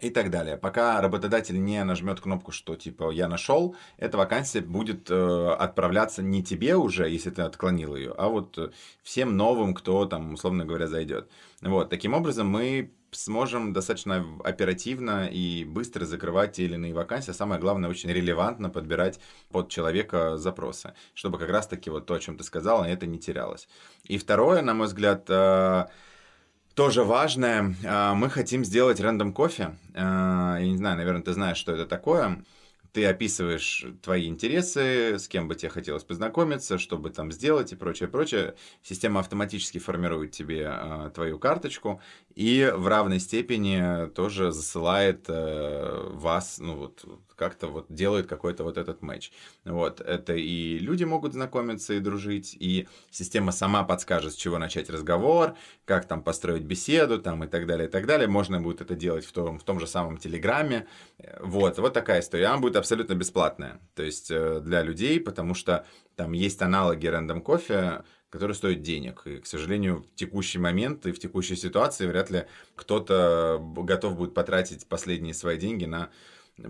и 0.00 0.10
так 0.10 0.30
далее. 0.30 0.56
Пока 0.56 1.00
работодатель 1.00 1.62
не 1.62 1.82
нажмет 1.84 2.20
кнопку, 2.20 2.52
что 2.52 2.74
типа 2.76 3.10
я 3.10 3.28
нашел, 3.28 3.76
эта 3.96 4.18
вакансия 4.18 4.60
будет 4.60 5.10
э, 5.10 5.56
отправляться 5.58 6.22
не 6.22 6.42
тебе 6.42 6.76
уже, 6.76 7.08
если 7.08 7.30
ты 7.30 7.42
отклонил 7.42 7.94
ее, 7.94 8.12
а 8.16 8.28
вот 8.28 8.58
э, 8.58 8.70
всем 9.02 9.36
новым, 9.36 9.72
кто 9.74 10.04
там, 10.06 10.34
условно 10.34 10.64
говоря, 10.64 10.88
зайдет. 10.88 11.30
Вот, 11.60 11.90
таким 11.90 12.14
образом 12.14 12.48
мы 12.48 12.92
сможем 13.14 13.72
достаточно 13.72 14.24
оперативно 14.44 15.26
и 15.26 15.64
быстро 15.64 16.04
закрывать 16.04 16.52
те 16.52 16.64
или 16.64 16.74
иные 16.74 16.94
вакансии, 16.94 17.30
а 17.30 17.34
самое 17.34 17.60
главное, 17.60 17.90
очень 17.90 18.10
релевантно 18.10 18.70
подбирать 18.70 19.20
под 19.50 19.68
человека 19.68 20.36
запросы, 20.36 20.94
чтобы 21.14 21.38
как 21.38 21.50
раз-таки 21.50 21.90
вот 21.90 22.06
то, 22.06 22.14
о 22.14 22.20
чем 22.20 22.36
ты 22.36 22.44
сказала, 22.44 22.84
это 22.84 23.06
не 23.06 23.18
терялось. 23.18 23.68
И 24.04 24.18
второе, 24.18 24.62
на 24.62 24.74
мой 24.74 24.86
взгляд, 24.86 25.24
э, 25.28 25.86
тоже 26.74 27.04
важное, 27.04 27.74
а, 27.84 28.14
мы 28.14 28.28
хотим 28.28 28.64
сделать 28.64 29.00
рандом 29.00 29.32
кофе. 29.32 29.76
А, 29.94 30.58
я 30.58 30.66
не 30.66 30.76
знаю, 30.76 30.96
наверное, 30.96 31.22
ты 31.22 31.32
знаешь, 31.32 31.56
что 31.56 31.72
это 31.72 31.86
такое 31.86 32.44
ты 32.94 33.04
описываешь 33.06 33.84
твои 34.02 34.28
интересы, 34.28 35.18
с 35.18 35.26
кем 35.26 35.48
бы 35.48 35.56
тебе 35.56 35.68
хотелось 35.68 36.04
познакомиться, 36.04 36.78
что 36.78 36.96
бы 36.96 37.10
там 37.10 37.32
сделать 37.32 37.72
и 37.72 37.76
прочее, 37.76 38.08
прочее. 38.08 38.54
Система 38.84 39.18
автоматически 39.18 39.78
формирует 39.78 40.30
тебе 40.30 40.70
э, 40.72 41.10
твою 41.12 41.40
карточку 41.40 42.00
и 42.36 42.72
в 42.72 42.86
равной 42.86 43.18
степени 43.18 44.08
тоже 44.10 44.52
засылает 44.52 45.24
э, 45.26 46.08
вас, 46.12 46.58
ну 46.60 46.76
вот 46.76 47.04
как-то 47.36 47.68
вот 47.68 47.86
делает 47.88 48.26
какой-то 48.26 48.64
вот 48.64 48.78
этот 48.78 49.02
матч. 49.02 49.32
Вот, 49.64 50.00
это 50.00 50.34
и 50.34 50.78
люди 50.78 51.04
могут 51.04 51.32
знакомиться 51.32 51.94
и 51.94 52.00
дружить, 52.00 52.56
и 52.58 52.88
система 53.10 53.52
сама 53.52 53.84
подскажет, 53.84 54.32
с 54.32 54.36
чего 54.36 54.58
начать 54.58 54.90
разговор, 54.90 55.54
как 55.84 56.06
там 56.06 56.22
построить 56.22 56.62
беседу, 56.62 57.20
там 57.20 57.44
и 57.44 57.46
так 57.46 57.66
далее, 57.66 57.88
и 57.88 57.90
так 57.90 58.06
далее. 58.06 58.28
Можно 58.28 58.60
будет 58.60 58.80
это 58.80 58.94
делать 58.94 59.24
в 59.24 59.32
том, 59.32 59.58
в 59.58 59.64
том 59.64 59.80
же 59.80 59.86
самом 59.86 60.18
Телеграме. 60.18 60.86
Вот, 61.40 61.78
вот 61.78 61.92
такая 61.92 62.20
история. 62.20 62.46
Она 62.46 62.58
будет 62.58 62.76
абсолютно 62.76 63.14
бесплатная, 63.14 63.80
то 63.94 64.02
есть 64.02 64.30
э, 64.30 64.60
для 64.60 64.82
людей, 64.82 65.20
потому 65.20 65.54
что 65.54 65.86
там 66.16 66.32
есть 66.32 66.62
аналоги 66.62 67.06
рандом 67.06 67.42
кофе, 67.42 68.04
которые 68.34 68.56
стоят 68.56 68.82
денег. 68.82 69.22
И, 69.26 69.38
к 69.38 69.46
сожалению, 69.46 70.02
в 70.12 70.14
текущий 70.16 70.58
момент 70.58 71.06
и 71.06 71.12
в 71.12 71.20
текущей 71.20 71.54
ситуации 71.54 72.08
вряд 72.08 72.30
ли 72.30 72.46
кто-то 72.74 73.60
готов 73.76 74.16
будет 74.16 74.34
потратить 74.34 74.88
последние 74.88 75.34
свои 75.34 75.56
деньги 75.56 75.84
на 75.84 76.10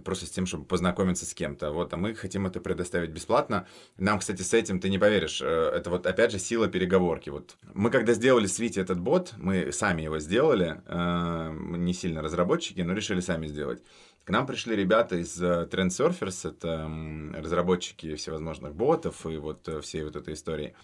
просто 0.04 0.26
с 0.26 0.30
тем, 0.30 0.46
чтобы 0.46 0.64
познакомиться 0.64 1.26
с 1.26 1.34
кем-то. 1.34 1.70
Вот, 1.70 1.92
а 1.92 1.96
мы 1.96 2.14
хотим 2.14 2.46
это 2.46 2.60
предоставить 2.60 3.10
бесплатно. 3.10 3.66
Нам, 3.98 4.18
кстати, 4.18 4.42
с 4.42 4.54
этим 4.54 4.80
ты 4.80 4.88
не 4.88 4.98
поверишь. 4.98 5.40
Э, 5.42 5.72
это 5.74 5.90
вот 5.90 6.06
опять 6.06 6.32
же 6.32 6.38
сила 6.38 6.68
переговорки. 6.68 7.30
Вот 7.30 7.56
мы 7.74 7.90
когда 7.90 8.14
сделали 8.14 8.46
с 8.46 8.58
Вити 8.58 8.78
этот 8.78 8.98
бот, 9.00 9.34
мы 9.36 9.72
сами 9.72 10.02
его 10.02 10.18
сделали, 10.18 10.82
э, 10.86 11.76
не 11.76 11.92
сильно 11.92 12.22
разработчики, 12.22 12.80
но 12.80 12.94
решили 12.94 13.20
сами 13.20 13.46
сделать. 13.46 13.82
К 14.24 14.30
нам 14.30 14.46
пришли 14.46 14.74
ребята 14.74 15.16
из 15.16 15.40
э, 15.40 15.68
Trend 15.70 15.88
Surfers, 15.88 16.48
это 16.48 16.90
разработчики 17.38 18.14
всевозможных 18.14 18.74
ботов 18.74 19.26
и 19.26 19.36
вот 19.36 19.68
всей 19.82 20.04
вот 20.04 20.16
этой 20.16 20.34
истории. 20.34 20.74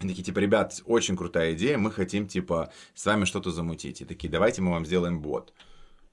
И 0.00 0.08
такие, 0.08 0.22
типа, 0.22 0.40
ребят, 0.40 0.82
очень 0.84 1.16
крутая 1.16 1.54
идея, 1.54 1.78
мы 1.78 1.90
хотим, 1.90 2.28
типа, 2.28 2.70
с 2.94 3.06
вами 3.06 3.24
что-то 3.24 3.50
замутить. 3.50 4.02
И 4.02 4.04
такие, 4.04 4.28
давайте 4.28 4.60
мы 4.60 4.72
вам 4.72 4.84
сделаем 4.84 5.22
бот. 5.22 5.54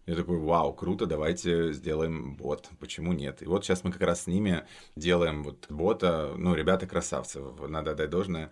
Я 0.05 0.15
такой, 0.15 0.37
вау, 0.37 0.73
круто, 0.73 1.05
давайте 1.05 1.71
сделаем 1.71 2.35
бот, 2.35 2.69
почему 2.79 3.13
нет? 3.13 3.41
И 3.41 3.45
вот 3.45 3.63
сейчас 3.63 3.83
мы 3.85 3.91
как 3.91 4.01
раз 4.01 4.23
с 4.23 4.27
ними 4.27 4.65
делаем 4.97 5.43
вот 5.43 5.67
бота, 5.69 6.33
ну, 6.35 6.55
ребята 6.55 6.87
красавцы, 6.87 7.39
надо 7.67 7.91
отдать 7.91 8.09
должное, 8.09 8.51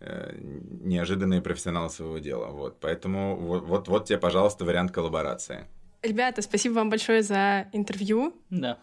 э, 0.00 0.38
неожиданные 0.40 1.42
профессионалы 1.42 1.90
своего 1.90 2.18
дела, 2.18 2.46
вот, 2.46 2.80
поэтому 2.80 3.36
вот, 3.36 3.64
вот, 3.64 3.88
вот 3.88 4.06
тебе, 4.06 4.18
пожалуйста, 4.18 4.64
вариант 4.64 4.90
коллаборации. 4.90 5.66
Ребята, 6.02 6.40
спасибо 6.40 6.74
вам 6.74 6.88
большое 6.88 7.22
за 7.22 7.68
интервью. 7.72 8.34
Да. 8.48 8.78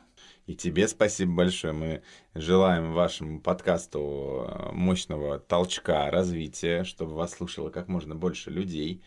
И 0.45 0.55
тебе 0.55 0.87
спасибо 0.89 1.33
большое. 1.33 1.73
Мы 1.73 2.01
желаем 2.35 2.91
вашему 2.91 3.39
подкасту 3.39 4.45
э, 4.49 4.71
мощного 4.73 5.39
толчка, 5.39 6.11
развития, 6.11 6.83
чтобы 6.83 7.13
вас 7.13 7.31
слушало 7.31 7.69
как 7.69 7.87
можно 7.87 8.13
больше 8.13 8.49
людей. 8.49 9.01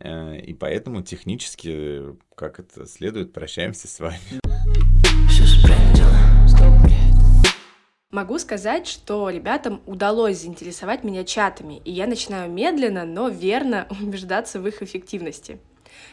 Э, 0.00 0.36
и 0.36 0.54
поэтому 0.54 1.02
технически, 1.02 2.16
как 2.34 2.60
это 2.60 2.86
следует, 2.86 3.32
прощаемся 3.32 3.88
с 3.88 4.00
вами. 4.00 4.18
Могу 8.10 8.38
сказать, 8.38 8.86
что 8.86 9.28
ребятам 9.28 9.82
удалось 9.86 10.42
заинтересовать 10.42 11.02
меня 11.02 11.24
чатами, 11.24 11.82
и 11.84 11.90
я 11.90 12.06
начинаю 12.06 12.48
медленно, 12.48 13.04
но 13.04 13.28
верно 13.28 13.88
убеждаться 14.00 14.60
в 14.60 14.68
их 14.68 14.82
эффективности. 14.82 15.58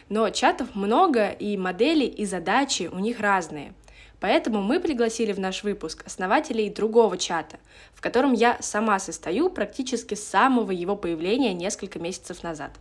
Но 0.08 0.28
чатов 0.30 0.74
много, 0.74 1.28
и 1.28 1.56
модели, 1.56 2.04
и 2.04 2.24
задачи 2.24 2.90
у 2.92 2.98
них 2.98 3.20
разные. 3.20 3.72
Поэтому 4.18 4.62
мы 4.62 4.80
пригласили 4.80 5.32
в 5.32 5.38
наш 5.38 5.62
выпуск 5.62 6.02
основателей 6.04 6.70
другого 6.70 7.16
чата, 7.18 7.58
в 7.92 8.00
котором 8.00 8.32
я 8.32 8.56
сама 8.60 8.98
состою 8.98 9.50
практически 9.50 10.14
с 10.14 10.26
самого 10.26 10.70
его 10.70 10.96
появления 10.96 11.54
несколько 11.54 11.98
месяцев 11.98 12.42
назад. 12.42 12.72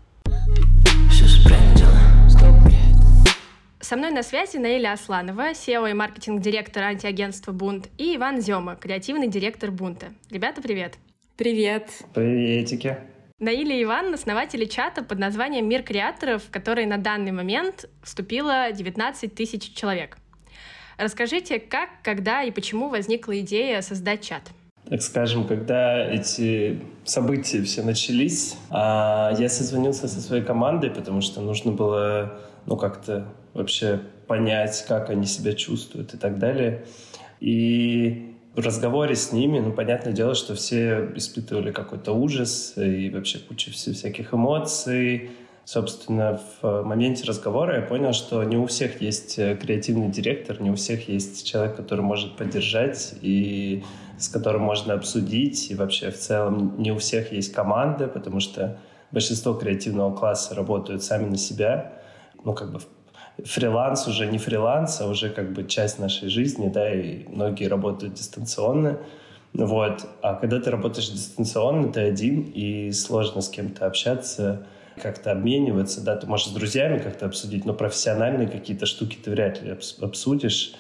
Со 3.92 3.98
мной 3.98 4.12
на 4.12 4.24
связи 4.24 4.56
Наиля 4.56 4.94
Асланова, 4.94 5.52
SEO 5.52 5.92
и 5.92 5.94
маркетинг-директор 5.94 6.84
антиагентства 6.84 7.52
«Бунт», 7.52 7.90
и 7.98 8.16
Иван 8.16 8.40
Зема, 8.40 8.78
креативный 8.78 9.28
директор 9.28 9.70
«Бунта». 9.70 10.14
Ребята, 10.30 10.62
привет! 10.62 10.98
Привет! 11.36 11.90
Приветики! 12.14 12.96
Наиля 13.40 13.76
и 13.76 13.84
Иван— 13.84 14.14
основатели 14.14 14.64
чата 14.64 15.04
под 15.04 15.20
названием 15.20 15.68
«Мир 15.68 15.84
креаторов», 15.84 16.44
в 16.44 16.52
который 16.52 16.86
на 16.86 17.00
данный 17.00 17.34
момент 17.34 17.90
вступило 18.02 18.72
19 18.72 19.36
тысяч 19.36 19.74
человек. 19.74 20.18
Расскажите, 20.98 21.60
как, 21.60 21.90
когда 22.02 22.44
и 22.44 22.52
почему 22.52 22.88
возникла 22.88 23.38
идея 23.42 23.82
создать 23.82 24.22
чат? 24.22 24.44
Так 24.90 25.02
скажем, 25.02 25.46
когда 25.46 26.10
эти 26.10 26.80
события 27.04 27.62
все 27.64 27.84
начались, 27.84 28.56
а, 28.70 29.34
я 29.38 29.50
созвонился 29.50 30.08
со 30.08 30.22
своей 30.22 30.46
командой, 30.46 30.92
потому 30.92 31.20
что 31.20 31.42
нужно 31.42 31.74
было 31.74 32.40
ну, 32.66 32.78
как-то 32.78 33.28
вообще 33.54 34.00
понять, 34.28 34.86
как 34.88 35.10
они 35.10 35.26
себя 35.26 35.54
чувствуют 35.54 36.14
и 36.14 36.18
так 36.18 36.40
далее. 36.40 36.86
И 37.40 38.36
в 38.56 38.60
разговоре 38.60 39.16
с 39.16 39.32
ними, 39.32 39.60
ну, 39.60 39.72
понятное 39.72 40.14
дело, 40.14 40.36
что 40.36 40.56
все 40.56 41.12
испытывали 41.16 41.72
какой-то 41.72 42.14
ужас 42.14 42.74
и 42.76 43.10
вообще 43.10 43.40
кучу 43.40 43.72
всяких 43.72 44.34
эмоций. 44.34 45.32
Собственно, 45.64 46.42
в 46.62 46.84
моменте 46.84 47.24
разговора 47.24 47.78
я 47.78 47.82
понял, 47.82 48.14
что 48.14 48.44
не 48.44 48.58
у 48.58 48.66
всех 48.66 49.02
есть 49.02 49.38
э, 49.38 49.56
креативный 49.56 50.10
директор, 50.10 50.60
не 50.60 50.72
у 50.72 50.76
всех 50.76 51.08
есть 51.08 51.48
человек, 51.48 51.76
который 51.76 52.02
может 52.02 52.36
поддержать 52.36 53.14
и 53.22 53.84
с 54.18 54.28
которым 54.28 54.64
можно 54.64 54.96
обсудить. 54.96 55.72
И 55.72 55.76
вообще 55.76 56.12
в 56.12 56.18
целом 56.18 56.76
не 56.82 56.92
у 56.92 56.98
всех 56.98 57.32
есть 57.32 57.54
команда, 57.54 58.08
потому 58.08 58.40
что 58.40 58.80
большинство 59.12 59.54
креативного 59.54 60.16
класса 60.16 60.56
работают 60.56 61.04
сами 61.04 61.30
на 61.30 61.38
себя. 61.38 61.94
Ну, 62.44 62.54
как 62.54 62.72
бы 62.72 62.80
фриланс 63.44 64.08
уже 64.08 64.28
не 64.28 64.38
фриланс, 64.38 65.02
а 65.02 65.08
уже 65.08 65.30
как 65.30 65.54
бы 65.54 65.66
часть 65.66 66.00
нашей 66.00 66.30
жизни, 66.30 66.70
да, 66.70 66.94
и 66.94 67.26
многие 67.28 67.66
работают 67.66 68.14
дистанционно. 68.14 69.00
Вот. 69.54 70.08
А 70.22 70.36
когда 70.36 70.60
ты 70.60 70.72
работаешь 70.72 71.10
дистанционно, 71.10 71.92
ты 71.92 72.02
один, 72.02 72.44
и 72.44 72.92
сложно 72.92 73.42
с 73.42 73.50
кем-то 73.50 73.86
общаться, 73.86 74.66
как-то 75.02 75.32
обмениваться, 75.32 76.02
да, 76.02 76.16
ты 76.16 76.28
можешь 76.28 76.48
с 76.48 76.52
друзьями 76.52 77.00
как-то 77.00 77.26
обсудить, 77.26 77.66
но 77.66 77.74
профессиональные 77.74 78.48
какие-то 78.48 78.86
штуки 78.86 79.18
ты 79.22 79.32
вряд 79.32 79.62
ли 79.62 79.76
обсудишь. 80.02 80.74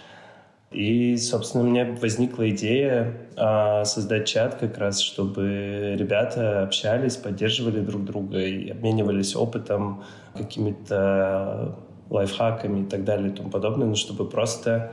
И, 0.71 1.17
собственно, 1.17 1.65
у 1.65 1.67
меня 1.67 1.85
возникла 1.99 2.49
идея 2.49 3.17
а, 3.35 3.83
создать 3.83 4.25
чат 4.25 4.55
как 4.55 4.77
раз, 4.77 5.01
чтобы 5.01 5.95
ребята 5.97 6.63
общались, 6.63 7.17
поддерживали 7.17 7.81
друг 7.81 8.05
друга 8.05 8.39
и 8.39 8.69
обменивались 8.69 9.35
опытом, 9.35 10.03
какими-то 10.33 11.75
лайфхаками 12.11 12.81
и 12.81 12.85
так 12.85 13.03
далее 13.03 13.31
и 13.31 13.35
тому 13.35 13.49
подобное, 13.49 13.87
но 13.87 13.95
чтобы 13.95 14.29
просто 14.29 14.91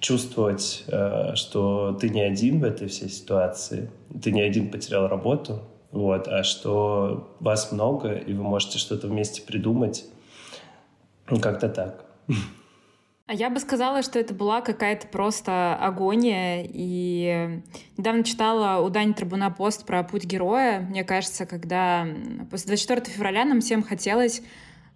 чувствовать, 0.00 0.84
э, 0.86 1.34
что 1.34 1.92
ты 2.00 2.08
не 2.08 2.22
один 2.22 2.60
в 2.60 2.64
этой 2.64 2.88
всей 2.88 3.10
ситуации, 3.10 3.90
ты 4.22 4.32
не 4.32 4.40
один 4.40 4.70
потерял 4.70 5.08
работу, 5.08 5.60
вот, 5.90 6.28
а 6.28 6.42
что 6.42 7.36
вас 7.40 7.72
много, 7.72 8.12
и 8.12 8.32
вы 8.32 8.42
можете 8.42 8.78
что-то 8.78 9.08
вместе 9.08 9.42
придумать. 9.42 10.06
Ну, 11.28 11.40
как-то 11.40 11.68
так. 11.68 12.04
А 13.26 13.32
я 13.32 13.48
бы 13.48 13.58
сказала, 13.58 14.02
что 14.02 14.18
это 14.18 14.34
была 14.34 14.60
какая-то 14.60 15.06
просто 15.06 15.74
агония. 15.76 16.62
И 16.68 17.62
недавно 17.96 18.22
читала 18.22 18.84
у 18.84 18.90
Дани 18.90 19.14
Трибуна 19.14 19.50
пост 19.50 19.86
про 19.86 20.04
путь 20.04 20.24
героя. 20.24 20.80
Мне 20.80 21.04
кажется, 21.04 21.46
когда 21.46 22.06
после 22.50 22.68
24 22.68 23.02
февраля 23.06 23.46
нам 23.46 23.60
всем 23.62 23.82
хотелось 23.82 24.42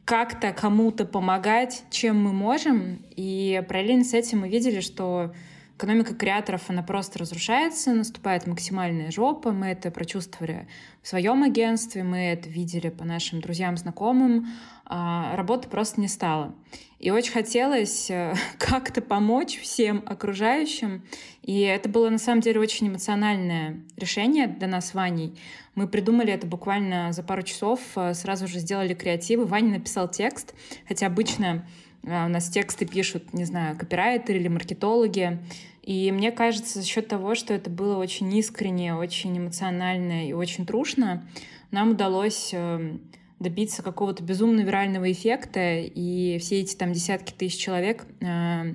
как-то 0.09 0.55
кому-то 0.55 1.05
помогать, 1.05 1.85
чем 1.90 2.25
мы 2.25 2.33
можем. 2.33 3.05
И 3.14 3.62
параллельно 3.68 4.05
с 4.05 4.14
этим 4.14 4.40
мы 4.40 4.49
видели, 4.49 4.81
что 4.81 5.35
экономика 5.77 6.14
креаторов, 6.14 6.62
она 6.68 6.83
просто 6.83 7.18
разрушается, 7.18 7.92
наступает 7.92 8.47
максимальная 8.47 9.11
жопа. 9.11 9.53
Мы 9.53 9.66
это 9.66 9.90
прочувствовали 9.90 10.66
в 11.03 11.09
своем 11.09 11.42
агентстве, 11.42 12.05
мы 12.05 12.21
это 12.21 12.49
видели 12.49 12.88
по 12.88 13.05
нашим 13.05 13.42
друзьям, 13.42 13.77
знакомым. 13.77 14.47
А, 14.90 15.37
работы 15.37 15.68
просто 15.68 16.01
не 16.01 16.09
стало. 16.09 16.55
И 16.98 17.11
очень 17.11 17.33
хотелось 17.33 18.11
э, 18.11 18.35
как-то 18.59 19.03
помочь 19.03 19.59
всем 19.61 20.03
окружающим. 20.07 21.03
И 21.42 21.61
это 21.61 21.90
было 21.90 22.09
на 22.09 22.18
самом 22.18 22.40
деле 22.40 22.59
очень 22.59 22.88
эмоциональное 22.88 23.81
решение 23.96 24.46
для 24.46 24.66
нас 24.66 24.94
Ваней. 24.94 25.38
Мы 25.74 25.88
придумали 25.88 26.33
это 26.33 26.46
буквально 26.46 27.12
за 27.12 27.22
пару 27.22 27.42
часов, 27.42 27.81
э, 27.96 28.14
сразу 28.14 28.48
же 28.48 28.61
сделали 28.61 28.94
креативы. 28.94 29.44
Ваня 29.44 29.72
написал 29.72 30.09
текст, 30.09 30.55
хотя 30.88 31.07
обычно 31.07 31.68
э, 32.03 32.24
у 32.24 32.29
нас 32.29 32.48
тексты 32.48 32.87
пишут, 32.87 33.35
не 33.35 33.44
знаю, 33.44 33.77
копирайтеры 33.77 34.38
или 34.38 34.48
маркетологи. 34.48 35.38
И 35.83 36.11
мне 36.12 36.33
кажется, 36.33 36.81
за 36.81 36.87
счет 36.87 37.09
того, 37.09 37.35
что 37.35 37.53
это 37.53 37.68
было 37.68 37.98
очень 37.98 38.35
искренне, 38.35 38.94
очень 38.94 39.37
эмоционально 39.37 40.27
и 40.27 40.33
очень 40.33 40.64
трушно, 40.64 41.29
нам 41.70 41.90
удалось 41.90 42.51
эм, 42.53 43.03
добиться 43.38 43.83
какого-то 43.83 44.22
безумно 44.22 44.61
вирального 44.61 45.11
эффекта, 45.11 45.79
и 45.79 46.38
все 46.38 46.61
эти 46.61 46.74
там 46.77 46.92
десятки 46.92 47.33
тысяч 47.33 47.59
человек 47.59 48.05
э, 48.20 48.74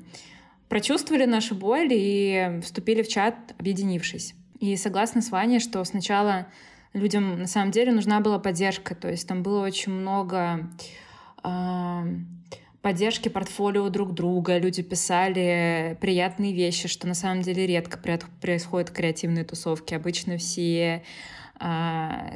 прочувствовали 0.70 1.26
нашу 1.26 1.56
боль 1.56 1.90
и 1.92 2.60
вступили 2.64 3.02
в 3.02 3.08
чат, 3.08 3.36
объединившись. 3.58 4.36
И 4.60 4.78
согласна 4.78 5.22
с 5.22 5.32
Ваней, 5.32 5.60
что 5.60 5.84
сначала 5.84 6.48
людям 6.94 7.40
на 7.40 7.48
самом 7.48 7.72
деле 7.72 7.92
нужна 7.92 8.22
была 8.22 8.40
поддержка, 8.40 8.96
то 8.96 9.10
есть 9.10 9.28
там 9.28 9.44
было 9.44 9.66
очень 9.66 9.92
много 9.92 10.70
э, 11.44 12.04
поддержки 12.82 13.30
портфолио 13.30 13.90
друг 13.90 14.14
друга, 14.14 14.58
люди 14.58 14.84
писали 14.84 15.98
приятные 16.00 16.54
вещи, 16.54 16.88
что 16.88 17.08
на 17.08 17.16
самом 17.16 17.42
деле 17.42 17.66
редко 17.66 17.98
происходят 18.42 18.92
креативные 18.92 19.46
тусовки. 19.46 19.94
Обычно 19.94 20.38
все 20.38 21.02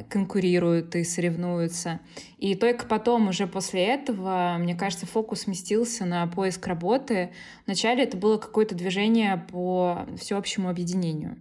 конкурируют 0.08 0.94
и 0.96 1.04
соревнуются. 1.04 2.00
И 2.38 2.54
только 2.54 2.86
потом, 2.86 3.28
уже 3.28 3.46
после 3.46 3.84
этого, 3.84 4.56
мне 4.58 4.74
кажется, 4.74 5.06
фокус 5.06 5.40
сместился 5.42 6.04
на 6.04 6.26
поиск 6.26 6.66
работы. 6.66 7.30
Вначале 7.66 8.04
это 8.04 8.16
было 8.16 8.38
какое-то 8.38 8.74
движение 8.74 9.44
по 9.50 10.06
всеобщему 10.18 10.68
объединению. 10.70 11.36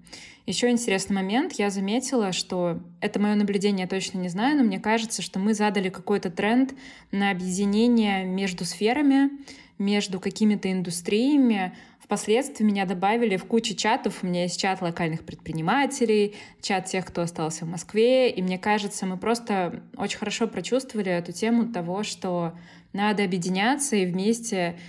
Еще 0.45 0.69
интересный 0.69 1.13
момент, 1.13 1.53
я 1.53 1.69
заметила, 1.69 2.31
что 2.31 2.79
это 3.01 3.19
мое 3.19 3.35
наблюдение, 3.35 3.83
я 3.83 3.87
точно 3.87 4.19
не 4.19 4.29
знаю, 4.29 4.57
но 4.57 4.63
мне 4.63 4.79
кажется, 4.79 5.21
что 5.21 5.39
мы 5.39 5.53
задали 5.53 5.89
какой-то 5.89 6.29
тренд 6.29 6.73
на 7.11 7.31
объединение 7.31 8.23
между 8.23 8.63
сферами, 8.63 9.29
между 9.77 10.19
какими-то 10.19 10.71
индустриями. 10.71 11.75
Впоследствии 12.07 12.63
меня 12.63 12.85
добавили 12.85 13.35
в 13.35 13.43
кучу 13.43 13.75
чатов. 13.75 14.19
У 14.23 14.27
меня 14.27 14.43
есть 14.43 14.57
чат 14.57 14.81
локальных 14.81 15.25
предпринимателей, 15.25 16.35
чат 16.61 16.85
тех, 16.85 17.05
кто 17.05 17.23
остался 17.23 17.65
в 17.65 17.67
Москве. 17.67 18.29
И 18.31 18.41
мне 18.41 18.57
кажется, 18.57 19.05
мы 19.05 19.17
просто 19.17 19.83
очень 19.97 20.17
хорошо 20.17 20.47
прочувствовали 20.47 21.11
эту 21.11 21.33
тему 21.33 21.67
того, 21.67 22.03
что 22.03 22.57
надо 22.93 23.25
объединяться 23.25 23.97
и 23.97 24.05
вместе 24.05 24.79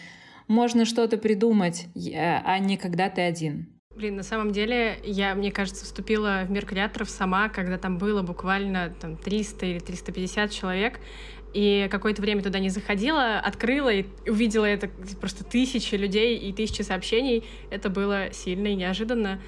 можно 0.47 0.85
что-то 0.85 1.19
придумать, 1.19 1.87
а 1.97 2.57
не 2.61 2.77
когда 2.77 3.11
ты 3.11 3.23
один. 3.23 3.67
Блин, 3.97 4.15
на 4.15 4.23
самом 4.23 4.53
деле, 4.53 5.01
я, 5.03 5.35
мне 5.35 5.51
кажется, 5.51 5.85
вступила 5.85 6.45
в 6.47 6.53
мир 6.53 6.65
креаторов 6.67 7.11
сама, 7.11 7.49
когда 7.49 7.79
там 7.79 7.99
было 7.99 8.23
буквально 8.23 8.95
там 9.01 9.17
300 9.17 9.67
или 9.67 9.81
350 9.81 10.53
человек, 10.53 11.01
и 11.55 11.89
какое-то 11.91 12.23
время 12.23 12.43
туда 12.43 12.59
не 12.59 12.69
заходила, 12.69 13.39
открыла 13.39 13.93
и 13.93 14.07
увидела 14.27 14.67
это 14.67 14.89
просто 15.21 15.45
тысячи 15.45 15.95
людей 15.95 16.37
и 16.37 16.53
тысячи 16.53 16.83
сообщений. 16.83 17.45
Это 17.71 17.89
было 17.91 18.33
сильно 18.33 18.69
и 18.69 18.75
неожиданно. 18.75 19.41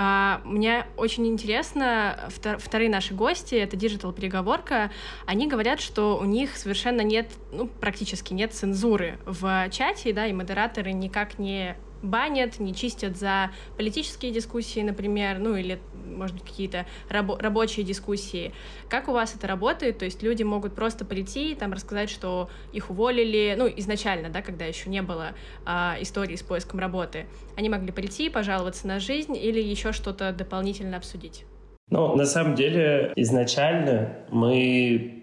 А, 0.00 0.40
мне 0.44 0.86
очень 0.96 1.26
интересно, 1.26 2.30
вторые 2.58 2.88
наши 2.88 3.14
гости, 3.14 3.56
это 3.56 3.76
Digital 3.76 4.14
Переговорка, 4.14 4.92
они 5.26 5.48
говорят, 5.48 5.80
что 5.80 6.16
у 6.18 6.24
них 6.24 6.56
совершенно 6.56 7.00
нет, 7.00 7.32
ну, 7.50 7.66
практически 7.66 8.32
нет 8.32 8.54
цензуры 8.54 9.18
в 9.26 9.68
чате, 9.70 10.12
да, 10.12 10.28
и 10.28 10.32
модераторы 10.32 10.92
никак 10.92 11.40
не 11.40 11.76
банят, 12.00 12.60
не 12.60 12.76
чистят 12.76 13.16
за 13.16 13.50
политические 13.76 14.30
дискуссии, 14.30 14.80
например, 14.80 15.40
ну 15.40 15.56
или, 15.56 15.80
может 16.16 16.36
быть, 16.36 16.44
какие-то 16.44 16.86
рабо- 17.08 17.40
рабочие 17.40 17.84
дискуссии. 17.84 18.52
Как 18.88 19.08
у 19.08 19.12
вас 19.12 19.34
это 19.34 19.46
работает? 19.46 19.98
То 19.98 20.04
есть 20.04 20.22
люди 20.22 20.42
могут 20.42 20.74
просто 20.74 21.04
прийти, 21.04 21.54
там, 21.54 21.72
рассказать, 21.72 22.10
что 22.10 22.48
их 22.72 22.90
уволили, 22.90 23.54
ну, 23.56 23.68
изначально, 23.76 24.28
да, 24.30 24.42
когда 24.42 24.64
еще 24.64 24.90
не 24.90 25.02
было 25.02 25.34
а, 25.64 25.96
истории 26.00 26.36
с 26.36 26.42
поиском 26.42 26.80
работы. 26.80 27.26
Они 27.56 27.68
могли 27.68 27.92
прийти, 27.92 28.28
пожаловаться 28.28 28.86
на 28.86 29.00
жизнь 29.00 29.36
или 29.36 29.60
еще 29.60 29.92
что-то 29.92 30.32
дополнительно 30.32 30.96
обсудить? 30.96 31.44
Ну, 31.90 32.16
на 32.16 32.26
самом 32.26 32.54
деле, 32.54 33.12
изначально 33.16 34.16
мы 34.30 35.18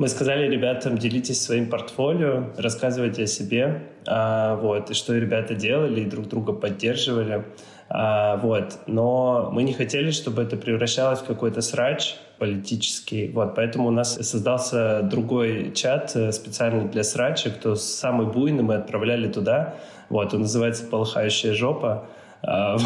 мы 0.00 0.08
сказали 0.08 0.48
ребятам, 0.48 0.96
делитесь 0.96 1.42
своим 1.42 1.68
портфолио, 1.68 2.54
рассказывайте 2.56 3.24
о 3.24 3.26
себе, 3.26 3.82
а, 4.06 4.56
вот, 4.56 4.90
и 4.90 4.94
что 4.94 5.14
ребята 5.14 5.54
делали, 5.54 6.00
и 6.00 6.04
друг 6.06 6.26
друга 6.26 6.54
поддерживали. 6.54 7.44
А, 7.92 8.36
вот. 8.36 8.78
Но 8.86 9.50
мы 9.52 9.64
не 9.64 9.72
хотели, 9.72 10.12
чтобы 10.12 10.42
это 10.42 10.56
превращалось 10.56 11.18
в 11.18 11.24
какой-то 11.24 11.60
срач 11.60 12.16
политический. 12.38 13.30
Вот. 13.32 13.56
Поэтому 13.56 13.88
у 13.88 13.90
нас 13.90 14.14
создался 14.14 15.02
другой 15.02 15.72
чат 15.74 16.14
э, 16.14 16.30
специально 16.30 16.88
для 16.88 17.02
срача, 17.02 17.50
кто 17.50 17.74
самый 17.74 18.28
буйный, 18.28 18.62
мы 18.62 18.76
отправляли 18.76 19.26
туда. 19.28 19.74
Вот. 20.08 20.32
Он 20.32 20.42
называется 20.42 20.84
«Полыхающая 20.86 21.52
жопа». 21.52 22.06
А, 22.42 22.76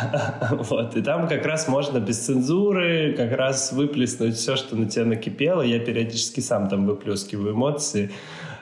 вот. 0.50 0.96
И 0.96 1.02
там 1.02 1.28
как 1.28 1.46
раз 1.46 1.68
можно 1.68 2.00
без 2.00 2.18
цензуры 2.18 3.14
как 3.16 3.30
раз 3.32 3.72
выплеснуть 3.72 4.34
все, 4.34 4.56
что 4.56 4.74
на 4.74 4.88
тебя 4.88 5.04
накипело. 5.04 5.62
Я 5.62 5.78
периодически 5.78 6.40
сам 6.40 6.68
там 6.68 6.84
выплескиваю 6.84 7.54
эмоции. 7.54 8.10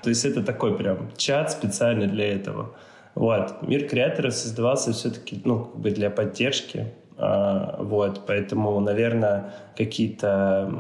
То 0.03 0.11
есть 0.11 0.27
это 0.27 0.43
такой 0.43 0.77
прям 0.77 1.11
чат 1.17 1.53
специально 1.53 2.07
для 2.07 2.35
этого. 2.35 2.73
Вот. 3.17 3.63
Мир 3.63 3.89
креаторов 3.89 4.35
создавался 4.35 4.93
все-таки 4.93 5.41
ну, 5.45 5.65
как 5.65 5.77
бы 5.81 5.91
для 5.91 6.11
поддержки. 6.11 6.93
А, 7.17 7.79
вот. 7.81 8.21
Поэтому, 8.27 8.79
наверное, 8.79 9.55
какие-то 9.77 10.73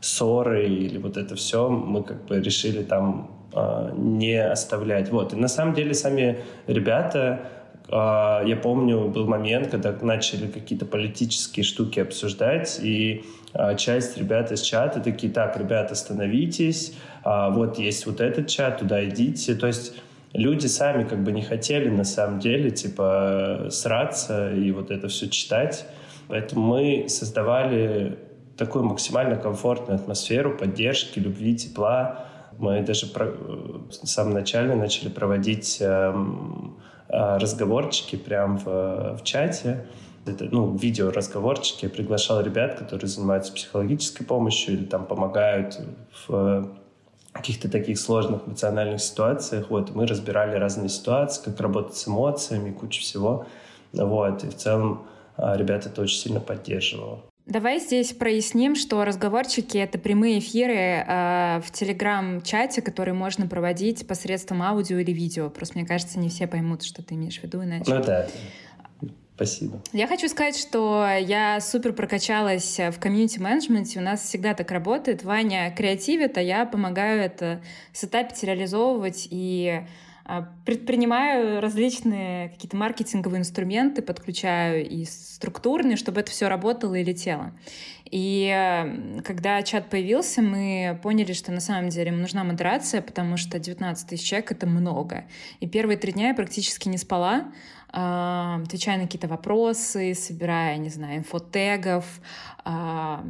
ссоры 0.00 0.66
или 0.66 0.98
вот 0.98 1.16
это 1.16 1.36
все 1.36 1.70
мы 1.70 2.02
как 2.02 2.26
бы 2.26 2.40
решили 2.40 2.82
там 2.82 3.30
а, 3.54 3.92
не 3.96 4.36
оставлять. 4.36 5.10
Вот. 5.10 5.32
И 5.32 5.36
на 5.36 5.48
самом 5.48 5.74
деле 5.74 5.94
сами 5.94 6.40
ребята 6.66 7.40
а, 7.88 8.42
я 8.44 8.56
помню, 8.56 9.08
был 9.08 9.26
момент, 9.28 9.68
когда 9.68 9.94
начали 10.02 10.48
какие-то 10.48 10.86
политические 10.86 11.62
штуки 11.62 12.00
обсуждать, 12.00 12.80
и 12.82 13.24
а, 13.52 13.74
часть 13.74 14.16
ребят 14.16 14.50
из 14.50 14.62
чата 14.62 15.00
такие, 15.00 15.32
так, 15.32 15.56
ребята, 15.58 15.92
остановитесь, 15.92 16.96
а, 17.22 17.50
вот 17.50 17.78
есть 17.78 18.06
вот 18.06 18.20
этот 18.20 18.48
чат, 18.48 18.78
туда 18.78 19.06
идите. 19.06 19.54
То 19.54 19.66
есть 19.66 19.94
люди 20.32 20.66
сами 20.66 21.04
как 21.04 21.22
бы 21.22 21.32
не 21.32 21.42
хотели 21.42 21.88
на 21.88 22.04
самом 22.04 22.38
деле, 22.40 22.70
типа, 22.70 23.68
сраться 23.70 24.52
и 24.52 24.70
вот 24.70 24.90
это 24.90 25.08
все 25.08 25.28
читать. 25.28 25.86
Поэтому 26.28 26.66
мы 26.66 27.08
создавали 27.08 28.18
такую 28.56 28.84
максимально 28.84 29.36
комфортную 29.36 29.96
атмосферу 29.98 30.56
поддержки, 30.56 31.18
любви, 31.18 31.56
тепла. 31.56 32.26
Мы 32.58 32.82
даже 32.82 33.06
про... 33.06 33.26
в 33.26 34.06
самом 34.06 34.34
начале 34.34 34.74
начали 34.74 35.08
проводить 35.08 35.78
эм, 35.80 36.76
Э, 37.12 37.36
разговорчики 37.36 38.16
прям 38.16 38.56
в, 38.56 39.18
в 39.18 39.22
чате. 39.22 39.86
Это, 40.24 40.46
ну, 40.50 40.74
видео 40.74 41.10
разговорчики. 41.10 41.84
Я 41.84 41.90
приглашал 41.90 42.40
ребят, 42.40 42.78
которые 42.78 43.08
занимаются 43.08 43.52
психологической 43.52 44.26
помощью 44.26 44.74
или 44.74 44.84
там 44.84 45.04
помогают 45.04 45.78
в 46.26 46.70
каких-то 47.32 47.70
таких 47.70 47.98
сложных 47.98 48.46
эмоциональных 48.46 49.00
ситуациях. 49.00 49.70
Вот, 49.70 49.94
мы 49.94 50.06
разбирали 50.06 50.56
разные 50.56 50.88
ситуации, 50.88 51.42
как 51.44 51.60
работать 51.60 51.96
с 51.96 52.06
эмоциями, 52.06 52.70
кучу 52.70 53.00
всего. 53.00 53.46
Вот, 53.92 54.44
и 54.44 54.48
в 54.48 54.54
целом 54.54 55.06
э, 55.36 55.56
ребята 55.56 55.88
это 55.88 56.02
очень 56.02 56.18
сильно 56.18 56.40
поддерживало. 56.40 57.20
Давай 57.46 57.80
здесь 57.80 58.12
проясним, 58.12 58.76
что 58.76 59.04
разговорчики— 59.04 59.76
это 59.78 59.98
прямые 59.98 60.38
эфиры 60.38 60.74
э, 60.74 61.60
в 61.64 61.72
Телеграм-чате, 61.72 62.82
которые 62.82 63.14
можно 63.14 63.48
проводить 63.48 64.06
посредством 64.06 64.62
аудио 64.62 64.98
или 64.98 65.10
видео. 65.10 65.50
Просто 65.50 65.76
мне 65.76 65.86
кажется, 65.86 66.20
не 66.20 66.28
все 66.28 66.46
поймут, 66.46 66.84
что 66.84 67.02
ты 67.02 67.16
имеешь 67.16 67.40
в 67.40 67.42
виду 67.42 67.64
иначе. 67.64 67.92
Ну 67.92 68.02
да. 68.02 68.28
Спасибо. 69.44 69.82
Я 69.92 70.06
хочу 70.06 70.28
сказать, 70.28 70.56
что 70.56 71.04
я 71.18 71.60
супер 71.60 71.92
прокачалась 71.92 72.78
в 72.78 72.98
комьюнити-менеджменте. 73.00 73.98
У 73.98 74.02
нас 74.02 74.22
всегда 74.22 74.54
так 74.54 74.70
работает. 74.70 75.24
Ваня 75.24 75.74
креативит, 75.76 76.38
а 76.38 76.42
я 76.42 76.64
помогаю 76.64 77.20
это 77.20 77.60
сетапить, 77.92 78.42
реализовывать 78.44 79.26
и 79.30 79.82
а, 80.24 80.48
предпринимаю 80.64 81.60
различные 81.60 82.50
какие-то 82.50 82.76
маркетинговые 82.76 83.40
инструменты, 83.40 84.02
подключаю 84.02 84.88
и 84.88 85.04
структурные, 85.04 85.96
чтобы 85.96 86.20
это 86.20 86.30
все 86.30 86.46
работало 86.48 86.94
и 86.94 87.02
летело. 87.02 87.52
И 88.12 89.20
когда 89.24 89.62
чат 89.62 89.88
появился, 89.88 90.42
мы 90.42 91.00
поняли, 91.02 91.32
что 91.32 91.50
на 91.50 91.60
самом 91.60 91.88
деле 91.88 92.10
им 92.10 92.20
нужна 92.20 92.44
модерация, 92.44 93.00
потому 93.00 93.36
что 93.36 93.58
19 93.58 94.06
тысяч 94.06 94.28
человек— 94.28 94.52
это 94.52 94.66
много. 94.66 95.24
И 95.60 95.66
первые 95.66 95.96
три 95.96 96.12
дня 96.12 96.28
я 96.28 96.34
практически 96.34 96.88
не 96.88 96.98
спала, 96.98 97.52
отвечая 97.92 98.96
на 98.96 99.04
какие-то 99.04 99.28
вопросы, 99.28 100.14
собирая, 100.14 100.78
не 100.78 100.88
знаю, 100.88 101.18
инфотегов, 101.18 102.06
а, 102.64 103.24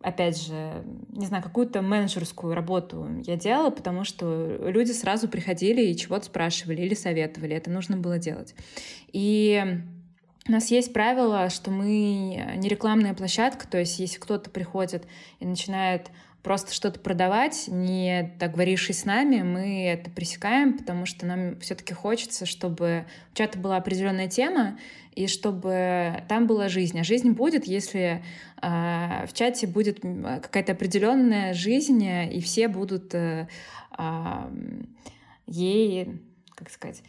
опять 0.00 0.40
же, 0.40 0.84
не 1.10 1.26
знаю, 1.26 1.42
какую-то 1.42 1.82
менеджерскую 1.82 2.54
работу 2.54 3.08
я 3.24 3.36
делала, 3.36 3.70
потому 3.70 4.04
что 4.04 4.58
люди 4.62 4.92
сразу 4.92 5.28
приходили 5.28 5.82
и 5.82 5.96
чего-то 5.96 6.26
спрашивали 6.26 6.82
или 6.82 6.94
советовали. 6.94 7.56
Это 7.56 7.70
нужно 7.70 7.96
было 7.96 8.18
делать. 8.18 8.54
И 9.12 9.62
у 10.46 10.52
нас 10.52 10.70
есть 10.70 10.92
правило, 10.92 11.50
что 11.50 11.70
мы 11.70 12.54
не 12.56 12.68
рекламная 12.68 13.14
площадка, 13.14 13.66
то 13.68 13.78
есть 13.78 13.98
если 13.98 14.18
кто-то 14.18 14.50
приходит 14.50 15.04
и 15.40 15.46
начинает 15.46 16.10
просто 16.48 16.72
что-то 16.72 16.98
продавать, 16.98 17.64
не 17.68 18.32
договорившись 18.38 19.00
с 19.00 19.04
нами, 19.04 19.42
мы 19.42 19.84
это 19.84 20.10
пресекаем, 20.10 20.78
потому 20.78 21.04
что 21.04 21.26
нам 21.26 21.60
все-таки 21.60 21.92
хочется, 21.92 22.46
чтобы 22.46 23.04
у 23.32 23.36
чата 23.36 23.58
была 23.58 23.76
определенная 23.76 24.28
тема, 24.28 24.78
и 25.14 25.26
чтобы 25.26 26.22
там 26.26 26.46
была 26.46 26.70
жизнь. 26.70 26.98
А 26.98 27.04
жизнь 27.04 27.32
будет, 27.32 27.66
если 27.66 28.24
э, 28.62 29.26
в 29.26 29.34
чате 29.34 29.66
будет 29.66 30.00
какая-то 30.00 30.72
определенная 30.72 31.52
жизнь, 31.52 32.02
и 32.02 32.40
все 32.40 32.68
будут 32.68 33.14
э, 33.14 33.46
э, 33.98 34.50
ей, 35.46 36.22
как 36.54 36.70
сказать, 36.70 37.02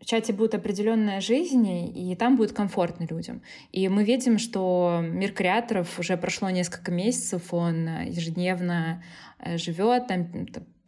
в 0.00 0.04
чате 0.04 0.32
будет 0.32 0.54
определенная 0.54 1.20
жизнь, 1.20 1.68
и 1.68 2.14
там 2.16 2.36
будет 2.36 2.52
комфортно 2.52 3.04
людям. 3.04 3.42
И 3.72 3.88
мы 3.88 4.04
видим, 4.04 4.38
что 4.38 5.00
мир 5.02 5.32
креаторов 5.32 5.98
уже 5.98 6.16
прошло 6.16 6.50
несколько 6.50 6.92
месяцев, 6.92 7.52
он 7.52 7.88
ежедневно 8.04 9.02
э, 9.38 9.58
живет, 9.58 10.06
там 10.06 10.26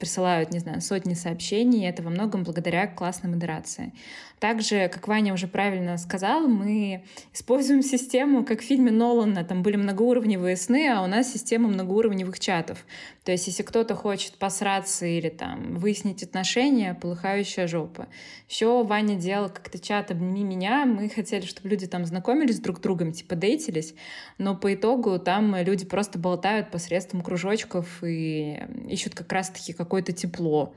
присылают, 0.00 0.50
не 0.50 0.58
знаю, 0.58 0.80
сотни 0.80 1.14
сообщений, 1.14 1.82
и 1.82 1.88
это 1.88 2.02
во 2.02 2.10
многом 2.10 2.42
благодаря 2.42 2.86
классной 2.88 3.30
модерации. 3.30 3.92
Также, 4.40 4.88
как 4.88 5.06
Ваня 5.06 5.34
уже 5.34 5.46
правильно 5.46 5.98
сказал, 5.98 6.48
мы 6.48 7.04
используем 7.34 7.82
систему, 7.82 8.42
как 8.42 8.62
в 8.62 8.64
фильме 8.64 8.90
Нолана, 8.90 9.44
там 9.44 9.62
были 9.62 9.76
многоуровневые 9.76 10.56
сны, 10.56 10.88
а 10.88 11.02
у 11.02 11.06
нас 11.06 11.30
система 11.30 11.68
многоуровневых 11.68 12.40
чатов. 12.40 12.86
То 13.22 13.32
есть, 13.32 13.46
если 13.46 13.62
кто-то 13.62 13.94
хочет 13.94 14.38
посраться 14.38 15.04
или 15.04 15.28
там 15.28 15.76
выяснить 15.76 16.22
отношения, 16.22 16.94
полыхающая 16.94 17.66
жопа. 17.66 18.08
Еще 18.48 18.82
Ваня 18.82 19.16
делал 19.16 19.50
как-то 19.50 19.78
чат 19.78 20.10
«Обними 20.10 20.42
меня», 20.42 20.86
мы 20.86 21.10
хотели, 21.10 21.44
чтобы 21.44 21.68
люди 21.68 21.86
там 21.86 22.06
знакомились 22.06 22.60
друг 22.60 22.78
с 22.78 22.80
другом, 22.80 23.12
типа 23.12 23.34
дейтились, 23.34 23.94
но 24.38 24.56
по 24.56 24.72
итогу 24.72 25.18
там 25.18 25.54
люди 25.56 25.84
просто 25.84 26.18
болтают 26.18 26.70
посредством 26.70 27.20
кружочков 27.20 28.02
и 28.02 28.58
ищут 28.88 29.14
как 29.14 29.30
раз-таки 29.30 29.74
как 29.74 29.89
какое-то 29.90 30.12
тепло. 30.12 30.72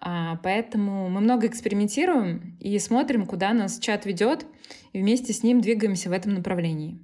А, 0.00 0.38
поэтому 0.44 1.08
мы 1.08 1.20
много 1.20 1.48
экспериментируем 1.48 2.56
и 2.60 2.78
смотрим, 2.78 3.26
куда 3.26 3.52
нас 3.52 3.78
чат 3.78 4.06
ведет, 4.06 4.46
и 4.92 5.00
вместе 5.00 5.32
с 5.32 5.42
ним 5.42 5.60
двигаемся 5.60 6.08
в 6.08 6.12
этом 6.12 6.34
направлении. 6.34 6.98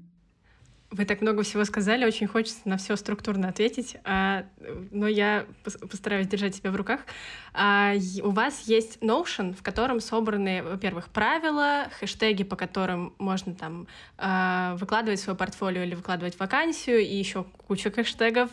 Вы 0.91 1.05
так 1.05 1.21
много 1.21 1.43
всего 1.43 1.67
сказали, 1.67 2.07
очень 2.07 2.27
хочется 2.27 2.61
на 2.65 2.79
все 2.79 2.97
структурно 2.97 3.49
ответить, 3.49 3.99
а, 4.05 4.47
но 4.91 5.07
я 5.07 5.45
постараюсь 5.91 6.27
держать 6.27 6.57
себя 6.57 6.71
в 6.71 6.77
руках. 6.77 7.01
А, 7.53 7.93
у 8.23 8.31
вас 8.31 8.63
есть 8.63 8.97
Notion, 9.03 9.55
в 9.55 9.63
котором 9.63 10.01
собраны, 10.01 10.63
во-первых, 10.63 11.11
правила, 11.11 11.89
хэштеги, 12.01 12.43
по 12.43 12.57
которым 12.57 13.13
можно 13.19 13.55
там 13.55 13.87
а, 14.17 14.77
выкладывать 14.77 15.21
свое 15.21 15.37
портфолио 15.37 15.83
или 15.83 15.95
выкладывать 15.95 16.39
вакансию, 16.39 17.01
и 17.01 17.15
еще 17.15 17.45
куча 17.67 17.91
хэштегов. 17.91 18.51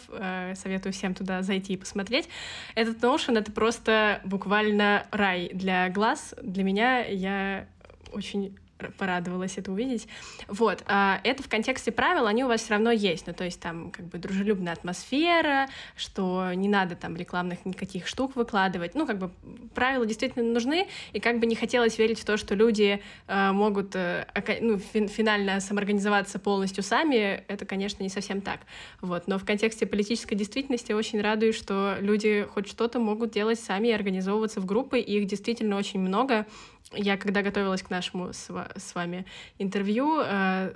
Советую 0.56 0.92
всем 0.92 1.14
туда 1.14 1.42
зайти 1.42 1.74
и 1.74 1.78
посмотреть. 1.78 2.28
Этот 2.76 2.98
Notion— 2.98 3.38
это 3.40 3.54
просто 3.54 4.20
буквально 4.26 5.08
рай 5.12 5.52
для 5.54 5.90
глаз. 5.90 6.36
Для 6.42 6.66
меня 6.66 7.00
я 7.06 7.68
очень 8.12 8.58
порадовалась 8.98 9.58
это 9.58 9.72
увидеть. 9.72 10.08
Вот, 10.48 10.84
а 10.88 11.20
это 11.24 11.44
в 11.44 11.50
контексте 11.50 11.92
правил, 11.92 12.28
они 12.28 12.44
у 12.44 12.48
вас 12.48 12.62
все 12.62 12.74
равно 12.74 12.92
есть, 12.92 13.28
ну, 13.28 13.34
то 13.34 13.44
есть 13.44 13.60
там 13.60 13.92
как 13.92 14.06
бы 14.06 14.18
дружелюбная 14.18 14.74
атмосфера, 14.74 15.68
что 15.96 16.54
не 16.54 16.68
надо 16.68 16.96
там 16.96 17.16
рекламных 17.16 17.66
никаких 17.66 18.08
штук 18.08 18.36
выкладывать, 18.36 18.96
ну, 18.96 19.06
как 19.06 19.18
бы 19.18 19.32
правила 19.74 20.06
действительно 20.06 20.46
нужны, 20.52 20.88
и 21.14 21.20
как 21.20 21.40
бы 21.40 21.46
не 21.46 21.56
хотелось 21.56 21.98
верить 21.98 22.20
в 22.20 22.26
то, 22.26 22.38
что 22.38 22.56
люди 22.56 23.02
э, 23.28 23.52
могут 23.52 23.96
э, 23.96 24.28
ну, 24.62 24.80
фин 24.80 25.08
финально 25.08 25.60
самоорганизоваться 25.60 26.40
полностью 26.40 26.84
сами, 26.84 27.44
это, 27.48 27.66
конечно, 27.66 28.04
не 28.04 28.10
совсем 28.10 28.42
так, 28.42 28.62
вот, 29.02 29.28
но 29.28 29.38
в 29.38 29.46
контексте 29.46 29.86
политической 29.86 30.36
действительности 30.36 30.92
очень 30.92 31.22
радуюсь, 31.22 31.56
что 31.56 31.98
люди 32.00 32.48
хоть 32.54 32.68
что-то 32.68 33.00
могут 33.00 33.32
делать 33.32 33.60
сами 33.60 33.90
и 33.90 33.92
организовываться 33.92 34.60
в 34.60 34.66
группы, 34.66 35.00
и 35.00 35.20
их 35.20 35.28
действительно 35.28 35.78
очень 35.78 36.00
много, 36.00 36.46
я, 36.94 37.18
когда 37.18 37.42
готовилась 37.42 37.82
к 37.82 37.90
нашему 37.90 38.32
с, 38.34 38.50
вами 38.94 39.26
интервью, 39.58 40.22
э, 40.24 40.74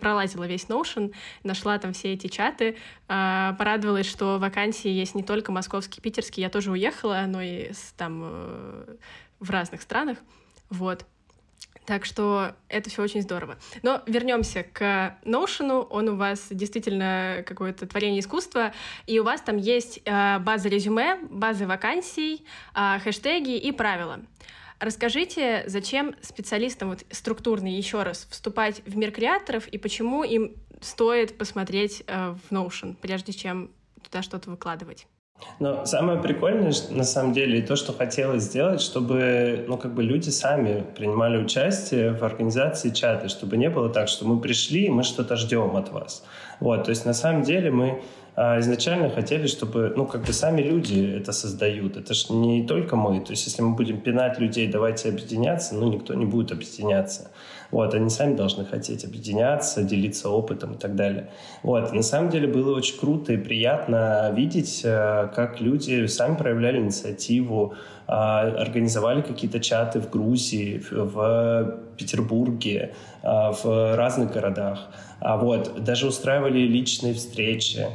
пролазила 0.00 0.44
весь 0.44 0.66
Notion, 0.66 1.12
нашла 1.42 1.78
там 1.78 1.92
все 1.92 2.12
эти 2.12 2.28
чаты, 2.28 2.76
э, 3.08 3.52
порадовалась, 3.58 4.06
что 4.06 4.38
вакансии 4.38 4.90
есть 4.90 5.14
не 5.14 5.22
только 5.22 5.52
московские, 5.52 6.02
питерские, 6.02 6.44
я 6.44 6.50
тоже 6.50 6.70
уехала, 6.70 7.24
но 7.26 7.42
и 7.42 7.72
там 7.96 8.22
э, 8.24 8.96
в 9.40 9.50
разных 9.50 9.82
странах, 9.82 10.18
вот. 10.70 11.04
Так 11.86 12.06
что 12.06 12.54
это 12.68 12.88
все 12.88 13.02
очень 13.02 13.20
здорово. 13.20 13.58
Но 13.82 14.02
вернемся 14.06 14.62
к 14.62 15.18
Notion. 15.24 15.86
Он 15.90 16.08
у 16.08 16.16
вас 16.16 16.46
действительно 16.50 17.44
какое-то 17.46 17.86
творение 17.86 18.20
искусства. 18.20 18.72
И 19.06 19.18
у 19.18 19.24
вас 19.24 19.42
там 19.42 19.58
есть 19.58 20.00
э, 20.04 20.38
база 20.38 20.70
резюме, 20.70 21.18
базы 21.28 21.66
вакансий, 21.66 22.44
э, 22.74 22.98
хэштеги 23.00 23.58
и 23.58 23.70
правила. 23.70 24.20
Расскажите, 24.84 25.64
зачем 25.66 26.14
специалистам 26.20 26.90
вот 26.90 27.06
структурно 27.10 27.74
еще 27.74 28.02
раз 28.02 28.26
вступать 28.30 28.82
в 28.84 28.98
мир 28.98 29.12
креаторов 29.12 29.66
и 29.68 29.78
почему 29.78 30.24
им 30.24 30.56
стоит 30.82 31.38
посмотреть 31.38 32.04
э, 32.06 32.34
в 32.34 32.52
Notion, 32.52 32.94
прежде 33.00 33.32
чем 33.32 33.70
туда 34.02 34.20
что-то 34.20 34.50
выкладывать? 34.50 35.06
Но 35.58 35.86
самое 35.86 36.20
прикольное, 36.20 36.74
на 36.90 37.04
самом 37.04 37.32
деле, 37.32 37.62
то, 37.62 37.76
что 37.76 37.94
хотелось 37.94 38.42
сделать, 38.42 38.82
чтобы, 38.82 39.64
ну, 39.66 39.78
как 39.78 39.94
бы 39.94 40.02
люди 40.02 40.28
сами 40.28 40.84
принимали 40.94 41.42
участие 41.42 42.12
в 42.12 42.22
организации 42.22 42.90
чата, 42.90 43.30
чтобы 43.30 43.56
не 43.56 43.70
было 43.70 43.88
так, 43.88 44.08
что 44.08 44.26
мы 44.26 44.38
пришли, 44.38 44.84
и 44.84 44.90
мы 44.90 45.02
что-то 45.02 45.36
ждем 45.36 45.76
от 45.76 45.92
вас. 45.92 46.26
Вот, 46.60 46.84
то 46.84 46.90
есть, 46.90 47.06
на 47.06 47.14
самом 47.14 47.42
деле, 47.42 47.70
мы 47.70 48.02
а 48.36 48.58
изначально 48.60 49.10
хотели, 49.10 49.46
чтобы, 49.46 49.92
ну, 49.96 50.06
как 50.06 50.22
бы 50.22 50.32
сами 50.32 50.60
люди 50.60 51.16
это 51.16 51.32
создают. 51.32 51.96
Это 51.96 52.14
же 52.14 52.32
не 52.32 52.66
только 52.66 52.96
мы. 52.96 53.20
То 53.20 53.32
есть, 53.32 53.46
если 53.46 53.62
мы 53.62 53.74
будем 53.76 54.00
пинать 54.00 54.38
людей, 54.40 54.66
давайте 54.66 55.08
объединяться, 55.08 55.74
ну, 55.74 55.92
никто 55.92 56.14
не 56.14 56.24
будет 56.24 56.50
объединяться. 56.50 57.30
Вот, 57.70 57.94
они 57.94 58.10
сами 58.10 58.36
должны 58.36 58.64
хотеть 58.64 59.04
объединяться, 59.04 59.82
делиться 59.82 60.28
опытом 60.28 60.74
и 60.74 60.78
так 60.78 60.94
далее. 60.94 61.30
Вот, 61.62 61.92
на 61.92 62.02
самом 62.02 62.30
деле 62.30 62.46
было 62.46 62.76
очень 62.76 62.98
круто 62.98 63.32
и 63.32 63.36
приятно 63.36 64.32
видеть, 64.34 64.82
э, 64.84 65.28
как 65.34 65.60
люди 65.60 66.06
сами 66.06 66.36
проявляли 66.36 66.78
инициативу, 66.78 67.74
а, 68.06 68.42
организовали 68.42 69.22
какие-то 69.22 69.60
чаты 69.60 69.98
в 69.98 70.10
Грузии, 70.10 70.82
в 70.90 71.78
Петербурге, 71.96 72.92
а, 73.22 73.52
в 73.52 73.96
разных 73.96 74.32
городах. 74.32 74.90
А 75.20 75.38
вот, 75.38 75.82
даже 75.82 76.06
устраивали 76.06 76.58
личные 76.58 77.14
встречи. 77.14 77.86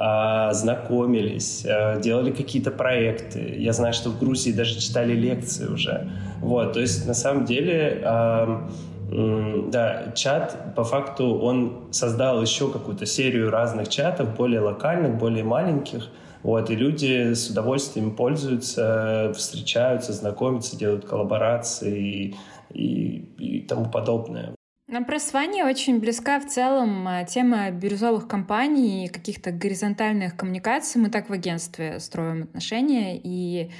А, 0.00 0.52
знакомились, 0.52 1.66
а, 1.66 1.98
делали 1.98 2.30
какие-то 2.30 2.70
проекты. 2.70 3.56
Я 3.58 3.72
знаю, 3.72 3.92
что 3.92 4.10
в 4.10 4.18
Грузии 4.20 4.52
даже 4.52 4.78
читали 4.78 5.12
лекции 5.12 5.66
уже. 5.66 6.08
Вот, 6.40 6.74
то 6.74 6.80
есть 6.80 7.04
на 7.06 7.14
самом 7.14 7.44
деле 7.44 8.00
да, 9.10 10.12
чат, 10.14 10.74
по 10.76 10.84
факту, 10.84 11.38
он 11.38 11.88
создал 11.92 12.42
еще 12.42 12.70
какую-то 12.70 13.06
серию 13.06 13.50
разных 13.50 13.88
чатов, 13.88 14.36
более 14.36 14.60
локальных, 14.60 15.16
более 15.16 15.44
маленьких, 15.44 16.10
вот, 16.42 16.70
и 16.70 16.76
люди 16.76 17.32
с 17.32 17.48
удовольствием 17.48 18.14
пользуются, 18.14 19.32
встречаются, 19.34 20.12
знакомятся, 20.12 20.76
делают 20.76 21.06
коллаборации 21.06 21.98
и, 21.98 22.34
и, 22.70 23.16
и 23.38 23.60
тому 23.60 23.86
подобное. 23.86 24.57
Нам 24.88 25.04
просто 25.04 25.28
с 25.28 25.64
очень 25.66 26.00
близка 26.00 26.40
в 26.40 26.46
целом 26.46 27.06
а, 27.06 27.22
тема 27.24 27.70
бирюзовых 27.70 28.26
компаний 28.26 29.04
и 29.04 29.08
каких-то 29.08 29.52
горизонтальных 29.52 30.34
коммуникаций. 30.34 30.98
Мы 30.98 31.10
так 31.10 31.28
в 31.28 31.32
агентстве 31.34 32.00
строим 32.00 32.44
отношения. 32.44 33.20
И 33.22 33.70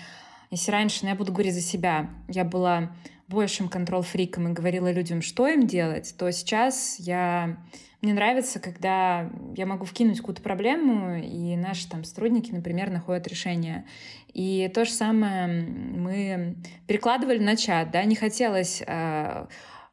если 0.51 0.71
раньше, 0.71 0.99
ну, 1.05 1.09
я 1.09 1.15
буду 1.15 1.33
говорить 1.33 1.55
за 1.55 1.63
себя, 1.63 2.11
я 2.29 2.45
была 2.45 2.93
большим 3.27 3.71
контрол-фриком 3.71 4.49
и 4.49 4.53
говорила 4.53 4.93
людям, 4.93 5.23
что 5.23 5.49
им 5.49 5.67
делать, 5.67 6.15
то 6.19 6.31
сейчас 6.31 6.97
я... 6.99 7.57
Мне 8.03 8.13
нравится, 8.13 8.61
когда 8.61 9.31
я 9.57 9.65
могу 9.65 9.87
вкинуть 9.87 10.19
какую-то 10.19 10.43
проблему, 10.43 11.17
и 11.17 11.57
наши 11.57 11.89
там 11.89 12.05
сотрудники, 12.05 12.53
например, 12.53 12.91
находят 12.91 13.27
решение. 13.27 13.87
И 14.35 14.71
то 14.75 14.85
же 14.85 14.93
самое 14.93 15.49
мы 15.49 16.57
перекладывали 16.87 17.39
на 17.39 17.57
чат, 17.57 17.91
да, 17.91 18.05
не 18.05 18.15
хотелось 18.15 18.83
а, 18.87 19.49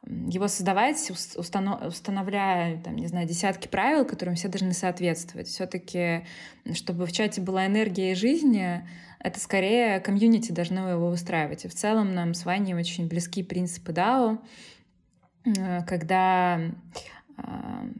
его 0.06 0.46
создавать, 0.48 1.10
устанавливая, 1.36 2.80
там, 2.82 2.96
не 2.96 3.08
знаю, 3.08 3.26
десятки 3.26 3.66
правил, 3.66 4.04
которым 4.04 4.36
все 4.36 4.48
должны 4.48 4.72
соответствовать. 4.72 5.48
Все-таки, 5.48 6.24
чтобы 6.74 7.06
в 7.06 7.12
чате 7.12 7.40
была 7.40 7.66
энергия 7.66 8.12
и 8.12 8.14
жизнь, 8.14 8.56
это 9.18 9.40
скорее 9.40 9.98
комьюнити 10.00 10.52
должно 10.52 10.88
его 10.88 11.08
устраивать. 11.08 11.64
И 11.64 11.68
в 11.68 11.74
целом 11.74 12.14
нам 12.14 12.34
с 12.34 12.44
Ваней 12.44 12.74
очень 12.74 13.08
близки 13.08 13.42
принципы 13.42 13.90
DAO, 13.92 14.38
когда 15.86 16.60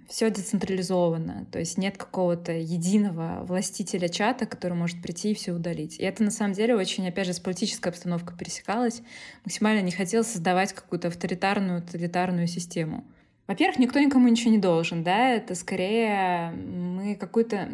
все 0.08 0.30
децентрализовано, 0.30 1.46
то 1.50 1.58
есть 1.58 1.78
нет 1.78 1.96
какого-то 1.96 2.52
единого 2.52 3.44
властителя 3.44 4.08
чата, 4.08 4.46
который 4.46 4.74
может 4.74 5.02
прийти 5.02 5.32
и 5.32 5.34
все 5.34 5.52
удалить. 5.52 5.98
И 5.98 6.04
это 6.04 6.22
на 6.22 6.30
самом 6.30 6.54
деле 6.54 6.74
очень, 6.74 7.06
опять 7.06 7.26
же, 7.26 7.32
с 7.32 7.40
политической 7.40 7.88
обстановкой 7.88 8.36
пересекалось. 8.36 9.02
Максимально 9.44 9.82
не 9.82 9.92
хотел 9.92 10.24
создавать 10.24 10.72
какую-то 10.72 11.08
авторитарную, 11.08 11.82
тоталитарную 11.82 12.46
систему. 12.46 13.04
Во-первых, 13.46 13.78
никто 13.78 14.00
никому 14.00 14.26
ничего 14.26 14.50
не 14.50 14.58
должен, 14.58 15.04
да, 15.04 15.30
это 15.30 15.54
скорее 15.54 16.50
мы 16.50 17.14
какую-то... 17.14 17.68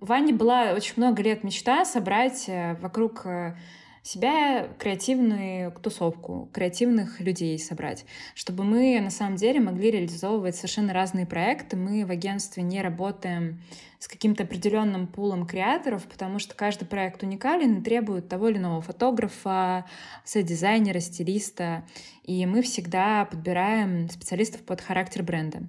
Ване 0.00 0.32
была 0.32 0.72
очень 0.72 0.94
много 0.96 1.22
лет 1.22 1.42
мечта 1.42 1.84
собрать 1.84 2.44
э, 2.48 2.76
вокруг 2.80 3.26
э, 3.26 3.56
себя 4.02 4.68
креативную 4.78 5.72
тусовку, 5.72 6.48
креативных 6.52 7.20
людей 7.20 7.58
собрать, 7.58 8.04
чтобы 8.34 8.64
мы 8.64 9.00
на 9.00 9.10
самом 9.10 9.36
деле 9.36 9.60
могли 9.60 9.90
реализовывать 9.90 10.56
совершенно 10.56 10.92
разные 10.92 11.26
проекты. 11.26 11.76
Мы 11.76 12.04
в 12.04 12.10
агентстве 12.10 12.62
не 12.62 12.82
работаем 12.82 13.60
с 13.98 14.06
каким-то 14.06 14.44
определенным 14.44 15.08
пулом 15.08 15.44
креаторов, 15.46 16.04
потому 16.04 16.38
что 16.38 16.54
каждый 16.54 16.86
проект 16.86 17.22
уникален 17.22 17.78
и 17.78 17.82
требует 17.82 18.28
того 18.28 18.48
или 18.48 18.58
иного 18.58 18.80
фотографа, 18.80 19.86
сет-дизайнера, 20.24 21.00
стилиста. 21.00 21.84
И 22.22 22.46
мы 22.46 22.62
всегда 22.62 23.24
подбираем 23.24 24.08
специалистов 24.08 24.62
под 24.62 24.80
характер 24.80 25.24
бренда. 25.24 25.62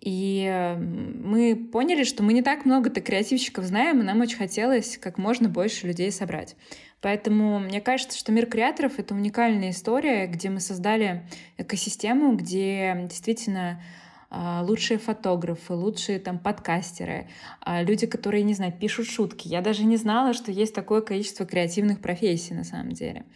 И 0.00 0.76
мы 0.78 1.56
поняли, 1.56 2.04
что 2.04 2.22
мы 2.22 2.32
не 2.32 2.42
так 2.42 2.64
много-то 2.64 3.00
креативщиков 3.00 3.64
знаем, 3.64 4.00
и 4.00 4.04
нам 4.04 4.20
очень 4.20 4.38
хотелось 4.38 4.96
как 4.96 5.18
можно 5.18 5.48
больше 5.48 5.86
людей 5.86 6.10
собрать. 6.10 6.56
Поэтому 7.04 7.58
мне 7.58 7.82
кажется, 7.82 8.18
что 8.18 8.32
мир 8.32 8.46
креаторов— 8.46 8.92
это 8.98 9.14
уникальная 9.14 9.72
история, 9.72 10.26
где 10.26 10.48
мы 10.48 10.58
создали 10.58 11.28
экосистему, 11.58 12.34
где 12.34 12.96
действительно 13.10 13.82
а, 14.30 14.62
лучшие 14.62 14.96
фотографы, 14.96 15.74
лучшие 15.74 16.18
там 16.18 16.38
подкастеры, 16.38 17.28
а, 17.60 17.82
люди, 17.82 18.06
которые, 18.06 18.42
не 18.42 18.54
знаю, 18.54 18.72
пишут 18.72 19.06
шутки. 19.06 19.48
Я 19.48 19.60
даже 19.60 19.84
не 19.84 19.98
знала, 19.98 20.32
что 20.32 20.50
есть 20.50 20.74
такое 20.74 21.02
количество 21.02 21.44
креативных 21.44 22.00
профессий 22.00 22.54
на 22.54 22.64
самом 22.64 22.92
деле. 22.92 23.26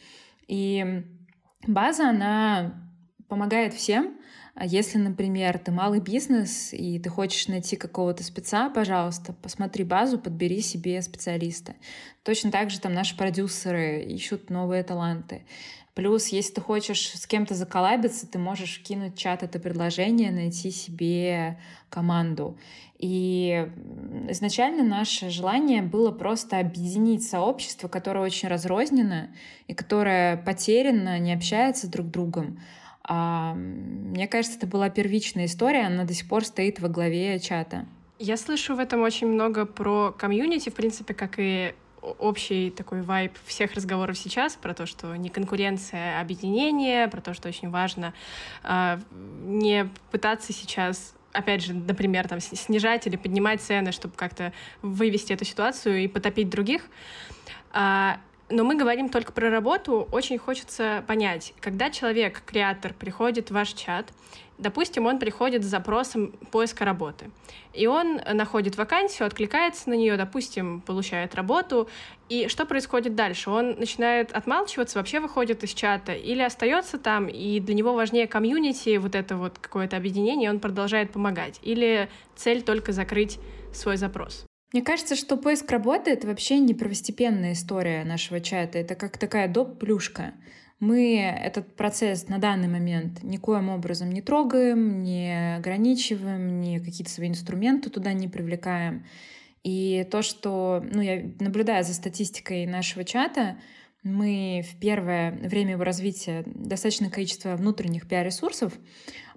И 0.46 1.04
база, 1.66 2.08
она 2.08 2.72
помогает 3.28 3.74
всем. 3.74 4.17
А 4.60 4.66
если, 4.66 4.98
например, 4.98 5.56
ты 5.60 5.70
малый 5.70 6.00
бизнес 6.00 6.72
и 6.72 6.98
ты 6.98 7.08
хочешь 7.10 7.46
найти 7.46 7.76
какого-то 7.76 8.24
спеца, 8.24 8.68
пожалуйста, 8.70 9.32
посмотри 9.32 9.84
базу, 9.84 10.18
подбери 10.18 10.62
себе 10.62 11.00
специалиста. 11.00 11.76
Точно 12.24 12.50
так 12.50 12.68
же 12.68 12.80
там 12.80 12.92
наши 12.92 13.16
продюсеры 13.16 14.02
ищут 14.02 14.50
новые 14.50 14.82
таланты. 14.82 15.42
Плюс, 15.94 16.26
если 16.28 16.54
ты 16.54 16.60
хочешь 16.60 17.08
с 17.08 17.24
кем-то 17.28 17.54
заколабиться, 17.54 18.26
ты 18.26 18.40
можешь 18.40 18.80
кинуть 18.80 19.14
в 19.14 19.18
чат 19.18 19.44
это 19.44 19.60
предложение, 19.60 20.32
найти 20.32 20.72
себе 20.72 21.60
команду. 21.88 22.58
И 22.98 23.64
изначально 24.28 24.82
наше 24.82 25.30
желание 25.30 25.82
было 25.82 26.10
просто 26.10 26.58
объединить 26.58 27.22
сообщество, 27.22 27.86
которое 27.86 28.24
очень 28.24 28.48
разрознено 28.48 29.28
и 29.68 29.74
которое 29.74 30.36
потеряно, 30.36 31.20
не 31.20 31.32
общается 31.32 31.88
друг 31.88 32.08
с 32.08 32.10
другом. 32.10 32.58
А, 33.08 33.54
мне 33.54 34.28
кажется, 34.28 34.58
это 34.58 34.66
была 34.66 34.90
первичная 34.90 35.46
история, 35.46 35.86
она 35.86 36.04
до 36.04 36.12
сих 36.12 36.28
пор 36.28 36.44
стоит 36.44 36.78
во 36.78 36.88
главе 36.88 37.40
чата. 37.40 37.86
Я 38.18 38.36
слышу 38.36 38.74
в 38.74 38.78
этом 38.78 39.00
очень 39.02 39.26
много 39.26 39.64
про 39.64 40.12
комьюнити, 40.12 40.68
в 40.68 40.74
принципе, 40.74 41.14
как 41.14 41.38
и 41.38 41.74
общий 42.02 42.70
такой 42.70 43.02
вайб 43.02 43.32
всех 43.46 43.74
разговоров 43.74 44.18
сейчас 44.18 44.56
про 44.56 44.74
то, 44.74 44.86
что 44.86 45.16
не 45.16 45.30
конкуренция, 45.30 46.18
а 46.18 46.20
объединение, 46.20 47.08
про 47.08 47.20
то, 47.20 47.32
что 47.32 47.48
очень 47.48 47.70
важно 47.70 48.12
э, 48.62 48.98
не 49.44 49.88
пытаться 50.10 50.52
сейчас 50.52 51.14
опять 51.32 51.62
же, 51.62 51.74
например, 51.74 52.26
там, 52.28 52.40
снижать 52.40 53.06
или 53.06 53.16
поднимать 53.16 53.60
цены, 53.60 53.92
чтобы 53.92 54.14
как-то 54.14 54.52
вывести 54.82 55.32
эту 55.32 55.44
ситуацию 55.44 56.02
и 56.02 56.08
потопить 56.08 56.48
других. 56.48 56.82
А, 57.70 58.18
но 58.50 58.64
мы 58.64 58.76
говорим 58.76 59.08
только 59.08 59.32
про 59.32 59.50
работу. 59.50 60.08
Очень 60.12 60.38
хочется 60.38 61.04
понять, 61.06 61.54
когда 61.60 61.90
человек, 61.90 62.42
креатор, 62.44 62.94
приходит 62.94 63.50
в 63.50 63.54
ваш 63.54 63.72
чат, 63.72 64.06
допустим, 64.58 65.06
он 65.06 65.18
приходит 65.18 65.62
с 65.64 65.66
запросом 65.66 66.32
поиска 66.50 66.84
работы, 66.84 67.30
и 67.72 67.86
он 67.86 68.20
находит 68.32 68.76
вакансию, 68.76 69.26
откликается 69.26 69.88
на 69.88 69.94
нее, 69.94 70.16
допустим, 70.16 70.80
получает 70.80 71.34
работу, 71.34 71.88
и 72.28 72.48
что 72.48 72.66
происходит 72.66 73.14
дальше? 73.14 73.50
Он 73.50 73.78
начинает 73.78 74.32
отмалчиваться, 74.32 74.98
вообще 74.98 75.20
выходит 75.20 75.62
из 75.62 75.72
чата, 75.74 76.12
или 76.12 76.42
остается 76.42 76.98
там, 76.98 77.28
и 77.28 77.60
для 77.60 77.74
него 77.74 77.94
важнее 77.94 78.26
комьюнити, 78.26 78.96
вот 78.96 79.14
это 79.14 79.36
вот 79.36 79.58
какое-то 79.58 79.96
объединение, 79.96 80.50
он 80.50 80.58
продолжает 80.58 81.12
помогать, 81.12 81.60
или 81.62 82.10
цель 82.34 82.62
только 82.62 82.92
закрыть 82.92 83.38
свой 83.72 83.96
запрос? 83.96 84.47
Мне 84.72 84.82
кажется, 84.82 85.16
что 85.16 85.36
поиск 85.36 85.70
работы— 85.70 86.10
это 86.12 86.26
вообще 86.26 86.58
не 86.58 86.74
первостепенная 86.74 87.52
история 87.52 88.04
нашего 88.04 88.40
чата. 88.40 88.78
Это 88.78 88.94
как 88.94 89.16
такая 89.16 89.48
доп-плюшка. 89.48 90.34
Мы 90.78 91.18
этот 91.18 91.74
процесс 91.74 92.28
на 92.28 92.38
данный 92.38 92.68
момент 92.68 93.22
никоим 93.22 93.70
образом 93.70 94.12
не 94.12 94.20
трогаем, 94.20 95.02
не 95.02 95.56
ограничиваем, 95.56 96.60
ни 96.60 96.78
какие-то 96.78 97.10
свои 97.10 97.28
инструменты 97.28 97.90
туда 97.90 98.12
не 98.12 98.28
привлекаем. 98.28 99.04
И 99.64 100.06
то, 100.10 100.22
что 100.22 100.84
ну, 100.92 101.00
я 101.00 101.24
наблюдаю 101.40 101.82
за 101.82 101.94
статистикой 101.94 102.66
нашего 102.66 103.04
чата, 103.04 103.56
мы 104.02 104.64
в 104.68 104.78
первое 104.78 105.32
время 105.32 105.72
его 105.72 105.84
развития 105.84 106.44
достаточное 106.46 107.10
количество 107.10 107.56
внутренних 107.56 108.06
пиар-ресурсов 108.06 108.72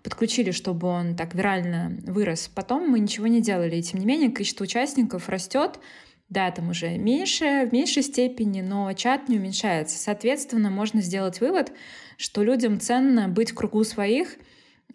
подключили, 0.03 0.51
чтобы 0.51 0.87
он 0.87 1.15
так 1.15 1.35
вирально 1.35 1.97
вырос. 2.03 2.47
Потом 2.53 2.89
мы 2.89 2.99
ничего 2.99 3.27
не 3.27 3.41
делали. 3.41 3.77
И 3.77 3.81
тем 3.81 3.99
не 3.99 4.05
менее 4.05 4.31
количество 4.31 4.63
участников 4.63 5.29
растет. 5.29 5.79
Да, 6.29 6.49
там 6.51 6.69
уже 6.69 6.97
меньше, 6.97 7.67
в 7.69 7.73
меньшей 7.73 8.03
степени, 8.03 8.61
но 8.61 8.93
чат 8.93 9.27
не 9.27 9.37
уменьшается. 9.37 9.97
Соответственно, 9.97 10.69
можно 10.69 11.01
сделать 11.01 11.41
вывод, 11.41 11.73
что 12.15 12.41
людям 12.41 12.79
ценно 12.79 13.27
быть 13.27 13.51
в 13.51 13.55
кругу 13.55 13.83
своих, 13.83 14.37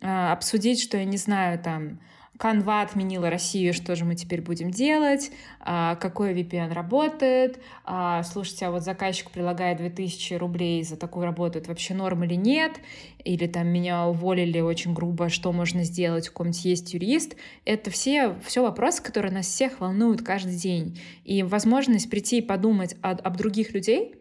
а, 0.01 0.33
обсудить, 0.33 0.81
что 0.81 0.97
я 0.97 1.05
не 1.05 1.19
знаю, 1.19 1.59
там, 1.59 2.01
Canva 2.39 2.83
отменила 2.83 3.31
Россию, 3.31 3.73
что 3.73 3.95
же 3.97 4.05
мы 4.05 4.15
теперь 4.15 4.43
будем 4.43 4.71
делать, 4.71 5.31
а, 5.61 5.97
какой 5.97 6.35
VPN 6.35 6.73
работает, 6.73 7.59
а, 7.85 8.23
слушайте, 8.23 8.67
а 8.67 8.71
вот 8.71 8.83
заказчик 8.83 9.31
прилагает 9.31 9.79
2000 9.79 10.35
рублей 10.35 10.83
за 10.83 10.97
такую 10.97 11.25
работу, 11.25 11.59
это 11.59 11.69
вообще 11.69 11.95
норм 11.95 12.25
или 12.25 12.35
нет, 12.35 12.81
или 13.25 13.47
там 13.47 13.69
меня 13.69 14.07
уволили 14.07 14.61
очень 14.61 14.93
грубо, 14.95 15.29
что 15.29 15.53
можно 15.53 15.83
сделать, 15.85 16.29
у 16.29 16.33
кого-нибудь 16.33 16.65
есть 16.65 16.95
юрист. 16.95 17.37
Это 17.65 17.91
все, 17.91 18.37
все 18.45 18.63
вопросы, 18.63 19.03
которые 19.03 19.33
нас 19.33 19.47
всех 19.47 19.81
волнуют 19.81 20.23
каждый 20.23 20.57
день. 20.57 21.01
И 21.25 21.43
возможность 21.43 22.09
прийти 22.11 22.39
и 22.39 22.43
подумать 22.43 22.97
об, 23.03 23.21
об 23.27 23.37
других 23.37 23.73
людей, 23.73 24.15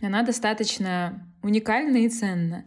она 0.00 0.22
достаточно 0.22 1.30
уникальна 1.42 1.98
и 1.98 2.08
ценна. 2.08 2.64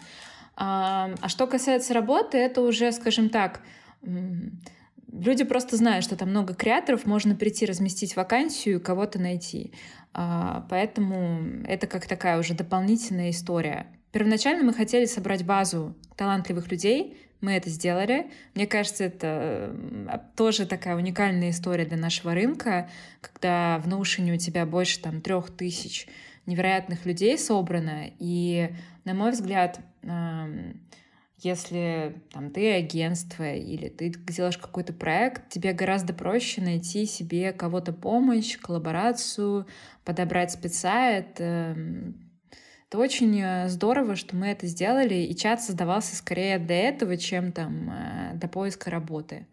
А, 0.56 1.12
а 1.22 1.30
что 1.30 1.48
касается 1.48 1.94
работы, 1.94 2.38
это 2.38 2.62
уже, 2.62 2.92
скажем 2.92 3.30
так, 3.30 3.62
люди 4.02 5.44
просто 5.44 5.78
знают, 5.78 6.04
что 6.04 6.16
там 6.16 6.30
много 6.30 6.54
креаторов, 6.54 7.06
можно 7.06 7.36
прийти 7.36 7.66
разместить 7.66 8.16
вакансию 8.16 8.80
и 8.80 8.84
кого-то 8.84 9.20
найти. 9.20 9.74
А, 10.14 10.66
поэтому 10.70 11.64
это 11.66 11.88
как 11.88 12.08
такая 12.08 12.40
уже 12.40 12.54
дополнительная 12.54 13.30
история. 13.30 13.88
Первоначально 14.12 14.64
мы 14.64 14.74
хотели 14.74 15.06
собрать 15.06 15.46
базу 15.46 15.96
талантливых 16.16 16.72
людей, 16.72 17.18
мы 17.40 17.52
это 17.52 17.70
сделали. 17.70 18.32
Мне 18.56 18.66
кажется, 18.66 19.04
это 19.04 19.76
тоже 20.36 20.66
такая 20.66 20.96
уникальная 20.96 21.52
история 21.52 21.86
для 21.86 21.98
нашего 21.98 22.34
рынка, 22.34 22.90
когда 23.22 23.78
в 23.80 23.88
Notion 23.88 24.34
у 24.34 24.38
тебя 24.38 24.66
больше 24.66 25.00
там 25.00 25.22
трех 25.22 25.52
тысяч 25.56 26.08
невероятных 26.48 27.06
людей 27.06 27.38
собрано. 27.38 28.06
И, 28.18 28.72
на 29.06 29.14
мой 29.14 29.32
взгляд, 29.32 29.80
если 31.38 32.22
там, 32.32 32.50
ты 32.50 32.74
агентство 32.74 33.54
или 33.54 33.90
ты 33.90 34.10
делаешь 34.10 34.58
какой-то 34.58 34.92
проект, 34.94 35.50
тебе 35.50 35.74
гораздо 35.74 36.14
проще 36.14 36.62
найти 36.62 37.06
себе 37.06 37.54
кого-то 37.54 37.94
помощь, 37.94 38.58
коллаборацию, 38.58 39.68
подобрать 40.04 40.52
спеца. 40.52 41.10
Это, 41.12 41.76
это 42.90 42.98
очень 42.98 43.40
э, 43.40 43.70
здорово, 43.70 44.16
что 44.16 44.36
мы 44.36 44.48
это 44.48 44.66
сделали, 44.66 45.16
и 45.16 45.36
чат 45.36 45.62
создавался 45.62 46.16
скорее 46.16 46.58
для 46.58 46.90
этого, 46.90 47.18
чем 47.18 47.52
там 47.52 47.92
э, 47.92 48.32
до 48.36 48.48
поиска 48.48 48.90
работы. 48.90 49.46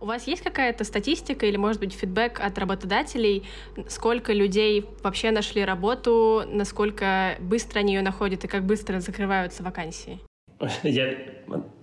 У 0.00 0.06
вас 0.06 0.26
есть 0.26 0.42
какая-то 0.42 0.82
статистика 0.82 1.44
или, 1.44 1.58
может 1.58 1.78
быть, 1.78 1.92
фидбэк 1.92 2.40
от 2.40 2.58
работодателей, 2.58 3.46
сколько 3.88 4.32
людей 4.32 4.86
вообще 5.04 5.30
нашли 5.30 5.62
работу, 5.62 6.42
насколько 6.46 7.36
быстро 7.38 7.80
они 7.80 7.94
ее 7.94 8.02
находят 8.02 8.42
и 8.44 8.48
как 8.48 8.64
быстро 8.64 8.98
закрываются 9.00 9.62
вакансии? 9.62 10.18
Я, 10.82 11.14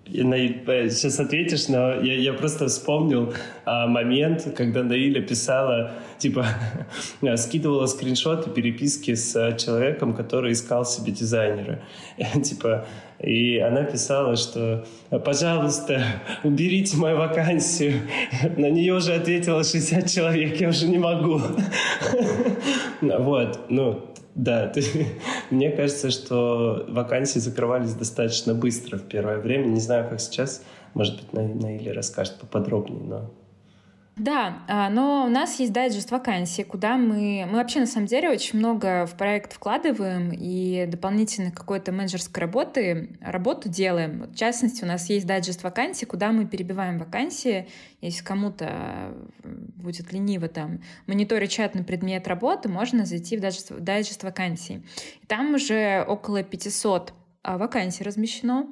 я 0.06 0.90
сейчас 0.90 1.20
ответишь, 1.20 1.68
но 1.68 1.96
я, 2.02 2.14
я 2.14 2.34
просто 2.34 2.68
вспомнил 2.68 3.34
а, 3.66 3.88
момент, 3.88 4.48
когда 4.56 4.84
Наиля 4.84 5.22
писала, 5.22 5.92
типа, 6.18 6.46
скидывала 7.36 7.88
скриншоты 7.88 8.50
переписки 8.52 9.16
с 9.16 9.34
человеком, 9.58 10.14
который 10.14 10.54
искал 10.54 10.86
себе 10.86 11.12
дизайнера. 11.12 11.82
типа, 12.44 12.86
и 13.20 13.58
она 13.58 13.84
писала, 13.84 14.36
что 14.36 14.86
«Пожалуйста, 15.10 16.04
уберите 16.44 16.98
мою 16.98 17.18
вакансию». 17.18 18.02
На 18.58 18.70
нее 18.70 18.94
уже 18.94 19.14
ответило 19.16 19.64
60 19.64 20.08
человек, 20.10 20.62
я 20.62 20.70
уже 20.70 20.88
не 20.88 21.00
могу. 21.00 21.42
вот, 23.02 23.60
ну, 23.70 24.06
да, 24.38 24.68
ты, 24.74 24.84
мне 25.50 25.72
кажется, 25.72 26.12
что 26.12 26.86
вакансии 26.88 27.40
закрывались 27.40 27.94
достаточно 27.96 28.54
быстро 28.54 28.98
в 28.98 29.04
первое 29.04 29.40
время. 29.40 29.66
Не 29.66 29.80
знаю, 29.80 30.08
как 30.08 30.22
сейчас. 30.22 30.64
Может 30.94 31.16
быть, 31.16 31.34
Наиля 31.34 31.94
расскажет 31.94 32.36
поподробнее, 32.40 33.04
но 33.04 33.32
да, 34.18 34.64
а, 34.68 34.90
но 34.90 35.26
у 35.26 35.30
нас 35.30 35.60
есть 35.60 35.72
дайджест 35.72 36.10
вакансий, 36.10 36.64
куда 36.64 36.98
мы... 36.98 37.46
Мы 37.48 37.58
вообще, 37.58 37.80
на 37.80 37.86
самом 37.86 38.08
деле, 38.08 38.32
очень 38.32 38.58
много 38.58 39.06
в 39.06 39.16
проект 39.16 39.54
вкладываем 39.54 40.32
и 40.34 40.88
дополнительно 40.88 41.52
какой-то 41.52 41.92
менеджерской 41.92 42.42
работы, 42.42 43.16
работу 43.22 43.70
делаем. 43.70 44.24
В 44.24 44.36
частности, 44.36 44.84
у 44.84 44.88
нас 44.88 45.08
есть 45.10 45.28
дайджест 45.28 45.62
вакансий, 45.62 46.08
куда 46.08 46.32
мы 46.32 46.48
перебиваем 46.48 46.98
вакансии. 46.98 47.68
Если 48.02 48.24
кому-то 48.24 49.14
будет 49.44 50.12
лениво 50.12 50.48
там 50.48 50.82
мониторить 51.06 51.52
чат 51.52 51.76
на 51.76 51.84
предмет 51.84 52.28
работы, 52.28 52.70
можно 52.70 53.06
зайти 53.06 53.38
в 53.38 53.42
дайджест, 53.42 53.72
дайджест 53.72 54.24
вакансий. 54.24 54.84
Там 55.28 55.54
уже 55.54 56.04
около 56.08 56.42
500 56.42 57.14
а, 57.44 57.58
вакансий 57.58 58.04
размещено. 58.04 58.68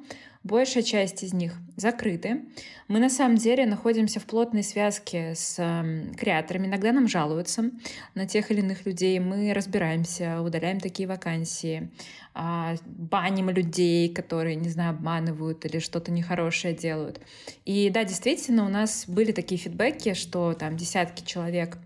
Большая 0.46 0.84
часть 0.84 1.24
из 1.24 1.34
них 1.34 1.54
закрыты. 1.74 2.42
Мы 2.86 3.00
на 3.00 3.10
самом 3.10 3.36
деле 3.36 3.66
находимся 3.66 4.20
в 4.20 4.26
плотной 4.26 4.62
связке 4.62 5.34
с 5.34 5.56
э, 5.58 6.14
креаторами. 6.16 6.68
Иногда 6.68 6.92
нам 6.92 7.08
жалуются 7.08 7.72
на 8.14 8.28
тех 8.28 8.52
или 8.52 8.60
иных 8.60 8.86
людей. 8.86 9.18
Мы 9.18 9.52
разбираемся, 9.52 10.40
удаляем 10.40 10.78
такие 10.78 11.08
вакансии, 11.08 11.90
э, 12.36 12.76
баним 12.86 13.50
людей, 13.50 14.08
которые, 14.14 14.54
не 14.54 14.68
знаю, 14.68 14.90
обманывают 14.90 15.64
или 15.64 15.80
что-то 15.80 16.12
нехорошее 16.12 16.74
делают. 16.74 17.20
И 17.64 17.90
да, 17.90 18.04
действительно, 18.04 18.66
у 18.66 18.68
нас 18.68 19.06
были 19.08 19.32
такие 19.32 19.58
фидбэки, 19.58 20.14
что 20.14 20.52
там 20.52 20.76
десятки 20.76 21.24
человек 21.24 21.76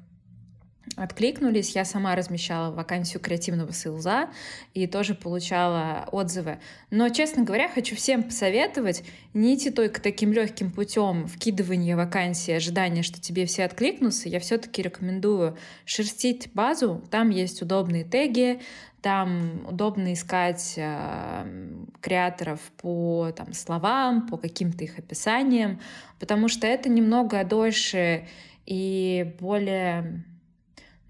откликнулись. 0.96 1.74
Я 1.74 1.84
сама 1.84 2.14
размещала 2.14 2.72
вакансию 2.72 3.20
креативного 3.20 3.72
сейлза 3.72 4.28
и 4.74 4.86
тоже 4.86 5.14
получала 5.14 6.08
отзывы. 6.12 6.58
Но, 6.90 7.08
честно 7.08 7.44
говоря, 7.44 7.68
хочу 7.68 7.96
всем 7.96 8.22
посоветовать 8.22 9.04
не 9.32 9.54
идти 9.54 9.70
только 9.70 10.00
таким 10.00 10.32
легким 10.32 10.70
путем 10.70 11.26
вкидывания 11.26 11.96
вакансии, 11.96 12.52
ожидания, 12.52 13.02
что 13.02 13.20
тебе 13.20 13.46
все 13.46 13.64
откликнутся. 13.64 14.28
Я 14.28 14.40
все-таки 14.40 14.82
рекомендую 14.82 15.56
шерстить 15.84 16.52
базу. 16.52 17.02
Там 17.10 17.30
есть 17.30 17.62
удобные 17.62 18.04
теги, 18.04 18.60
там 19.02 19.66
удобно 19.66 20.12
искать 20.12 20.74
э, 20.76 21.84
креаторов 22.00 22.60
по 22.76 23.32
там, 23.34 23.54
словам, 23.54 24.26
по 24.26 24.36
каким-то 24.36 24.84
их 24.84 24.98
описаниям, 24.98 25.80
потому 26.18 26.48
что 26.48 26.66
это 26.66 26.90
немного 26.90 27.42
дольше 27.44 28.26
и 28.66 29.34
более 29.40 30.24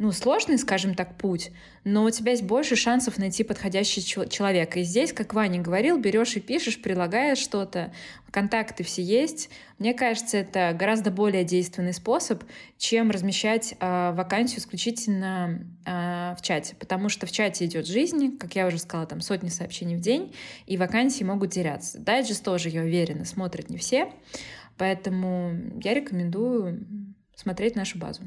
ну, 0.00 0.12
сложный, 0.12 0.56
скажем 0.56 0.94
так, 0.94 1.18
путь, 1.18 1.50
но 1.84 2.04
у 2.04 2.10
тебя 2.10 2.30
есть 2.30 2.42
больше 2.42 2.74
шансов 2.74 3.18
найти 3.18 3.44
подходящий 3.44 4.02
человека. 4.02 4.80
И 4.80 4.82
здесь, 4.82 5.12
как 5.12 5.34
Ваня 5.34 5.60
говорил, 5.60 5.98
берешь 5.98 6.36
и 6.36 6.40
пишешь, 6.40 6.80
прилагаешь 6.80 7.36
что-то, 7.36 7.92
контакты 8.30 8.82
все 8.82 9.02
есть. 9.02 9.50
Мне 9.78 9.92
кажется, 9.92 10.38
это 10.38 10.74
гораздо 10.74 11.10
более 11.10 11.44
действенный 11.44 11.92
способ, 11.92 12.44
чем 12.78 13.10
размещать 13.10 13.74
э, 13.78 14.12
вакансию 14.12 14.60
исключительно 14.60 15.66
э, 15.84 16.34
в 16.34 16.40
чате, 16.40 16.76
потому 16.78 17.10
что 17.10 17.26
в 17.26 17.32
чате 17.32 17.66
идет 17.66 17.86
жизнь, 17.86 18.38
как 18.38 18.54
я 18.54 18.68
уже 18.68 18.78
сказала, 18.78 19.06
там 19.06 19.20
сотни 19.20 19.50
сообщений 19.50 19.96
в 19.96 20.00
день, 20.00 20.34
и 20.64 20.78
вакансии 20.78 21.24
могут 21.24 21.52
теряться. 21.52 21.98
Дайджест 21.98 22.42
тоже, 22.42 22.70
я 22.70 22.80
уверена, 22.80 23.26
смотрят 23.26 23.68
не 23.68 23.76
все, 23.76 24.10
поэтому 24.78 25.54
я 25.84 25.92
рекомендую 25.92 26.86
смотреть 27.36 27.76
нашу 27.76 27.98
базу. 27.98 28.22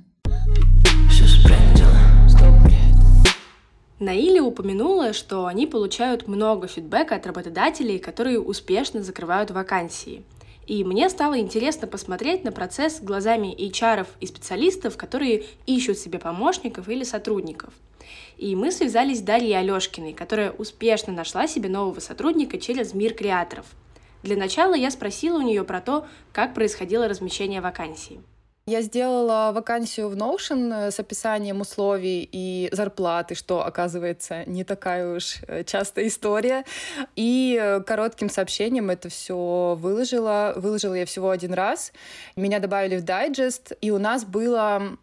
Наиля 4.00 4.44
упомянула, 4.44 5.14
что 5.14 5.46
они 5.46 5.66
получают 5.66 6.28
много 6.28 6.68
фидбэка 6.68 7.16
от 7.16 7.26
работодателей, 7.26 8.00
которые 8.00 8.40
успешно 8.40 9.02
закрывают 9.02 9.52
вакансии. 9.52 10.24
И 10.68 10.84
мне 10.84 11.10
стало 11.10 11.40
интересно 11.40 11.88
посмотреть 11.88 12.44
на 12.44 12.52
процесс 12.52 13.00
глазами 13.02 13.56
HR 13.56 14.08
и 14.20 14.28
специалистов, 14.28 14.98
которые 14.98 15.46
ищут 15.66 15.98
себе 15.98 16.20
помощников 16.20 16.90
или 16.90 17.04
сотрудников. 17.04 17.74
И 18.38 18.56
мы 18.56 18.72
связались 18.72 19.20
с 19.20 19.22
Дарьей 19.22 19.58
Алешкиной, 19.58 20.14
которая 20.14 20.52
успешно 20.52 21.14
нашла 21.14 21.48
себе 21.48 21.70
нового 21.70 22.00
сотрудника 22.00 22.58
через 22.58 22.94
мир 22.94 23.14
креаторов. 23.14 23.66
Для 24.22 24.38
начала 24.38 24.74
я 24.74 24.90
спросила 24.92 25.38
у 25.38 25.42
нее 25.42 25.64
про 25.64 25.82
то, 25.82 26.06
как 26.32 26.54
происходило 26.54 27.08
размещение 27.08 27.62
вакансий. 27.62 28.20
Я 28.66 28.82
сделала 28.82 29.52
вакансию 29.54 30.08
в 30.08 30.16
Notion 30.16 30.88
э, 30.88 30.92
с 30.92 30.98
описанием 30.98 31.60
условий 31.60 32.30
и 32.32 32.70
зарплаты, 32.72 33.36
что, 33.36 33.66
оказывается, 33.66 34.46
не 34.46 34.64
такая 34.64 35.18
уж 35.18 35.40
э, 35.48 35.66
частая 35.66 36.08
история. 36.08 36.64
И 37.18 37.60
э, 37.62 37.82
коротким 37.82 38.30
сообщением 38.30 38.90
это 38.90 39.10
все 39.10 39.76
выложила. 39.78 40.54
Выложила 40.56 40.94
я 40.94 41.06
всего 41.06 41.32
один 41.32 41.54
раз. 41.54 41.92
Меня 42.38 42.60
добавили 42.60 42.96
в 42.96 43.04
дайджест, 43.04 43.74
и 43.82 43.92
у 43.92 43.98
нас 43.98 44.24
было 44.24 44.98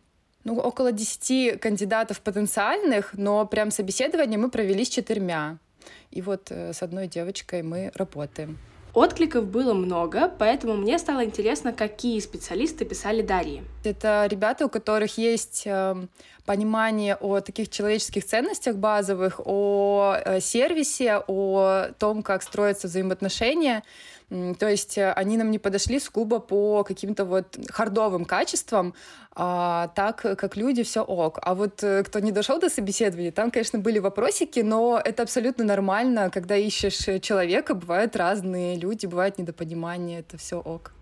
ну, 0.44 0.58
около 0.58 0.90
10 0.90 1.60
кандидатов 1.60 2.22
потенциальных, 2.22 3.10
но 3.12 3.44
прям 3.44 3.70
собеседование 3.70 4.38
мы 4.38 4.50
провели 4.50 4.86
с 4.86 4.88
четырьмя. 4.88 5.58
И 6.10 6.22
вот 6.22 6.50
с 6.50 6.82
одной 6.82 7.08
девочкой 7.08 7.62
мы 7.62 7.92
работаем. 7.94 8.58
Откликов 8.94 9.46
было 9.46 9.72
много, 9.72 10.30
поэтому 10.38 10.76
мне 10.76 10.98
стало 10.98 11.24
интересно, 11.24 11.72
какие 11.72 12.18
специалисты 12.20 12.84
писали 12.84 13.22
Дарьи. 13.22 13.62
Это 13.84 14.26
ребята, 14.28 14.66
у 14.66 14.68
которых 14.68 15.16
есть 15.16 15.62
эм, 15.66 16.08
понимание 16.44 17.16
о 17.16 17.40
таких 17.40 17.68
человеческих 17.68 18.24
ценностях 18.24 18.76
базовых, 18.76 19.40
о 19.44 20.16
э, 20.24 20.40
сервисе, 20.40 21.22
о 21.26 21.90
том, 21.98 22.22
как 22.22 22.42
строятся 22.42 22.88
взаимоотношения. 22.88 23.82
То 24.30 24.68
есть 24.68 24.96
э, 24.96 25.12
они 25.12 25.36
нам 25.36 25.50
не 25.50 25.58
подошли 25.58 25.98
с 25.98 26.08
клуба 26.08 26.38
по 26.38 26.84
каким-то 26.84 27.24
вот 27.24 27.58
хардовым 27.68 28.24
качествам, 28.24 28.94
а 29.34 29.88
так 29.96 30.20
как 30.20 30.56
люди 30.56 30.84
все 30.84 31.02
ок. 31.02 31.40
А 31.42 31.54
вот 31.54 31.82
э, 31.82 32.04
кто 32.04 32.20
не 32.20 32.30
дошел 32.30 32.60
до 32.60 32.70
собеседования, 32.70 33.32
там, 33.32 33.50
конечно, 33.50 33.80
были 33.80 33.98
вопросики, 33.98 34.60
но 34.60 35.00
это 35.04 35.24
абсолютно 35.24 35.64
нормально, 35.64 36.30
когда 36.30 36.56
ищешь 36.56 37.22
человека, 37.22 37.74
бывают 37.74 38.14
разные 38.14 38.76
люди, 38.76 39.06
бывает 39.06 39.38
недопонимание, 39.38 40.20
это 40.20 40.38
все 40.38 40.60
ок. 40.60 40.92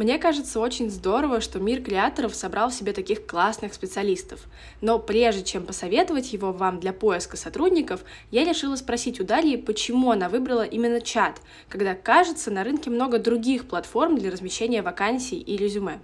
Мне 0.00 0.16
кажется 0.16 0.60
очень 0.60 0.88
здорово, 0.88 1.42
что 1.42 1.58
мир 1.58 1.82
креаторов 1.82 2.34
собрал 2.34 2.70
в 2.70 2.74
себе 2.74 2.94
таких 2.94 3.26
классных 3.26 3.74
специалистов. 3.74 4.40
Но 4.80 4.98
прежде 4.98 5.44
чем 5.44 5.66
посоветовать 5.66 6.32
его 6.32 6.52
вам 6.52 6.80
для 6.80 6.94
поиска 6.94 7.36
сотрудников, 7.36 8.00
я 8.30 8.46
решила 8.46 8.76
спросить 8.76 9.20
у 9.20 9.24
Дарьи, 9.24 9.58
почему 9.58 10.10
она 10.10 10.30
выбрала 10.30 10.62
именно 10.62 11.02
чат, 11.02 11.42
когда, 11.68 11.94
кажется, 11.94 12.50
на 12.50 12.64
рынке 12.64 12.88
много 12.88 13.18
других 13.18 13.68
платформ 13.68 14.16
для 14.16 14.30
размещения 14.30 14.80
вакансий 14.80 15.38
и 15.38 15.58
резюме. 15.58 16.00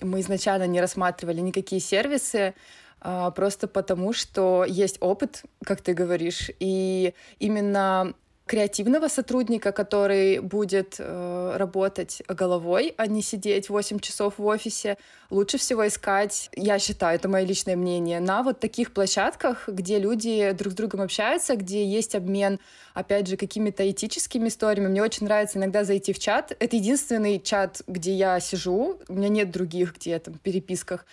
Мы 0.00 0.20
изначально 0.20 0.66
не 0.66 0.80
рассматривали 0.80 1.42
никакие 1.42 1.82
сервисы, 1.82 2.54
а, 3.02 3.30
просто 3.30 3.68
потому, 3.68 4.14
что 4.14 4.64
есть 4.66 4.96
опыт, 5.00 5.42
как 5.62 5.82
ты 5.82 5.92
говоришь, 5.92 6.50
и 6.60 7.12
именно 7.38 8.14
креативного 8.46 9.08
сотрудника, 9.08 9.72
который 9.72 10.40
будет 10.40 10.96
э, 10.98 11.56
работать 11.56 12.22
головой, 12.28 12.94
а 12.98 13.06
не 13.06 13.22
сидеть 13.22 13.70
8 13.70 14.00
часов 14.00 14.34
в 14.36 14.44
офисе, 14.44 14.98
лучше 15.30 15.56
всего 15.56 15.86
искать, 15.86 16.50
я 16.54 16.78
считаю, 16.78 17.16
это 17.16 17.28
мое 17.28 17.44
личное 17.44 17.74
мнение, 17.74 18.20
на 18.20 18.42
вот 18.42 18.60
таких 18.60 18.92
площадках, 18.92 19.68
где 19.68 19.98
люди 19.98 20.52
друг 20.52 20.74
с 20.74 20.76
другом 20.76 21.00
общаются, 21.00 21.56
где 21.56 21.86
есть 21.86 22.14
обмен, 22.14 22.60
опять 22.92 23.26
же, 23.28 23.38
какими-то 23.38 23.90
этическими 23.90 24.48
историями. 24.48 24.88
Мне 24.88 25.02
очень 25.02 25.24
нравится 25.24 25.58
иногда 25.58 25.84
зайти 25.84 26.12
в 26.12 26.18
чат. 26.18 26.54
Это 26.60 26.76
единственный 26.76 27.40
чат, 27.40 27.82
где 27.86 28.14
я 28.14 28.38
сижу, 28.40 29.00
у 29.08 29.14
меня 29.14 29.28
нет 29.28 29.50
других, 29.50 29.96
где 29.96 30.18
там 30.18 30.34
в 30.34 30.40
переписках. 30.40 31.06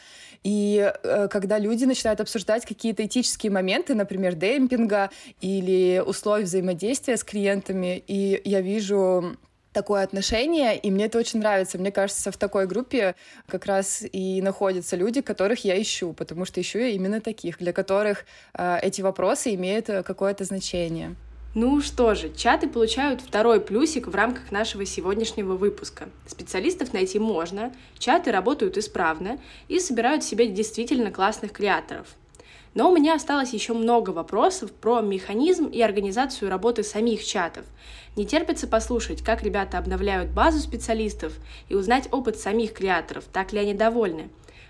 И 0.43 0.91
э, 1.03 1.27
когда 1.29 1.59
люди 1.59 1.85
начинают 1.85 2.19
обсуждать 2.19 2.65
какие-то 2.65 3.05
этические 3.05 3.51
моменты, 3.51 3.95
например, 3.95 4.35
демпинга 4.35 5.11
или 5.39 6.03
условий 6.05 6.43
взаимодействия 6.43 7.17
с 7.21 7.23
клиентами, 7.23 8.03
и 8.07 8.41
я 8.43 8.61
вижу 8.61 9.37
такое 9.73 10.03
отношение, 10.03 10.77
и 10.77 10.91
мне 10.91 11.05
это 11.05 11.17
очень 11.17 11.39
нравится. 11.39 11.77
Мне 11.77 11.91
кажется, 11.91 12.31
в 12.31 12.37
такой 12.37 12.67
группе 12.67 13.15
как 13.47 13.65
раз 13.65 14.03
и 14.11 14.41
находятся 14.41 14.95
люди, 14.95 15.21
которых 15.21 15.63
я 15.63 15.81
ищу, 15.81 16.13
потому 16.13 16.45
что 16.45 16.59
ищу 16.59 16.79
я 16.79 16.89
именно 16.89 17.21
таких, 17.21 17.57
для 17.59 17.71
которых 17.71 18.25
э, 18.53 18.79
эти 18.81 19.01
вопросы 19.01 19.53
имеют 19.55 19.89
э, 19.89 20.03
какое-то 20.03 20.43
значение. 20.43 21.15
Ну 21.53 21.81
что 21.81 22.15
же, 22.15 22.33
чаты 22.33 22.67
получают 22.69 23.21
второй 23.21 23.59
плюсик 23.59 24.07
в 24.07 24.15
рамках 24.15 24.51
нашего 24.51 24.85
сегодняшнего 24.85 25.57
выпуска. 25.57 26.07
Специалистов 26.25 26.93
найти 26.93 27.19
можно, 27.19 27.73
чаты 27.97 28.31
работают 28.31 28.77
исправно 28.77 29.37
и 29.67 29.79
собирают 29.79 30.23
в 30.23 30.27
себе 30.27 30.47
действительно 30.47 31.11
классных 31.11 31.51
креаторов. 31.51 32.07
Но 32.73 32.89
у 32.89 32.95
меня 32.95 33.15
осталось 33.15 33.53
еще 33.53 33.73
много 33.73 34.11
вопросов 34.11 34.71
про 34.71 35.01
механизм 35.01 35.65
и 35.65 35.81
организацию 35.81 36.49
работы 36.49 36.83
самих 36.83 37.25
чатов. 37.25 37.65
Не 38.15 38.25
терпится 38.25 38.65
послушать, 38.65 39.21
как 39.21 39.43
ребята 39.43 39.77
обновляют 39.77 40.31
базу 40.31 40.59
специалистов 40.59 41.33
и 41.67 41.75
узнать 41.75 42.07
опыт 42.11 42.37
самих 42.37 42.73
креаторов, 42.73 43.25
так 43.25 43.51
ли 43.51 43.59
они 43.59 43.73
довольны. 43.73 44.29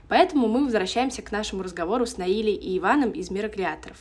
Поэтому 0.10 0.48
мы 0.48 0.66
возвращаемся 0.66 1.22
к 1.22 1.32
нашему 1.32 1.62
разговору 1.62 2.08
с 2.08 2.18
Наилей 2.18 2.56
и 2.56 2.80
Иваном 2.80 3.12
из 3.12 3.30
мира 3.30 3.50
креаторов. 3.50 3.98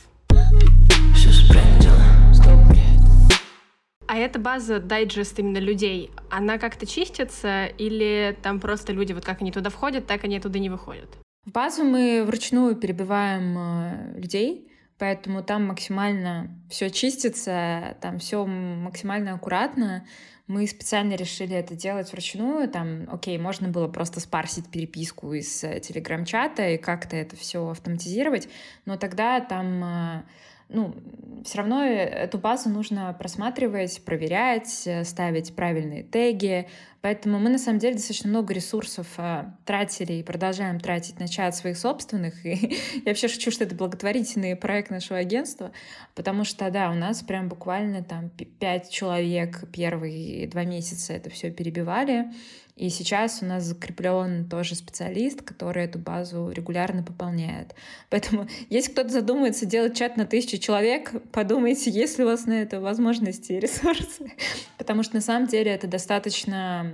А 4.07 4.17
эта 4.17 4.39
база 4.39 4.79
дайджест 4.79 5.39
именно 5.39 5.59
людей, 5.59 6.11
она 6.29 6.57
как-то 6.57 6.85
чистится 6.85 7.67
или 7.77 8.37
там 8.41 8.59
просто 8.59 8.91
люди, 8.91 9.13
вот 9.13 9.23
как 9.23 9.41
они 9.41 9.51
туда 9.51 9.69
входят, 9.69 10.05
так 10.07 10.23
они 10.23 10.39
туда 10.39 10.59
не 10.59 10.69
выходят? 10.69 11.07
В 11.45 11.49
базу 11.51 11.83
мы 11.83 12.23
вручную 12.23 12.75
перебиваем 12.75 13.57
э, 13.57 14.19
людей, 14.19 14.71
поэтому 14.99 15.43
там 15.43 15.65
максимально 15.65 16.55
все 16.69 16.91
чистится, 16.91 17.97
там 17.99 18.19
все 18.19 18.45
максимально 18.45 19.33
аккуратно. 19.33 20.05
Мы 20.45 20.67
специально 20.67 21.15
решили 21.15 21.55
это 21.55 21.73
делать 21.73 22.11
вручную. 22.11 22.69
Там, 22.69 23.07
окей, 23.11 23.39
можно 23.39 23.69
было 23.69 23.87
просто 23.87 24.19
спарсить 24.19 24.69
переписку 24.69 25.33
из 25.33 25.63
э, 25.63 25.79
телеграм-чата 25.79 26.69
и 26.69 26.77
как-то 26.77 27.15
это 27.15 27.35
все 27.35 27.67
автоматизировать, 27.67 28.47
но 28.85 28.97
тогда 28.97 29.39
там 29.39 29.83
э, 29.83 30.23
ну, 30.71 30.95
все 31.43 31.59
равно 31.59 31.83
эту 31.83 32.37
базу 32.37 32.69
нужно 32.69 33.13
просматривать, 33.17 34.03
проверять, 34.05 34.87
ставить 35.03 35.55
правильные 35.55 36.03
теги, 36.03 36.67
Поэтому 37.01 37.39
мы 37.39 37.49
на 37.49 37.57
самом 37.57 37.79
деле 37.79 37.95
достаточно 37.95 38.29
много 38.29 38.53
ресурсов 38.53 39.07
э, 39.17 39.45
тратили 39.65 40.13
и 40.13 40.23
продолжаем 40.23 40.79
тратить 40.79 41.19
на 41.19 41.27
чат 41.27 41.55
своих 41.55 41.77
собственных. 41.77 42.45
И 42.45 42.77
я 42.93 43.01
вообще 43.07 43.27
шучу, 43.27 43.49
что 43.49 43.63
это 43.63 43.73
благотворительный 43.73 44.55
проект 44.55 44.91
нашего 44.91 45.17
агентства, 45.17 45.71
потому 46.13 46.43
что, 46.43 46.69
да, 46.69 46.91
у 46.91 46.93
нас 46.93 47.23
прям 47.23 47.49
буквально 47.49 48.03
там 48.03 48.29
пять 48.29 48.91
человек 48.91 49.63
первые 49.73 50.47
два 50.47 50.63
месяца 50.63 51.13
это 51.13 51.31
все 51.31 51.49
перебивали. 51.49 52.31
И 52.75 52.89
сейчас 52.89 53.41
у 53.41 53.45
нас 53.45 53.63
закреплен 53.63 54.47
тоже 54.49 54.75
специалист, 54.75 55.41
который 55.41 55.85
эту 55.85 55.99
базу 55.99 56.49
регулярно 56.49 57.03
пополняет. 57.03 57.75
Поэтому, 58.09 58.47
если 58.69 58.91
кто-то 58.91 59.09
задумается 59.09 59.65
делать 59.65 59.97
чат 59.97 60.17
на 60.17 60.25
тысячу 60.25 60.57
человек, 60.57 61.11
подумайте, 61.31 61.91
есть 61.91 62.17
ли 62.17 62.23
у 62.23 62.27
вас 62.27 62.45
на 62.45 62.53
это 62.53 62.79
возможности 62.79 63.53
и 63.53 63.59
ресурсы. 63.59 64.31
Потому 64.77 65.03
что 65.03 65.15
на 65.15 65.21
самом 65.21 65.47
деле 65.47 65.71
это 65.71 65.87
достаточно 65.87 66.91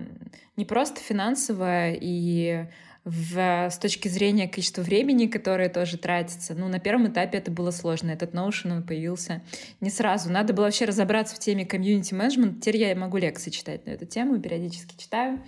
не 0.56 0.66
просто 0.66 1.00
финансово 1.00 1.92
и 1.92 2.66
в, 3.08 3.70
с 3.70 3.78
точки 3.78 4.10
зрения 4.10 4.49
количества 4.49 4.82
времени, 4.82 5.28
которое 5.28 5.70
тоже 5.70 5.97
тратится. 5.97 6.53
Ну, 6.53 6.68
на 6.68 6.80
первом 6.80 7.08
этапе 7.08 7.38
это 7.38 7.49
было 7.49 7.72
сложно. 7.72 8.12
Этот 8.12 8.34
Notion, 8.34 8.76
он 8.76 8.84
появился 8.84 9.41
не 9.80 9.89
сразу. 9.89 10.30
Надо 10.30 10.53
было 10.53 10.66
вообще 10.66 10.84
разобраться 10.84 11.36
в 11.36 11.39
теме 11.39 11.66
комьюнити 11.66 12.14
менеджмент. 12.14 12.60
Теперь 12.60 12.78
я 12.78 12.95
могу 12.95 13.16
лекции 13.18 13.49
читать 13.49 13.86
на 13.86 13.91
эту 13.91 14.05
тему, 14.05 14.38
периодически 14.39 14.95
читаю. 14.97 15.39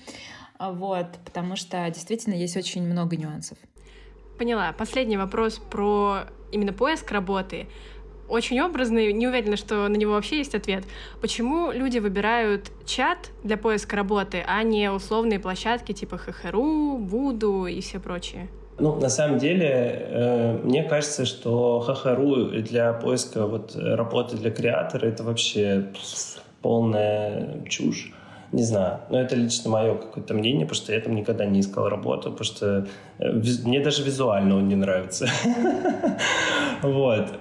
А, 0.58 0.72
вот, 0.72 1.20
потому 1.26 1.58
что 1.58 1.86
действительно 1.90 2.34
есть 2.34 2.56
очень 2.56 2.84
много 2.84 3.18
нюансов. 3.18 3.58
Поняла. 4.38 4.72
Последний 4.72 5.18
вопрос 5.18 5.60
про 5.60 6.28
именно 6.54 6.72
поиск 6.72 7.12
работы 7.12 7.68
очень 8.30 8.62
образный, 8.62 9.12
не 9.14 9.28
уверена, 9.28 9.58
что 9.58 9.88
на 9.88 9.96
него 9.96 10.14
вообще 10.14 10.38
есть 10.38 10.56
ответ. 10.56 10.84
Почему 11.22 11.72
люди 11.72 12.00
выбирают 12.00 12.72
чат 12.86 13.32
для 13.44 13.58
поиска 13.58 13.96
работы, 13.96 14.44
а 14.48 14.64
не 14.64 14.92
условные 14.92 15.40
площадки 15.40 15.92
типа 15.92 16.18
ХХРУ, 16.18 16.98
Вуду 16.98 17.66
и 17.66 17.82
все 17.82 18.00
прочие? 18.00 18.48
Ну, 18.80 18.96
на 18.96 19.10
самом 19.10 19.40
деле, 19.40 19.68
э, 19.70 20.58
мне 20.64 20.84
кажется, 20.84 21.26
что 21.26 21.82
ХХРУ 21.82 22.62
для 22.62 22.94
поиска 22.94 23.46
вот 23.46 23.76
работы 23.76 24.38
для 24.38 24.52
креатора 24.52 25.08
это 25.08 25.24
вообще 25.24 25.88
полная 26.62 27.62
чушь. 27.68 28.14
Не 28.52 28.64
знаю, 28.64 29.02
но 29.10 29.22
это 29.22 29.36
лично 29.36 29.70
мое 29.70 29.96
какое-то 29.96 30.34
мнение, 30.34 30.66
потому 30.66 30.84
что 30.84 30.94
я 30.94 31.00
там 31.02 31.14
никогда 31.14 31.46
не 31.46 31.60
искал 31.60 31.88
работу, 31.88 32.32
потому 32.32 32.46
что 32.46 32.88
э, 33.20 33.32
мне 33.64 33.80
даже 33.80 34.04
визуально 34.04 34.56
он 34.56 34.68
не 34.68 34.76
нравится. 34.76 35.28
Вот. 36.82 37.40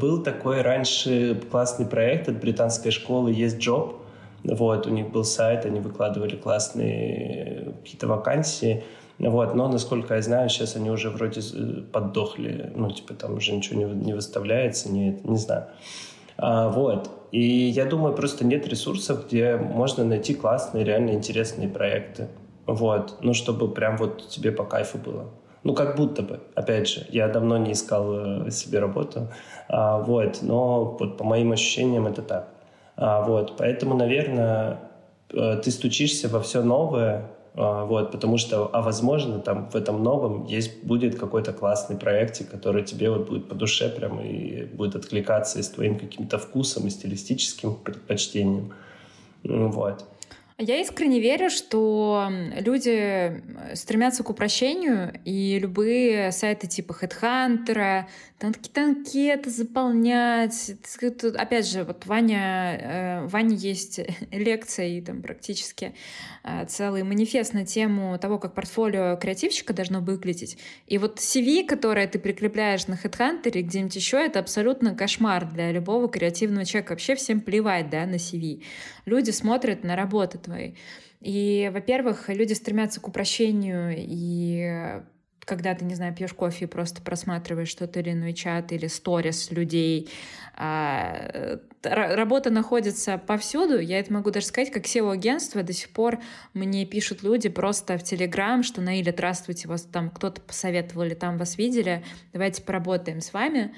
Был 0.00 0.22
такой 0.22 0.62
раньше 0.62 1.40
классный 1.50 1.86
проект 1.86 2.28
от 2.28 2.40
британской 2.40 2.90
школы 2.90 3.32
«Есть 3.32 3.58
джоб». 3.58 3.96
Вот, 4.44 4.86
у 4.86 4.90
них 4.90 5.10
был 5.10 5.24
сайт, 5.24 5.66
они 5.66 5.80
выкладывали 5.80 6.36
классные 6.36 7.74
какие-то 7.82 8.06
вакансии. 8.06 8.84
Вот, 9.18 9.54
но, 9.54 9.68
насколько 9.68 10.14
я 10.14 10.22
знаю, 10.22 10.48
сейчас 10.48 10.76
они 10.76 10.90
уже 10.90 11.10
вроде 11.10 11.40
э, 11.40 11.82
поддохли. 11.92 12.72
Ну, 12.76 12.90
типа, 12.90 13.14
там 13.14 13.34
уже 13.34 13.52
ничего 13.52 13.82
не, 13.82 13.92
не 13.92 14.12
выставляется, 14.12 14.92
не, 14.92 15.18
не 15.24 15.36
знаю. 15.36 15.66
А, 16.36 16.68
вот. 16.68 17.10
И 17.32 17.40
я 17.40 17.84
думаю, 17.84 18.14
просто 18.14 18.46
нет 18.46 18.68
ресурсов, 18.68 19.26
где 19.26 19.56
можно 19.56 20.04
найти 20.04 20.34
классные, 20.34 20.84
реально 20.84 21.10
интересные 21.10 21.68
проекты. 21.68 22.28
Вот. 22.66 23.18
Ну, 23.20 23.34
чтобы 23.34 23.68
прям 23.74 23.96
вот 23.96 24.28
тебе 24.28 24.52
по 24.52 24.64
кайфу 24.64 24.98
было. 24.98 25.30
Ну, 25.64 25.74
как 25.74 25.96
будто 25.96 26.22
бы. 26.22 26.40
Опять 26.54 26.88
же, 26.88 27.06
я 27.10 27.28
давно 27.28 27.58
не 27.58 27.72
искал 27.72 28.46
э, 28.46 28.50
себе 28.50 28.78
работу. 28.78 29.28
А, 29.68 29.98
вот. 29.98 30.38
Но 30.42 30.96
вот 30.98 31.16
по 31.16 31.24
моим 31.24 31.52
ощущениям 31.52 32.06
это 32.06 32.22
так. 32.22 32.48
А, 32.96 33.22
вот. 33.22 33.56
Поэтому, 33.56 33.96
наверное, 33.96 34.78
э, 35.32 35.60
ты 35.62 35.70
стучишься 35.70 36.28
во 36.28 36.40
все 36.40 36.62
новое, 36.62 37.28
а, 37.60 37.84
вот, 37.84 38.12
потому 38.12 38.38
что, 38.38 38.70
а 38.72 38.82
возможно, 38.82 39.40
там 39.40 39.68
в 39.68 39.74
этом 39.74 40.02
новом 40.04 40.44
есть, 40.44 40.84
будет 40.84 41.18
какой-то 41.18 41.52
классный 41.52 41.96
проектик, 41.96 42.48
который 42.50 42.84
тебе 42.84 43.10
вот 43.10 43.28
будет 43.28 43.48
по 43.48 43.56
душе 43.56 43.88
прям 43.88 44.20
и 44.20 44.64
будет 44.64 44.94
откликаться 44.94 45.58
и 45.58 45.62
с 45.62 45.68
твоим 45.68 45.98
каким-то 45.98 46.38
вкусом 46.38 46.86
и 46.86 46.90
стилистическим 46.90 47.74
предпочтением. 47.74 48.74
Вот. 49.42 50.04
Я 50.60 50.80
искренне 50.80 51.20
верю, 51.20 51.50
что 51.50 52.28
люди 52.58 53.42
стремятся 53.74 54.24
к 54.24 54.30
упрощению, 54.30 55.12
и 55.24 55.56
любые 55.60 56.32
сайты 56.32 56.66
типа 56.66 56.96
HeadHunter, 57.00 58.06
там 58.38 58.52
какие-то 58.52 58.84
анкеты 58.84 59.50
заполнять. 59.50 60.72
Опять 61.36 61.68
же, 61.68 61.82
вот 61.82 62.06
Ваня, 62.06 62.78
э, 62.80 63.26
Ваня 63.26 63.56
есть 63.56 64.00
лекция 64.30 64.86
и 64.86 65.00
там 65.00 65.22
практически 65.22 65.94
э, 66.44 66.64
целый 66.66 67.02
манифест 67.02 67.52
на 67.52 67.66
тему 67.66 68.16
того, 68.18 68.38
как 68.38 68.54
портфолио 68.54 69.16
креативщика 69.16 69.72
должно 69.72 70.00
выглядеть. 70.00 70.56
И 70.86 70.98
вот 70.98 71.18
CV, 71.18 71.66
которое 71.66 72.06
ты 72.06 72.20
прикрепляешь 72.20 72.86
на 72.86 72.94
HeadHunter 72.94 73.50
или 73.50 73.62
где-нибудь 73.62 73.96
еще, 73.96 74.18
это 74.18 74.38
абсолютно 74.38 74.94
кошмар 74.94 75.50
для 75.50 75.72
любого 75.72 76.08
креативного 76.08 76.64
человека. 76.64 76.92
Вообще 76.92 77.16
всем 77.16 77.40
плевать 77.40 77.90
да, 77.90 78.06
на 78.06 78.16
CV. 78.16 78.62
Люди 79.04 79.30
смотрят 79.30 79.82
на 79.82 79.96
работы 79.96 80.38
твои. 80.38 80.74
И, 81.20 81.68
во-первых, 81.72 82.28
люди 82.28 82.52
стремятся 82.52 83.00
к 83.00 83.08
упрощению 83.08 83.94
и 83.96 85.02
когда 85.48 85.74
ты, 85.74 85.84
не 85.84 85.94
знаю, 85.94 86.14
пьешь 86.14 86.34
кофе 86.34 86.66
и 86.66 86.68
просто 86.68 87.00
просматриваешь 87.00 87.68
что-то 87.68 88.00
или 88.00 88.12
иной 88.12 88.34
чат 88.34 88.70
или 88.70 88.86
сторис 88.86 89.50
людей. 89.50 90.10
А, 90.54 91.58
работа 91.82 92.50
находится 92.50 93.16
повсюду. 93.18 93.78
Я 93.78 93.98
это 93.98 94.12
могу 94.12 94.30
даже 94.30 94.46
сказать, 94.46 94.70
как 94.70 94.84
SEO-агентство 94.84 95.62
до 95.62 95.72
сих 95.72 95.90
пор 95.90 96.18
мне 96.52 96.84
пишут 96.84 97.22
люди 97.22 97.48
просто 97.48 97.96
в 97.96 98.04
Телеграм, 98.04 98.62
что 98.62 98.82
Наиля, 98.82 99.12
здравствуйте, 99.12 99.68
вас 99.68 99.82
там 99.82 100.10
кто-то 100.10 100.40
посоветовал 100.42 101.04
или 101.04 101.14
там 101.14 101.38
вас 101.38 101.56
видели, 101.56 102.04
давайте 102.32 102.62
поработаем 102.62 103.20
с 103.20 103.32
вами. 103.32 103.74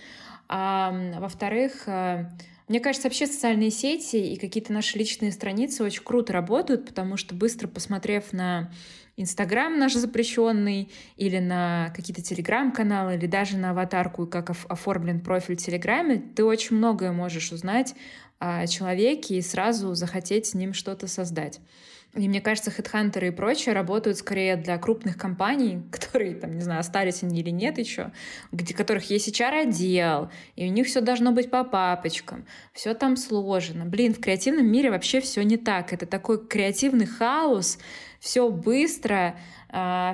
А, 0.48 0.92
во-вторых, 1.18 1.84
а, 1.86 2.30
мне 2.70 2.78
кажется, 2.78 3.08
вообще 3.08 3.26
социальные 3.26 3.70
сети 3.70 4.16
и 4.16 4.36
какие-то 4.36 4.72
наши 4.72 4.96
личные 4.96 5.32
страницы 5.32 5.82
очень 5.82 6.04
круто 6.04 6.32
работают, 6.32 6.86
потому 6.86 7.16
что 7.16 7.34
быстро 7.34 7.66
посмотрев 7.66 8.32
на 8.32 8.70
Инстаграм 9.16 9.78
наш 9.78 9.94
запрещенный, 9.94 10.90
или 11.16 11.38
на 11.38 11.92
какие-то 11.94 12.22
телеграм-каналы, 12.22 13.14
или 13.16 13.26
даже 13.26 13.56
на 13.56 13.70
аватарку, 13.70 14.26
как 14.26 14.50
оформлен 14.50 15.20
профиль 15.20 15.56
в 15.56 15.60
Телеграме, 15.60 16.22
ты 16.34 16.44
очень 16.44 16.76
многое 16.76 17.12
можешь 17.12 17.52
узнать 17.52 17.94
о 18.38 18.66
человеке 18.66 19.36
и 19.36 19.42
сразу 19.42 19.94
захотеть 19.94 20.46
с 20.46 20.54
ним 20.54 20.72
что-то 20.72 21.06
создать. 21.06 21.60
И 22.14 22.28
мне 22.28 22.40
кажется, 22.40 22.72
хедхантеры 22.72 23.28
и 23.28 23.30
прочее 23.30 23.72
работают 23.72 24.18
скорее 24.18 24.56
для 24.56 24.78
крупных 24.78 25.16
компаний, 25.16 25.82
которые, 25.92 26.34
там, 26.34 26.54
не 26.54 26.62
знаю, 26.62 26.80
остались 26.80 27.22
они 27.22 27.40
или 27.40 27.50
нет 27.50 27.78
еще, 27.78 28.12
где 28.50 28.74
которых 28.74 29.10
есть 29.10 29.28
HR-отдел, 29.28 30.30
и 30.56 30.66
у 30.66 30.72
них 30.72 30.88
все 30.88 31.00
должно 31.00 31.30
быть 31.30 31.50
по 31.50 31.62
папочкам, 31.62 32.46
все 32.72 32.94
там 32.94 33.16
сложено. 33.16 33.84
Блин, 33.84 34.14
в 34.14 34.20
креативном 34.20 34.66
мире 34.66 34.90
вообще 34.90 35.20
все 35.20 35.42
не 35.42 35.56
так. 35.56 35.92
Это 35.92 36.06
такой 36.06 36.44
креативный 36.44 37.06
хаос, 37.06 37.78
все 38.20 38.48
быстро, 38.50 39.36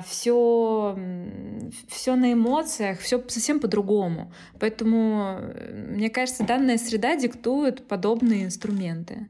все, 0.07 0.97
все 1.87 2.15
на 2.15 2.33
эмоциях, 2.33 2.99
все 2.99 3.21
совсем 3.27 3.59
по-другому. 3.59 4.31
Поэтому, 4.59 5.39
мне 5.73 6.09
кажется, 6.09 6.43
данная 6.43 6.77
среда 6.77 7.15
диктует 7.15 7.87
подобные 7.87 8.45
инструменты. 8.45 9.27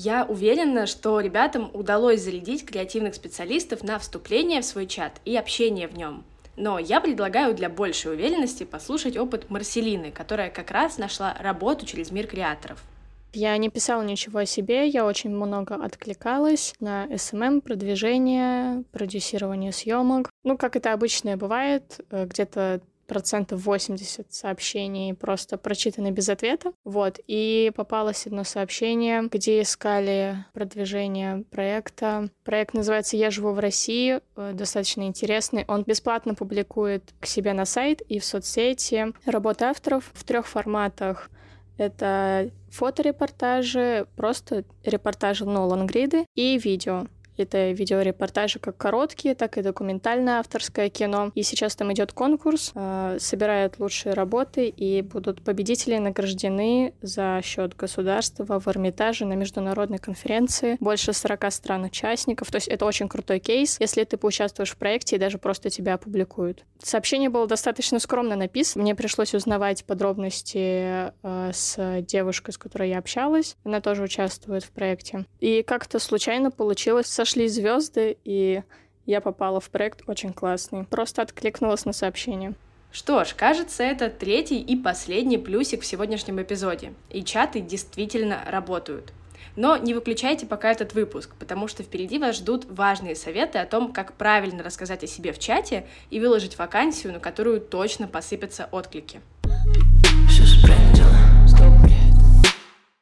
Я 0.00 0.24
уверена, 0.24 0.86
что 0.86 1.18
ребятам 1.18 1.70
удалось 1.74 2.20
зарядить 2.22 2.64
креативных 2.64 3.16
специалистов 3.16 3.82
на 3.82 3.98
вступление 3.98 4.60
в 4.60 4.64
свой 4.64 4.86
чат 4.86 5.20
и 5.24 5.36
общение 5.36 5.88
в 5.88 5.96
нем. 5.96 6.24
Но 6.56 6.78
я 6.78 7.00
предлагаю 7.00 7.54
для 7.54 7.68
большей 7.68 8.12
уверенности 8.12 8.62
послушать 8.62 9.16
опыт 9.16 9.50
Марселины, 9.50 10.12
которая 10.12 10.50
как 10.50 10.70
раз 10.70 10.98
нашла 10.98 11.34
работу 11.40 11.84
через 11.84 12.12
мир 12.12 12.28
креаторов. 12.28 12.84
Я 13.32 13.56
не 13.56 13.68
писала 13.68 14.02
ничего 14.02 14.40
о 14.40 14.46
себе, 14.46 14.88
я 14.88 15.04
очень 15.04 15.30
много 15.30 15.74
откликалась 15.74 16.74
на 16.80 17.06
SMM, 17.06 17.38
эм 17.38 17.42
эм, 17.42 17.60
продвижение, 17.60 18.84
продюсирование 18.92 19.72
съемок. 19.72 20.30
Ну, 20.44 20.56
как 20.56 20.76
это 20.76 20.92
обычно 20.92 21.36
бывает, 21.36 22.00
э, 22.10 22.26
где-то 22.26 22.80
процентов 23.08 23.64
80 23.64 24.32
сообщений 24.32 25.14
просто 25.14 25.56
прочитаны 25.56 26.12
без 26.12 26.28
ответа. 26.28 26.72
Вот. 26.84 27.18
И 27.26 27.72
попалось 27.74 28.26
одно 28.26 28.44
сообщение, 28.44 29.22
где 29.32 29.62
искали 29.62 30.44
продвижение 30.52 31.44
проекта. 31.50 32.28
Проект 32.44 32.74
называется 32.74 33.16
«Я 33.16 33.30
живу 33.30 33.52
в 33.52 33.58
России», 33.58 34.20
э, 34.36 34.52
достаточно 34.52 35.02
интересный. 35.02 35.64
Он 35.66 35.82
бесплатно 35.82 36.34
публикует 36.34 37.14
к 37.18 37.26
себе 37.26 37.54
на 37.54 37.64
сайт 37.64 38.02
и 38.02 38.20
в 38.20 38.24
соцсети 38.24 39.06
работы 39.24 39.64
авторов 39.64 40.10
в 40.12 40.22
трех 40.24 40.46
форматах. 40.46 41.30
Это 41.78 42.50
фоторепортажи, 42.70 44.06
просто 44.16 44.64
репортажи, 44.84 45.46
но 45.46 45.66
лонгриды 45.66 46.26
и 46.34 46.58
видео. 46.58 47.06
Это 47.38 47.70
видеорепортажи 47.70 48.58
как 48.58 48.76
короткие, 48.76 49.34
так 49.34 49.58
и 49.58 49.62
документальное 49.62 50.40
авторское 50.40 50.88
кино. 50.88 51.30
И 51.34 51.42
сейчас 51.42 51.76
там 51.76 51.92
идет 51.92 52.12
конкурс, 52.12 52.72
э, 52.74 53.18
собирают 53.20 53.78
лучшие 53.78 54.14
работы, 54.14 54.68
и 54.68 55.02
будут 55.02 55.42
победители 55.42 55.96
награждены 55.98 56.94
за 57.02 57.40
счет 57.42 57.76
государства 57.76 58.58
в 58.58 58.68
Эрмитаже 58.68 59.24
на 59.24 59.34
международной 59.34 59.98
конференции. 59.98 60.76
Больше 60.80 61.12
40 61.12 61.52
стран-участников. 61.52 62.50
То 62.50 62.56
есть 62.56 62.68
это 62.68 62.84
очень 62.84 63.08
крутой 63.08 63.38
кейс, 63.38 63.78
если 63.80 64.04
ты 64.04 64.16
поучаствуешь 64.16 64.70
в 64.70 64.76
проекте 64.76 65.16
и 65.16 65.18
даже 65.18 65.38
просто 65.38 65.70
тебя 65.70 65.94
опубликуют. 65.94 66.64
Сообщение 66.82 67.28
было 67.28 67.46
достаточно 67.46 67.98
скромно 67.98 68.36
написано. 68.36 68.82
Мне 68.82 68.94
пришлось 68.94 69.34
узнавать 69.34 69.84
подробности 69.84 71.12
э, 71.22 71.50
с 71.52 72.02
девушкой, 72.02 72.52
с 72.52 72.58
которой 72.58 72.90
я 72.90 72.98
общалась. 72.98 73.56
Она 73.64 73.80
тоже 73.80 74.02
участвует 74.02 74.64
в 74.64 74.70
проекте. 74.70 75.26
И 75.40 75.62
как-то 75.62 75.98
случайно 75.98 76.50
получилось. 76.50 77.06
Сошли 77.28 77.46
звезды, 77.48 78.16
и 78.24 78.62
я 79.04 79.20
попала 79.20 79.60
в 79.60 79.68
проект 79.68 80.00
очень 80.06 80.32
классный. 80.32 80.84
Просто 80.84 81.20
откликнулась 81.20 81.84
на 81.84 81.92
сообщение. 81.92 82.54
Что 82.90 83.22
ж, 83.24 83.34
кажется, 83.36 83.82
это 83.82 84.08
третий 84.08 84.58
и 84.58 84.74
последний 84.74 85.36
плюсик 85.36 85.82
в 85.82 85.84
сегодняшнем 85.84 86.40
эпизоде. 86.40 86.94
И 87.10 87.22
чаты 87.22 87.60
действительно 87.60 88.42
работают. 88.46 89.12
Но 89.56 89.76
не 89.76 89.92
выключайте 89.92 90.46
пока 90.46 90.72
этот 90.72 90.94
выпуск, 90.94 91.34
потому 91.38 91.68
что 91.68 91.82
впереди 91.82 92.18
вас 92.18 92.36
ждут 92.36 92.64
важные 92.64 93.14
советы 93.14 93.58
о 93.58 93.66
том, 93.66 93.92
как 93.92 94.14
правильно 94.14 94.62
рассказать 94.62 95.04
о 95.04 95.06
себе 95.06 95.34
в 95.34 95.38
чате 95.38 95.86
и 96.08 96.20
выложить 96.20 96.56
вакансию, 96.56 97.12
на 97.12 97.20
которую 97.20 97.60
точно 97.60 98.08
посыпятся 98.08 98.70
отклики. 98.72 99.20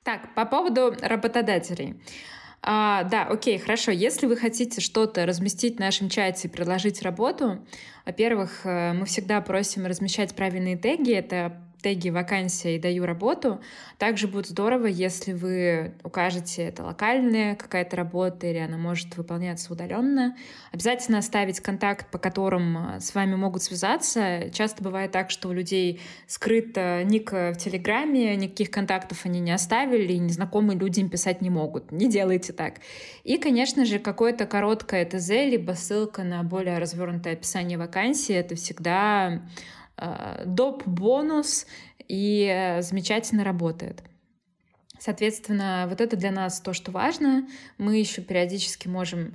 Так, 0.02 0.34
по 0.34 0.46
поводу 0.46 0.96
работодателей. 1.00 1.94
А, 2.68 3.04
да, 3.04 3.22
окей, 3.22 3.58
хорошо. 3.58 3.92
Если 3.92 4.26
вы 4.26 4.36
хотите 4.36 4.80
что-то 4.80 5.24
разместить 5.24 5.76
в 5.76 5.78
нашем 5.78 6.08
чате 6.08 6.48
и 6.48 6.50
предложить 6.50 7.00
работу, 7.02 7.64
во-первых, 8.04 8.62
э, 8.66 8.92
мы 8.92 9.06
всегда 9.06 9.40
просим 9.40 9.86
размещать 9.86 10.34
правильные 10.34 10.76
теги. 10.76 11.12
Это 11.12 11.62
теги 11.82 12.10
«вакансия» 12.10 12.76
и 12.76 12.78
«даю 12.78 13.06
работу». 13.06 13.60
Также 13.98 14.28
будет 14.28 14.46
здорово, 14.46 14.86
если 14.86 15.32
вы 15.32 15.94
укажете, 16.02 16.64
это 16.64 16.82
локальная 16.82 17.54
какая-то 17.54 17.96
работа 17.96 18.46
или 18.46 18.58
она 18.58 18.76
может 18.76 19.16
выполняться 19.16 19.72
удаленно. 19.72 20.36
Обязательно 20.72 21.18
оставить 21.18 21.60
контакт, 21.60 22.10
по 22.10 22.18
которым 22.18 22.96
э, 22.96 23.00
с 23.00 23.14
вами 23.14 23.36
могут 23.36 23.62
связаться. 23.62 24.50
Часто 24.52 24.82
бывает 24.82 25.12
так, 25.12 25.30
что 25.30 25.48
у 25.48 25.52
людей 25.52 26.00
скрыт 26.26 26.76
э, 26.76 27.02
ник 27.04 27.32
в 27.32 27.54
Телеграме, 27.54 28.36
никаких 28.36 28.70
контактов 28.70 29.24
они 29.24 29.40
не 29.40 29.52
оставили, 29.52 30.12
и 30.12 30.18
незнакомые 30.18 30.78
люди 30.78 31.00
им 31.00 31.08
писать 31.08 31.40
не 31.40 31.50
могут. 31.50 31.92
Не 31.92 32.08
делайте 32.08 32.52
так. 32.52 32.74
И, 33.24 33.38
конечно 33.38 33.84
же, 33.84 33.98
какое-то 33.98 34.46
короткое 34.46 35.04
ТЗ, 35.04 35.30
либо 35.30 35.72
ссылка 35.72 36.22
на 36.22 36.42
более 36.42 36.78
развернутое 36.78 37.34
описание 37.34 37.78
вакансии. 37.78 38.34
Это 38.34 38.54
всегда 38.56 39.26
Э, 39.26 39.40
доп. 40.44 40.86
бонус 40.86 41.66
и 42.08 42.46
э, 42.50 42.82
замечательно 42.82 43.44
работает. 43.44 44.02
Соответственно, 44.98 45.86
вот 45.88 46.00
это 46.00 46.16
для 46.16 46.30
нас 46.30 46.60
то, 46.60 46.72
что 46.72 46.90
важно. 46.90 47.46
Мы 47.78 47.98
еще 47.98 48.22
периодически 48.22 48.88
можем 48.88 49.34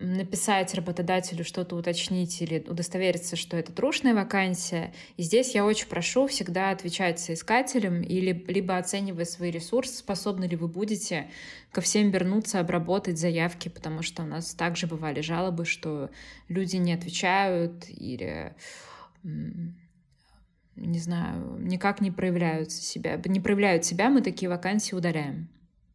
написать 0.00 0.72
работодателю 0.74 1.44
что-то 1.44 1.76
уточнить 1.76 2.40
или 2.40 2.64
удостовериться, 2.66 3.36
что 3.36 3.58
это 3.58 3.70
трушная 3.70 4.14
вакансия. 4.14 4.94
И 5.18 5.22
здесь 5.22 5.54
я 5.54 5.64
очень 5.66 5.88
прошу 5.88 6.26
всегда 6.26 6.70
отвечать 6.70 7.20
соискателям 7.20 8.00
или 8.00 8.32
либо 8.48 8.78
оценивая 8.78 9.26
свои 9.26 9.50
ресурсы, 9.50 9.98
способны 9.98 10.46
ли 10.46 10.56
вы 10.56 10.68
будете 10.68 11.28
ко 11.70 11.82
всем 11.82 12.10
вернуться, 12.10 12.60
обработать 12.60 13.18
заявки, 13.18 13.68
потому 13.68 14.00
что 14.00 14.22
у 14.22 14.26
нас 14.26 14.54
также 14.54 14.86
бывали 14.86 15.20
жалобы, 15.20 15.66
что 15.66 16.08
люди 16.48 16.76
не 16.76 16.94
отвечают 16.94 17.84
или 17.90 18.54
не 20.80 20.98
знаю, 20.98 21.58
никак 21.58 22.00
не 22.00 22.10
проявляются 22.10 22.82
себя, 22.82 23.20
не 23.24 23.40
проявляют 23.40 23.84
себя, 23.84 24.08
мы 24.08 24.22
такие 24.22 24.48
вакансии 24.48 24.94
удаляем. 24.94 25.48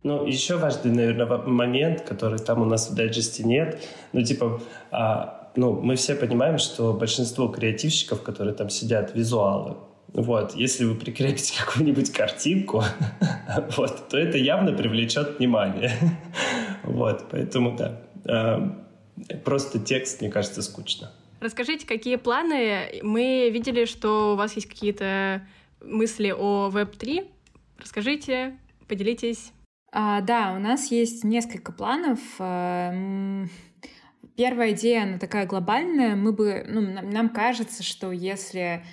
Ну, 0.04 0.26
еще 0.26 0.58
важный, 0.58 0.92
наверное, 0.92 1.26
момент, 1.26 2.02
который 2.02 2.38
там 2.38 2.62
у 2.62 2.66
нас 2.66 2.92
в 2.92 2.96
дайджесте 2.96 3.44
нет, 3.44 3.82
ну, 4.14 4.22
типа, 4.22 4.62
а, 4.92 5.52
ну, 5.56 5.82
мы 5.82 5.96
все 5.96 6.14
понимаем, 6.16 6.60
что 6.60 6.94
большинство 6.94 7.48
креативщиков, 7.48 8.22
которые 8.22 8.54
там 8.54 8.70
сидят, 8.70 9.16
визуалы, 9.16 9.78
вот, 10.14 10.56
если 10.56 10.86
вы 10.86 10.96
прикрепите 10.96 11.60
какую-нибудь 11.60 12.12
картинку, 12.12 12.84
вот, 13.76 14.08
то 14.10 14.18
это 14.18 14.38
явно 14.38 14.74
привлечет 14.74 15.40
внимание. 15.40 15.92
вот, 16.84 17.26
поэтому, 17.32 17.76
да, 17.76 18.02
а, 18.26 18.86
просто 19.44 19.80
текст, 19.80 20.22
мне 20.22 20.30
кажется, 20.30 20.62
скучно. 20.62 21.12
Расскажите, 21.46 21.86
какие 21.86 22.16
планы? 22.16 22.90
Мы 23.04 23.52
видели, 23.54 23.86
что 23.86 24.34
у 24.34 24.36
вас 24.36 24.56
есть 24.56 24.68
какие-то 24.68 25.46
мысли 25.80 26.34
о 26.36 26.72
Web3. 26.74 27.30
Расскажите, 27.78 28.58
поделитесь. 28.88 29.52
А, 29.92 30.22
да, 30.22 30.54
у 30.56 30.60
нас 30.60 30.90
есть 30.90 31.24
несколько 31.24 31.72
планов. 31.72 32.20
А, 32.40 32.92
первая 34.36 34.72
идея, 34.72 35.04
она 35.04 35.20
такая 35.20 35.46
глобальная. 35.46 36.16
Мы 36.16 36.34
бы, 36.34 36.66
ну, 36.68 36.82
нам 36.82 37.30
кажется, 37.30 37.84
что 37.84 38.12
если 38.12 38.84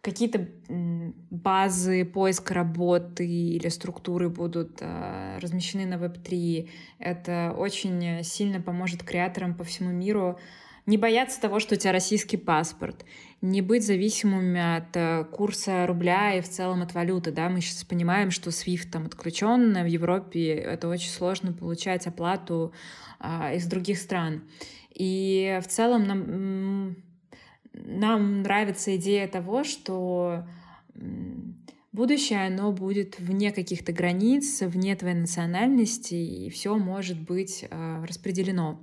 какие-то 0.00 0.48
базы 0.70 2.06
поиска 2.06 2.54
работы 2.54 3.28
или 3.28 3.68
структуры 3.68 4.30
будут 4.30 4.78
э, 4.80 5.38
размещены 5.42 5.84
на 5.84 6.02
Web3, 6.02 6.70
это 7.00 7.54
очень 7.54 8.24
сильно 8.24 8.62
поможет 8.62 9.02
креаторам 9.02 9.54
по 9.54 9.64
всему 9.64 9.90
миру 9.90 10.38
не 10.88 10.96
бояться 10.96 11.38
того, 11.38 11.60
что 11.60 11.74
у 11.74 11.78
тебя 11.78 11.92
российский 11.92 12.38
паспорт, 12.38 13.04
не 13.42 13.60
быть 13.60 13.84
зависимыми 13.84 14.78
от 14.78 14.96
э, 14.96 15.24
курса 15.24 15.86
рубля 15.86 16.34
и 16.34 16.40
в 16.40 16.48
целом 16.48 16.80
от 16.80 16.94
валюты. 16.94 17.30
Да? 17.30 17.50
Мы 17.50 17.60
сейчас 17.60 17.84
понимаем, 17.84 18.30
что 18.30 18.48
SWIFT 18.48 18.88
там 18.90 19.04
отключен, 19.04 19.74
в 19.74 19.86
Европе 19.86 20.54
это 20.54 20.88
очень 20.88 21.10
сложно 21.10 21.52
получать 21.52 22.06
оплату 22.06 22.72
а, 23.20 23.52
из 23.52 23.66
других 23.66 23.98
стран. 23.98 24.44
И 24.94 25.60
в 25.62 25.68
целом 25.68 26.06
нам, 26.06 26.96
нам 27.74 28.42
нравится 28.42 28.96
идея 28.96 29.28
того, 29.28 29.64
что 29.64 30.46
будущее, 31.92 32.46
оно 32.46 32.72
будет 32.72 33.18
вне 33.18 33.52
каких-то 33.52 33.92
границ, 33.92 34.60
вне 34.62 34.94
твоей 34.96 35.16
национальности, 35.16 36.14
и 36.14 36.50
все 36.50 36.76
может 36.76 37.20
быть 37.20 37.64
э, 37.68 38.04
распределено. 38.04 38.80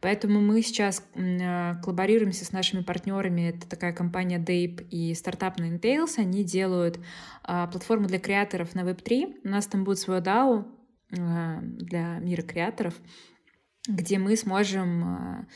Поэтому 0.00 0.40
мы 0.40 0.62
сейчас 0.62 1.02
э, 1.14 1.74
коллаборируемся 1.82 2.44
с 2.44 2.52
нашими 2.52 2.82
партнерами. 2.82 3.50
Это 3.50 3.68
такая 3.68 3.92
компания 3.92 4.38
Dape 4.38 4.86
и 4.90 5.14
стартап 5.14 5.58
Ninetales. 5.58 6.18
Они 6.18 6.44
делают 6.44 6.98
э, 7.46 7.66
платформу 7.70 8.06
для 8.06 8.20
креаторов 8.20 8.74
на 8.74 8.80
Web3. 8.80 9.40
У 9.44 9.48
нас 9.48 9.66
там 9.66 9.84
будет 9.84 9.98
свой 9.98 10.20
DAO 10.20 10.64
э, 11.10 11.58
для 11.62 12.18
мира 12.18 12.42
креаторов, 12.42 12.94
где 13.88 14.18
мы 14.18 14.36
сможем 14.36 15.46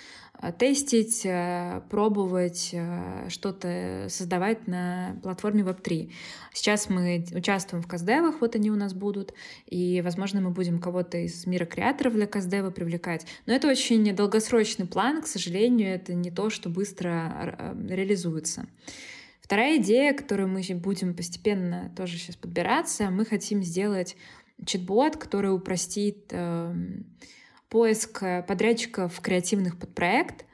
тестить, 0.59 1.23
э, 1.25 1.83
пробовать 1.91 2.71
э, 2.73 3.29
что-то 3.29 4.07
создавать 4.09 4.67
на 4.67 5.17
платформе 5.23 5.63
Web3. 5.63 6.13
Сейчас 6.53 6.89
мы 6.89 7.25
участвуем 7.35 7.83
в 7.83 7.89
каздевах, 7.89 8.41
вот 8.41 8.55
они 8.55 8.71
у 8.71 8.77
нас 8.77 8.95
будут, 8.95 9.35
и, 9.67 10.01
возможно, 10.03 10.41
мы 10.41 10.51
будем 10.51 10.79
кого-то 10.79 11.19
из 11.19 11.47
мира 11.47 11.65
креаторов 11.65 12.15
для 12.15 12.27
каздева 12.27 12.71
привлекать. 12.71 13.27
Но 13.47 13.53
это 13.53 13.69
очень 13.69 14.15
долгосрочный 14.15 14.87
план, 14.87 15.23
к 15.23 15.27
сожалению, 15.27 15.95
это 15.95 16.15
не 16.15 16.31
то, 16.31 16.51
что 16.51 16.69
быстро 16.69 17.77
реализуется. 17.89 18.67
Вторая 19.41 19.79
идея, 19.79 20.13
которую 20.13 20.49
мы 20.49 20.63
будем 20.75 21.15
постепенно 21.15 21.91
тоже 21.97 22.19
сейчас 22.19 22.37
подбираться, 22.37 23.11
мы 23.11 23.25
хотим 23.25 23.63
сделать 23.63 24.15
чат-бот, 24.65 25.17
который 25.17 25.55
упростит 25.55 26.27
эм, 26.33 27.07
поиск 27.69 28.23
э, 28.23 28.43
подрядчиков 28.43 29.21
креативных 29.21 29.79
под 29.79 29.95
проект, 29.95 30.45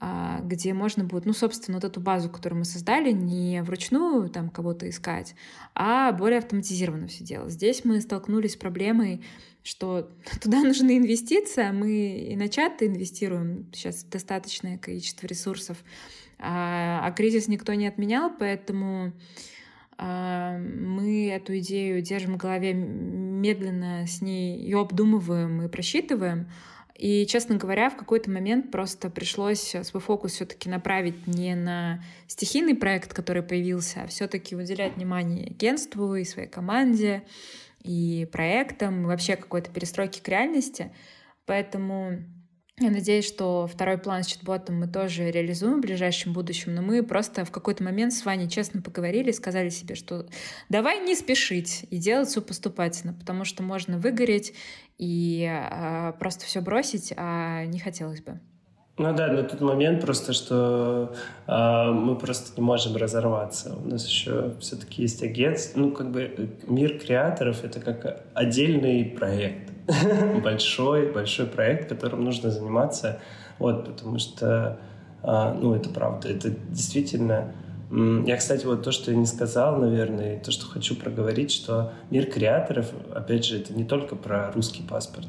а, 0.00 0.40
где 0.42 0.74
можно 0.74 1.04
будет, 1.04 1.24
ну, 1.24 1.32
собственно, 1.32 1.78
вот 1.78 1.84
эту 1.84 2.00
базу, 2.00 2.28
которую 2.28 2.58
мы 2.58 2.64
создали, 2.64 3.10
не 3.12 3.62
вручную 3.62 4.28
там 4.28 4.50
кого-то 4.50 4.88
искать, 4.88 5.34
а 5.74 6.12
более 6.12 6.38
автоматизированно 6.38 7.06
все 7.06 7.24
делать. 7.24 7.52
Здесь 7.52 7.84
мы 7.84 8.00
столкнулись 8.00 8.52
с 8.52 8.56
проблемой, 8.56 9.24
что 9.62 10.10
туда 10.42 10.62
нужны 10.62 10.98
инвестиции, 10.98 11.62
а 11.62 11.72
мы 11.72 12.18
и 12.18 12.36
на 12.36 12.48
чат 12.48 12.82
инвестируем 12.82 13.70
сейчас 13.72 14.04
достаточное 14.04 14.76
количество 14.76 15.26
ресурсов, 15.26 15.78
а, 16.38 17.00
а 17.06 17.12
кризис 17.12 17.48
никто 17.48 17.72
не 17.72 17.86
отменял, 17.86 18.30
поэтому 18.36 19.12
мы 19.98 21.30
эту 21.30 21.58
идею 21.58 22.02
держим 22.02 22.34
в 22.34 22.36
голове 22.36 22.72
медленно, 22.74 24.06
с 24.06 24.20
ней 24.20 24.58
ее 24.58 24.80
обдумываем 24.80 25.62
и 25.62 25.68
просчитываем. 25.68 26.48
И, 26.96 27.26
честно 27.26 27.56
говоря, 27.56 27.90
в 27.90 27.96
какой-то 27.96 28.30
момент 28.30 28.70
просто 28.70 29.10
пришлось 29.10 29.74
свой 29.82 30.00
фокус 30.00 30.32
все-таки 30.32 30.68
направить 30.68 31.26
не 31.26 31.56
на 31.56 32.04
стихийный 32.28 32.76
проект, 32.76 33.12
который 33.12 33.42
появился, 33.42 34.02
а 34.02 34.06
все-таки 34.06 34.54
уделять 34.54 34.94
внимание 34.94 35.48
агентству 35.48 36.14
и 36.14 36.24
своей 36.24 36.48
команде, 36.48 37.24
и 37.82 38.28
проектам, 38.30 39.02
и 39.02 39.06
вообще 39.06 39.34
какой-то 39.34 39.70
перестройке 39.70 40.22
к 40.22 40.28
реальности. 40.28 40.92
Поэтому 41.46 42.22
Я 42.80 42.90
надеюсь, 42.90 43.24
что 43.24 43.68
второй 43.68 43.98
план 43.98 44.24
с 44.24 44.26
чат-ботом 44.26 44.80
мы 44.80 44.88
тоже 44.88 45.30
реализуем 45.30 45.78
в 45.78 45.82
ближайшем 45.82 46.32
будущем, 46.32 46.74
но 46.74 46.82
мы 46.82 47.04
просто 47.04 47.44
в 47.44 47.52
какой-то 47.52 47.84
момент 47.84 48.12
с 48.12 48.24
Ваней 48.24 48.48
честно 48.50 48.82
поговорили 48.82 49.30
сказали 49.30 49.68
себе, 49.68 49.94
что 49.94 50.26
давай 50.68 50.98
не 50.98 51.14
спешить 51.14 51.86
и 51.90 51.98
делать 51.98 52.28
все 52.28 52.42
поступательно, 52.42 53.12
потому 53.12 53.44
что 53.44 53.62
можно 53.62 53.96
выгореть 53.96 54.54
и 54.98 55.48
э, 55.48 56.14
просто 56.18 56.46
все 56.46 56.60
бросить, 56.60 57.12
а 57.16 57.64
не 57.66 57.78
хотелось 57.78 58.22
бы. 58.22 58.40
Ну 58.96 59.12
да, 59.12 59.26
на 59.26 59.42
тот 59.42 59.60
момент 59.60 60.02
просто, 60.02 60.32
что 60.32 61.12
э, 61.48 61.90
мы 61.90 62.14
просто 62.14 62.52
не 62.60 62.64
можем 62.64 62.94
разорваться. 62.94 63.74
У 63.84 63.88
нас 63.88 64.06
еще 64.06 64.54
все-таки 64.60 65.02
есть 65.02 65.20
агентство. 65.20 65.80
Ну, 65.80 65.90
как 65.90 66.12
бы 66.12 66.50
мир 66.68 67.00
креаторов— 67.00 67.56
это 67.64 67.80
как 67.80 68.24
отдельный 68.34 69.04
проект 69.04 69.72
большой, 70.44 71.10
большой 71.10 71.46
проект, 71.46 71.88
которым 71.88 72.22
нужно 72.22 72.52
заниматься. 72.52 73.20
Вот, 73.58 73.84
потому 73.84 74.20
что, 74.20 74.78
а, 75.24 75.52
ну, 75.54 75.74
это 75.74 75.88
правда, 75.88 76.28
это 76.28 76.50
действительно... 76.50 77.52
Я, 78.26 78.36
кстати, 78.36 78.64
вот 78.64 78.82
то, 78.82 78.92
что 78.92 79.10
я 79.10 79.16
не 79.16 79.26
сказал, 79.26 79.76
наверное, 79.76 80.36
и 80.36 80.42
то, 80.42 80.50
что 80.50 80.66
хочу 80.66 80.96
проговорить, 80.96 81.52
что 81.52 81.92
мир 82.10 82.26
креаторов, 82.26 82.90
опять 83.14 83.44
же, 83.44 83.58
это 83.58 83.72
не 83.72 83.84
только 83.84 84.16
про 84.16 84.50
русский 84.52 84.82
паспорт. 84.82 85.28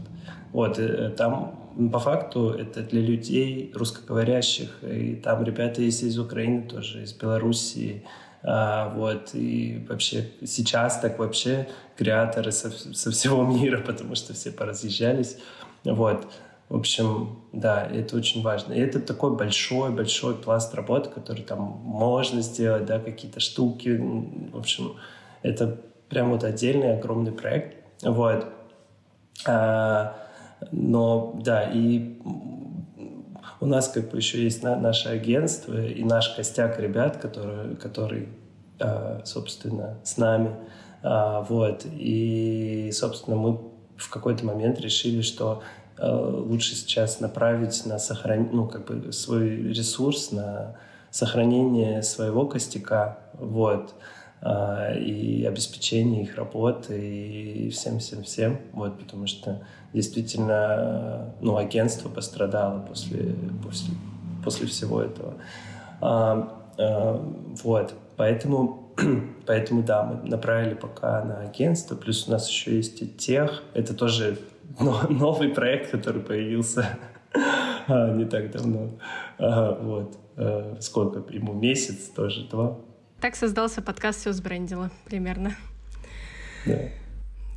Вот, 0.56 0.80
э, 0.80 1.10
там 1.10 1.53
по 1.91 1.99
факту 1.99 2.51
это 2.51 2.82
для 2.82 3.01
людей 3.01 3.74
русскоговорящих, 3.76 4.70
и 4.84 5.16
там 5.16 5.43
ребята 5.43 5.82
есть 5.82 6.01
из 6.01 6.18
Украины 6.18 6.62
тоже, 6.62 7.03
из 7.03 7.12
Белоруссии, 7.12 8.06
а, 8.41 8.88
вот, 8.95 9.32
и 9.34 9.86
вообще 9.89 10.30
сейчас 10.45 10.97
так 11.01 11.20
вообще 11.20 11.68
креаторы 11.97 12.53
со, 12.53 12.72
со 12.72 13.12
всего 13.12 13.43
мира, 13.60 13.82
потому 13.82 14.16
что 14.16 14.34
все 14.34 14.49
поразъезжались, 14.49 15.39
вот. 15.84 16.26
В 16.70 16.78
общем, 16.78 17.38
да, 17.51 17.86
это 17.86 18.16
очень 18.16 18.41
важно. 18.41 18.72
И 18.72 18.80
это 18.80 19.01
такой 19.01 19.36
большой-большой 19.36 20.36
пласт 20.36 20.74
работы, 20.74 21.10
который 21.10 21.43
там 21.43 21.60
можно 21.84 22.39
сделать, 22.39 22.86
да, 22.86 22.99
какие-то 22.99 23.41
штуки. 23.41 24.01
В 24.53 24.58
общем, 24.58 24.95
это 25.43 25.82
прям 26.08 26.32
вот 26.32 26.45
отдельный 26.45 26.97
огромный 26.97 27.34
проект. 27.34 27.76
Вот. 28.01 28.47
А, 29.45 30.16
но, 30.72 31.39
да, 31.43 31.64
и 31.64 32.18
у 33.60 33.66
нас 33.66 33.88
как 33.88 34.12
бы 34.12 34.18
еще 34.18 34.43
есть 34.43 34.64
на, 34.64 34.76
наше 34.76 35.10
агентство 35.10 35.86
и 35.86 36.03
наш 36.03 36.30
костяк 36.36 36.80
ребят, 36.80 37.18
которые, 37.18 37.76
который, 37.76 38.30
э, 38.80 39.22
собственно, 39.24 39.97
с 40.03 40.18
нами. 40.18 40.56
Э, 41.03 41.43
вот. 41.47 41.86
И, 41.86 42.91
собственно, 42.93 43.38
мы 43.38 43.60
в 43.97 44.10
какой-то 44.10 44.45
момент 44.45 44.80
решили, 44.80 45.22
что 45.22 45.64
э, 45.97 46.08
лучше 46.12 46.76
сейчас 46.76 47.20
направить 47.20 47.86
на 47.86 47.97
сохранение, 47.97 48.53
ну, 48.53 48.68
как 48.68 48.86
бы 48.86 49.12
свой 49.12 49.49
ресурс 49.49 50.32
на 50.32 50.76
сохранение 51.12 52.03
своего 52.03 52.45
костяка. 52.45 53.20
Вот 53.34 53.93
и 54.44 55.46
обеспечение 55.48 56.24
их 56.24 56.36
работы 56.36 57.00
и 57.00 57.70
всем-всем-всем, 57.70 58.60
вот, 58.74 59.00
потому 59.00 59.26
что 59.26 59.64
действительно, 59.94 61.34
ну, 61.42 61.58
агентство 61.58 62.10
пострадало 62.10 62.82
после, 62.82 63.34
после, 63.64 63.96
после 64.44 64.68
всего 64.68 65.02
этого. 65.02 65.36
А, 66.02 66.66
а, 66.78 67.34
вот, 67.64 67.94
поэтому, 68.18 68.94
поэтому, 69.48 69.84
да, 69.84 70.04
мы 70.04 70.30
направили 70.30 70.74
пока 70.74 71.24
на 71.24 71.40
агентство, 71.40 71.96
плюс 71.96 72.28
у 72.28 72.32
нас 72.32 72.50
еще 72.50 72.76
есть 72.76 73.02
и 73.02 73.08
тех, 73.08 73.64
это 73.74 73.94
тоже 73.94 74.38
новый 75.10 75.50
проект, 75.50 75.92
который 75.92 76.22
появился 76.22 76.86
а, 77.88 78.12
не 78.16 78.26
так 78.26 78.52
давно, 78.52 78.92
а, 79.38 79.80
вот, 79.82 80.18
а, 80.36 80.76
сколько 80.82 81.24
ему, 81.34 81.54
месяц 81.54 82.10
тоже, 82.10 82.48
два. 82.50 82.78
Так 83.22 83.36
создался 83.36 83.82
подкаст 83.82 84.22
«Все 84.22 84.34
сбрендило» 84.34 84.91
примерно. 85.05 85.55
Да. 86.66 86.89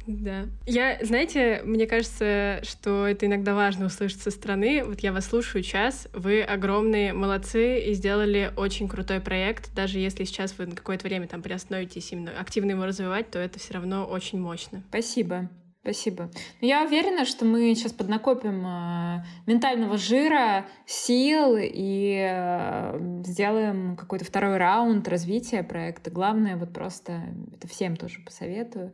Да. 0.09 0.47
Я, 0.65 0.99
знаете, 1.03 1.61
мне 1.65 1.87
кажется, 1.87 2.61
что 2.63 3.07
это 3.07 3.27
иногда 3.27 3.55
важно 3.55 3.87
услышать 3.87 4.23
со 4.23 4.31
стороны. 4.31 4.83
Вот 4.83 5.01
я 5.01 5.13
вас 5.13 5.27
слушаю 5.27 5.63
час, 5.63 6.09
вы 6.15 6.43
огромные 6.43 7.13
молодцы 7.13 7.81
и 7.81 7.93
сделали 7.93 8.51
очень 8.57 8.89
крутой 8.89 9.21
проект. 9.21 9.75
Даже 9.75 9.99
если 9.99 10.25
сейчас 10.25 10.57
вы 10.57 10.65
на 10.65 10.75
какое-то 10.75 11.07
время 11.07 11.29
там 11.29 11.43
приостановитесь 11.43 12.11
именно 12.11 12.33
активно 12.41 12.71
его 12.71 12.87
развивать, 12.87 13.31
то 13.31 13.39
это 13.39 13.59
все 13.59 13.75
равно 13.75 14.07
очень 14.07 14.41
мощно. 14.41 14.83
Спасибо. 14.89 15.51
Спасибо. 15.89 16.31
Я 16.61 16.85
уверена, 16.85 17.25
что 17.25 17.47
мы 17.47 17.75
сейчас 17.75 17.95
поднакопим 17.95 18.63
э, 18.67 19.25
ментального 19.47 19.97
жира, 19.97 20.67
сил 20.85 21.57
и 21.59 22.29
э, 22.31 23.23
сделаем 23.25 23.97
какой-то 23.97 24.27
второй 24.27 24.59
раунд 24.59 25.09
развития 25.09 25.63
проекта. 25.63 26.11
Главное, 26.11 26.59
вот 26.59 26.75
просто 26.75 27.23
это 27.55 27.67
всем 27.69 27.97
тоже 27.97 28.21
посоветую 28.21 28.93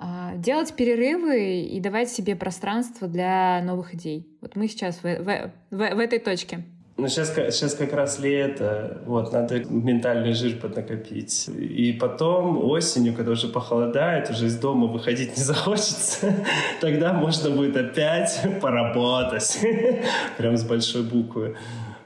а, 0.00 0.34
делать 0.34 0.74
перерывы 0.74 1.60
и 1.60 1.78
давать 1.78 2.10
себе 2.10 2.34
пространство 2.34 3.06
для 3.06 3.62
новых 3.62 3.94
идей. 3.94 4.26
Вот 4.40 4.56
мы 4.56 4.66
сейчас 4.66 4.96
в, 4.96 5.04
в, 5.04 5.52
в, 5.70 5.76
в 5.76 5.98
этой 6.00 6.18
точке. 6.18 6.64
Ну, 6.98 7.08
сейчас, 7.08 7.34
сейчас 7.34 7.74
как 7.74 7.92
раз 7.92 8.18
лето, 8.18 9.02
вот, 9.04 9.30
надо 9.30 9.62
ментальный 9.64 10.32
жир 10.32 10.58
поднакопить. 10.58 11.46
И 11.48 11.92
потом 11.92 12.64
осенью, 12.64 13.14
когда 13.14 13.32
уже 13.32 13.48
похолодает, 13.48 14.30
уже 14.30 14.46
из 14.46 14.56
дома 14.58 14.86
выходить 14.86 15.36
не 15.36 15.42
захочется, 15.42 16.34
тогда 16.80 17.12
можно 17.12 17.50
будет 17.50 17.76
опять 17.76 18.40
поработать. 18.62 19.58
Прям 20.38 20.56
с 20.56 20.64
большой 20.64 21.02
буквы. 21.02 21.56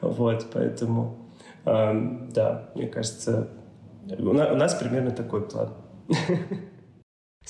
Вот, 0.00 0.46
поэтому, 0.52 1.18
э, 1.66 1.92
да, 2.34 2.70
мне 2.74 2.88
кажется, 2.88 3.48
у 4.18 4.32
нас, 4.32 4.50
у 4.50 4.56
нас 4.56 4.74
примерно 4.74 5.12
такой 5.12 5.42
план. 5.48 5.72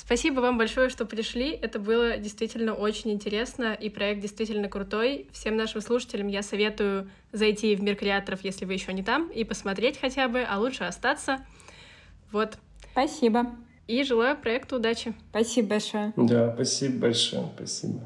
Спасибо 0.03 0.39
вам 0.41 0.57
большое, 0.57 0.89
что 0.89 1.05
пришли. 1.05 1.51
Это 1.51 1.77
было 1.79 2.17
действительно 2.17 2.73
очень 2.73 3.11
интересно, 3.11 3.73
и 3.73 3.87
проект 3.87 4.19
действительно 4.19 4.67
крутой. 4.67 5.27
Всем 5.31 5.55
нашим 5.55 5.79
слушателям 5.79 6.27
я 6.27 6.41
советую 6.41 7.09
зайти 7.31 7.75
в 7.75 7.83
мир 7.83 7.95
креаторов, 7.95 8.43
если 8.43 8.65
вы 8.65 8.73
еще 8.73 8.93
не 8.93 9.03
там, 9.03 9.29
и 9.29 9.43
посмотреть 9.43 9.99
хотя 10.01 10.27
бы, 10.27 10.41
а 10.41 10.57
лучше 10.57 10.85
остаться. 10.85 11.45
Вот. 12.31 12.57
Спасибо. 12.91 13.55
И 13.87 14.03
желаю 14.03 14.35
проекту 14.35 14.77
удачи. 14.77 15.13
Спасибо 15.29 15.69
большое. 15.69 16.13
Да, 16.17 16.51
спасибо 16.55 17.01
большое. 17.01 17.51
Спасибо. 17.55 18.01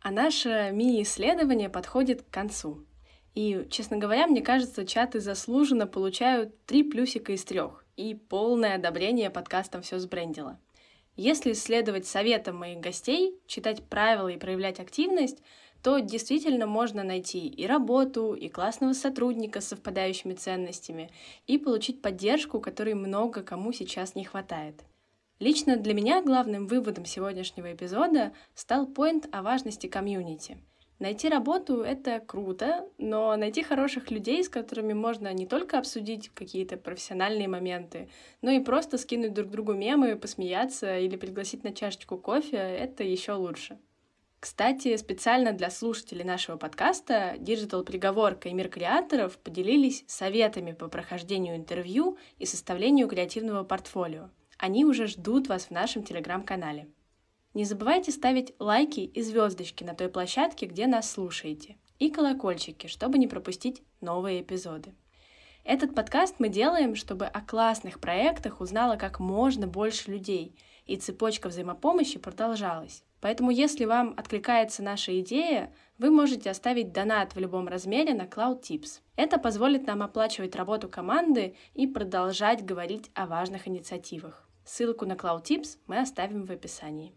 А 0.00 0.10
наше 0.10 0.70
мини-исследование 0.72 1.68
подходит 1.68 2.22
к 2.22 2.30
концу. 2.30 2.82
И, 3.34 3.66
честно 3.70 3.98
говоря, 3.98 4.26
мне 4.26 4.40
кажется, 4.40 4.86
чаты 4.86 5.20
заслуженно 5.20 5.86
получают 5.86 6.64
три 6.64 6.82
плюсика 6.82 7.32
из 7.32 7.44
трех 7.44 7.79
и 7.96 8.14
полное 8.14 8.76
одобрение 8.76 9.30
подкастом 9.30 9.82
«Все 9.82 9.98
сбрендило». 9.98 10.58
Если 11.16 11.52
следовать 11.52 12.06
советам 12.06 12.56
моих 12.56 12.80
гостей, 12.80 13.38
читать 13.46 13.82
правила 13.84 14.28
и 14.28 14.38
проявлять 14.38 14.80
активность, 14.80 15.38
то 15.82 15.98
действительно 15.98 16.66
можно 16.66 17.02
найти 17.02 17.46
и 17.46 17.66
работу, 17.66 18.34
и 18.34 18.48
классного 18.48 18.92
сотрудника 18.92 19.60
с 19.60 19.68
совпадающими 19.68 20.34
ценностями, 20.34 21.10
и 21.46 21.58
получить 21.58 22.02
поддержку, 22.02 22.60
которой 22.60 22.94
много 22.94 23.42
кому 23.42 23.72
сейчас 23.72 24.14
не 24.14 24.24
хватает. 24.24 24.84
Лично 25.38 25.76
для 25.76 25.94
меня 25.94 26.22
главным 26.22 26.66
выводом 26.66 27.06
сегодняшнего 27.06 27.72
эпизода 27.72 28.32
стал 28.54 28.86
поинт 28.86 29.26
о 29.32 29.42
важности 29.42 29.86
комьюнити— 29.86 30.58
Найти 31.00 31.30
работу— 31.30 31.80
это 31.82 32.20
круто, 32.20 32.86
но 32.98 33.34
найти 33.34 33.62
хороших 33.62 34.10
людей, 34.10 34.44
с 34.44 34.50
которыми 34.50 34.92
можно 34.92 35.32
не 35.32 35.46
только 35.46 35.78
обсудить 35.78 36.28
какие-то 36.28 36.76
профессиональные 36.76 37.48
моменты, 37.48 38.10
но 38.42 38.50
и 38.50 38.60
просто 38.60 38.98
скинуть 38.98 39.32
друг 39.32 39.48
другу 39.48 39.72
мемы, 39.72 40.16
посмеяться 40.16 40.98
или 40.98 41.16
пригласить 41.16 41.64
на 41.64 41.72
чашечку 41.72 42.18
кофе— 42.18 42.56
это 42.58 43.02
еще 43.02 43.32
лучше. 43.32 43.78
Кстати, 44.40 44.94
специально 44.98 45.52
для 45.52 45.70
слушателей 45.70 46.24
нашего 46.24 46.58
подкаста 46.58 47.34
Digital 47.38 47.82
Приговорка 47.82 48.50
и 48.50 48.52
Мир 48.52 48.68
Креаторов 48.68 49.38
поделились 49.38 50.04
советами 50.06 50.72
по 50.72 50.88
прохождению 50.88 51.56
интервью 51.56 52.18
и 52.38 52.44
составлению 52.44 53.08
креативного 53.08 53.64
портфолио. 53.64 54.28
Они 54.58 54.84
уже 54.84 55.06
ждут 55.06 55.48
вас 55.48 55.66
в 55.66 55.70
нашем 55.70 56.02
телеграм-канале. 56.02 56.88
Не 57.52 57.64
забывайте 57.64 58.12
ставить 58.12 58.54
лайки 58.60 59.00
и 59.00 59.22
звездочки 59.22 59.82
на 59.82 59.94
той 59.94 60.08
площадке, 60.08 60.66
где 60.66 60.86
нас 60.86 61.10
слушаете, 61.10 61.78
и 61.98 62.08
колокольчики, 62.08 62.86
чтобы 62.86 63.18
не 63.18 63.26
пропустить 63.26 63.82
новые 64.00 64.42
эпизоды. 64.42 64.94
Этот 65.64 65.92
подкаст 65.94 66.36
мы 66.38 66.48
делаем, 66.48 66.94
чтобы 66.94 67.26
о 67.26 67.40
классных 67.40 67.98
проектах 67.98 68.60
узнало 68.60 68.94
как 68.94 69.18
можно 69.18 69.66
больше 69.66 70.12
людей, 70.12 70.56
и 70.86 70.96
цепочка 70.96 71.48
взаимопомощи 71.48 72.20
продолжалась. 72.20 73.02
Поэтому, 73.20 73.50
если 73.50 73.84
вам 73.84 74.14
откликается 74.16 74.84
наша 74.84 75.20
идея, 75.20 75.74
вы 75.98 76.10
можете 76.10 76.50
оставить 76.50 76.92
донат 76.92 77.34
в 77.34 77.38
любом 77.40 77.66
размере 77.66 78.14
на 78.14 78.26
Cloud 78.26 78.62
Tips. 78.62 79.00
Это 79.16 79.38
позволит 79.38 79.88
нам 79.88 80.02
оплачивать 80.02 80.54
работу 80.54 80.88
команды 80.88 81.56
и 81.74 81.88
продолжать 81.88 82.64
говорить 82.64 83.10
о 83.14 83.26
важных 83.26 83.66
инициативах. 83.66 84.48
Ссылку 84.64 85.04
на 85.04 85.14
Cloud 85.14 85.42
Tips 85.42 85.78
мы 85.88 85.98
оставим 85.98 86.46
в 86.46 86.52
описании. 86.52 87.12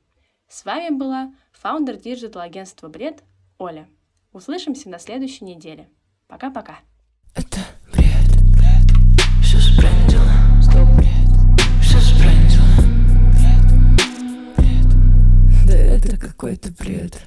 С 0.53 0.65
вами 0.65 0.95
была 0.95 1.33
фаундер 1.51 1.97
диджитал-агентства 1.97 2.87
«Бред» 2.87 3.23
Оля. 3.57 3.87
Услышимся 4.33 4.87
на 4.87 4.99
следующей 4.99 5.45
неделе. 5.45 5.89
Пока-пока. 6.27 6.77
Это 7.33 7.57
бред, 7.91 8.05
бред, 8.51 8.85
все 9.41 9.57
сбрендило. 9.57 10.29
Стоп, 10.61 10.87
бред, 10.95 11.59
все 11.81 11.99
сбрендило. 12.01 12.67
Бред, 14.55 14.85
бред, 14.85 15.65
да 15.65 15.73
это 15.73 16.17
какой-то 16.19 16.71
бред. 16.71 17.19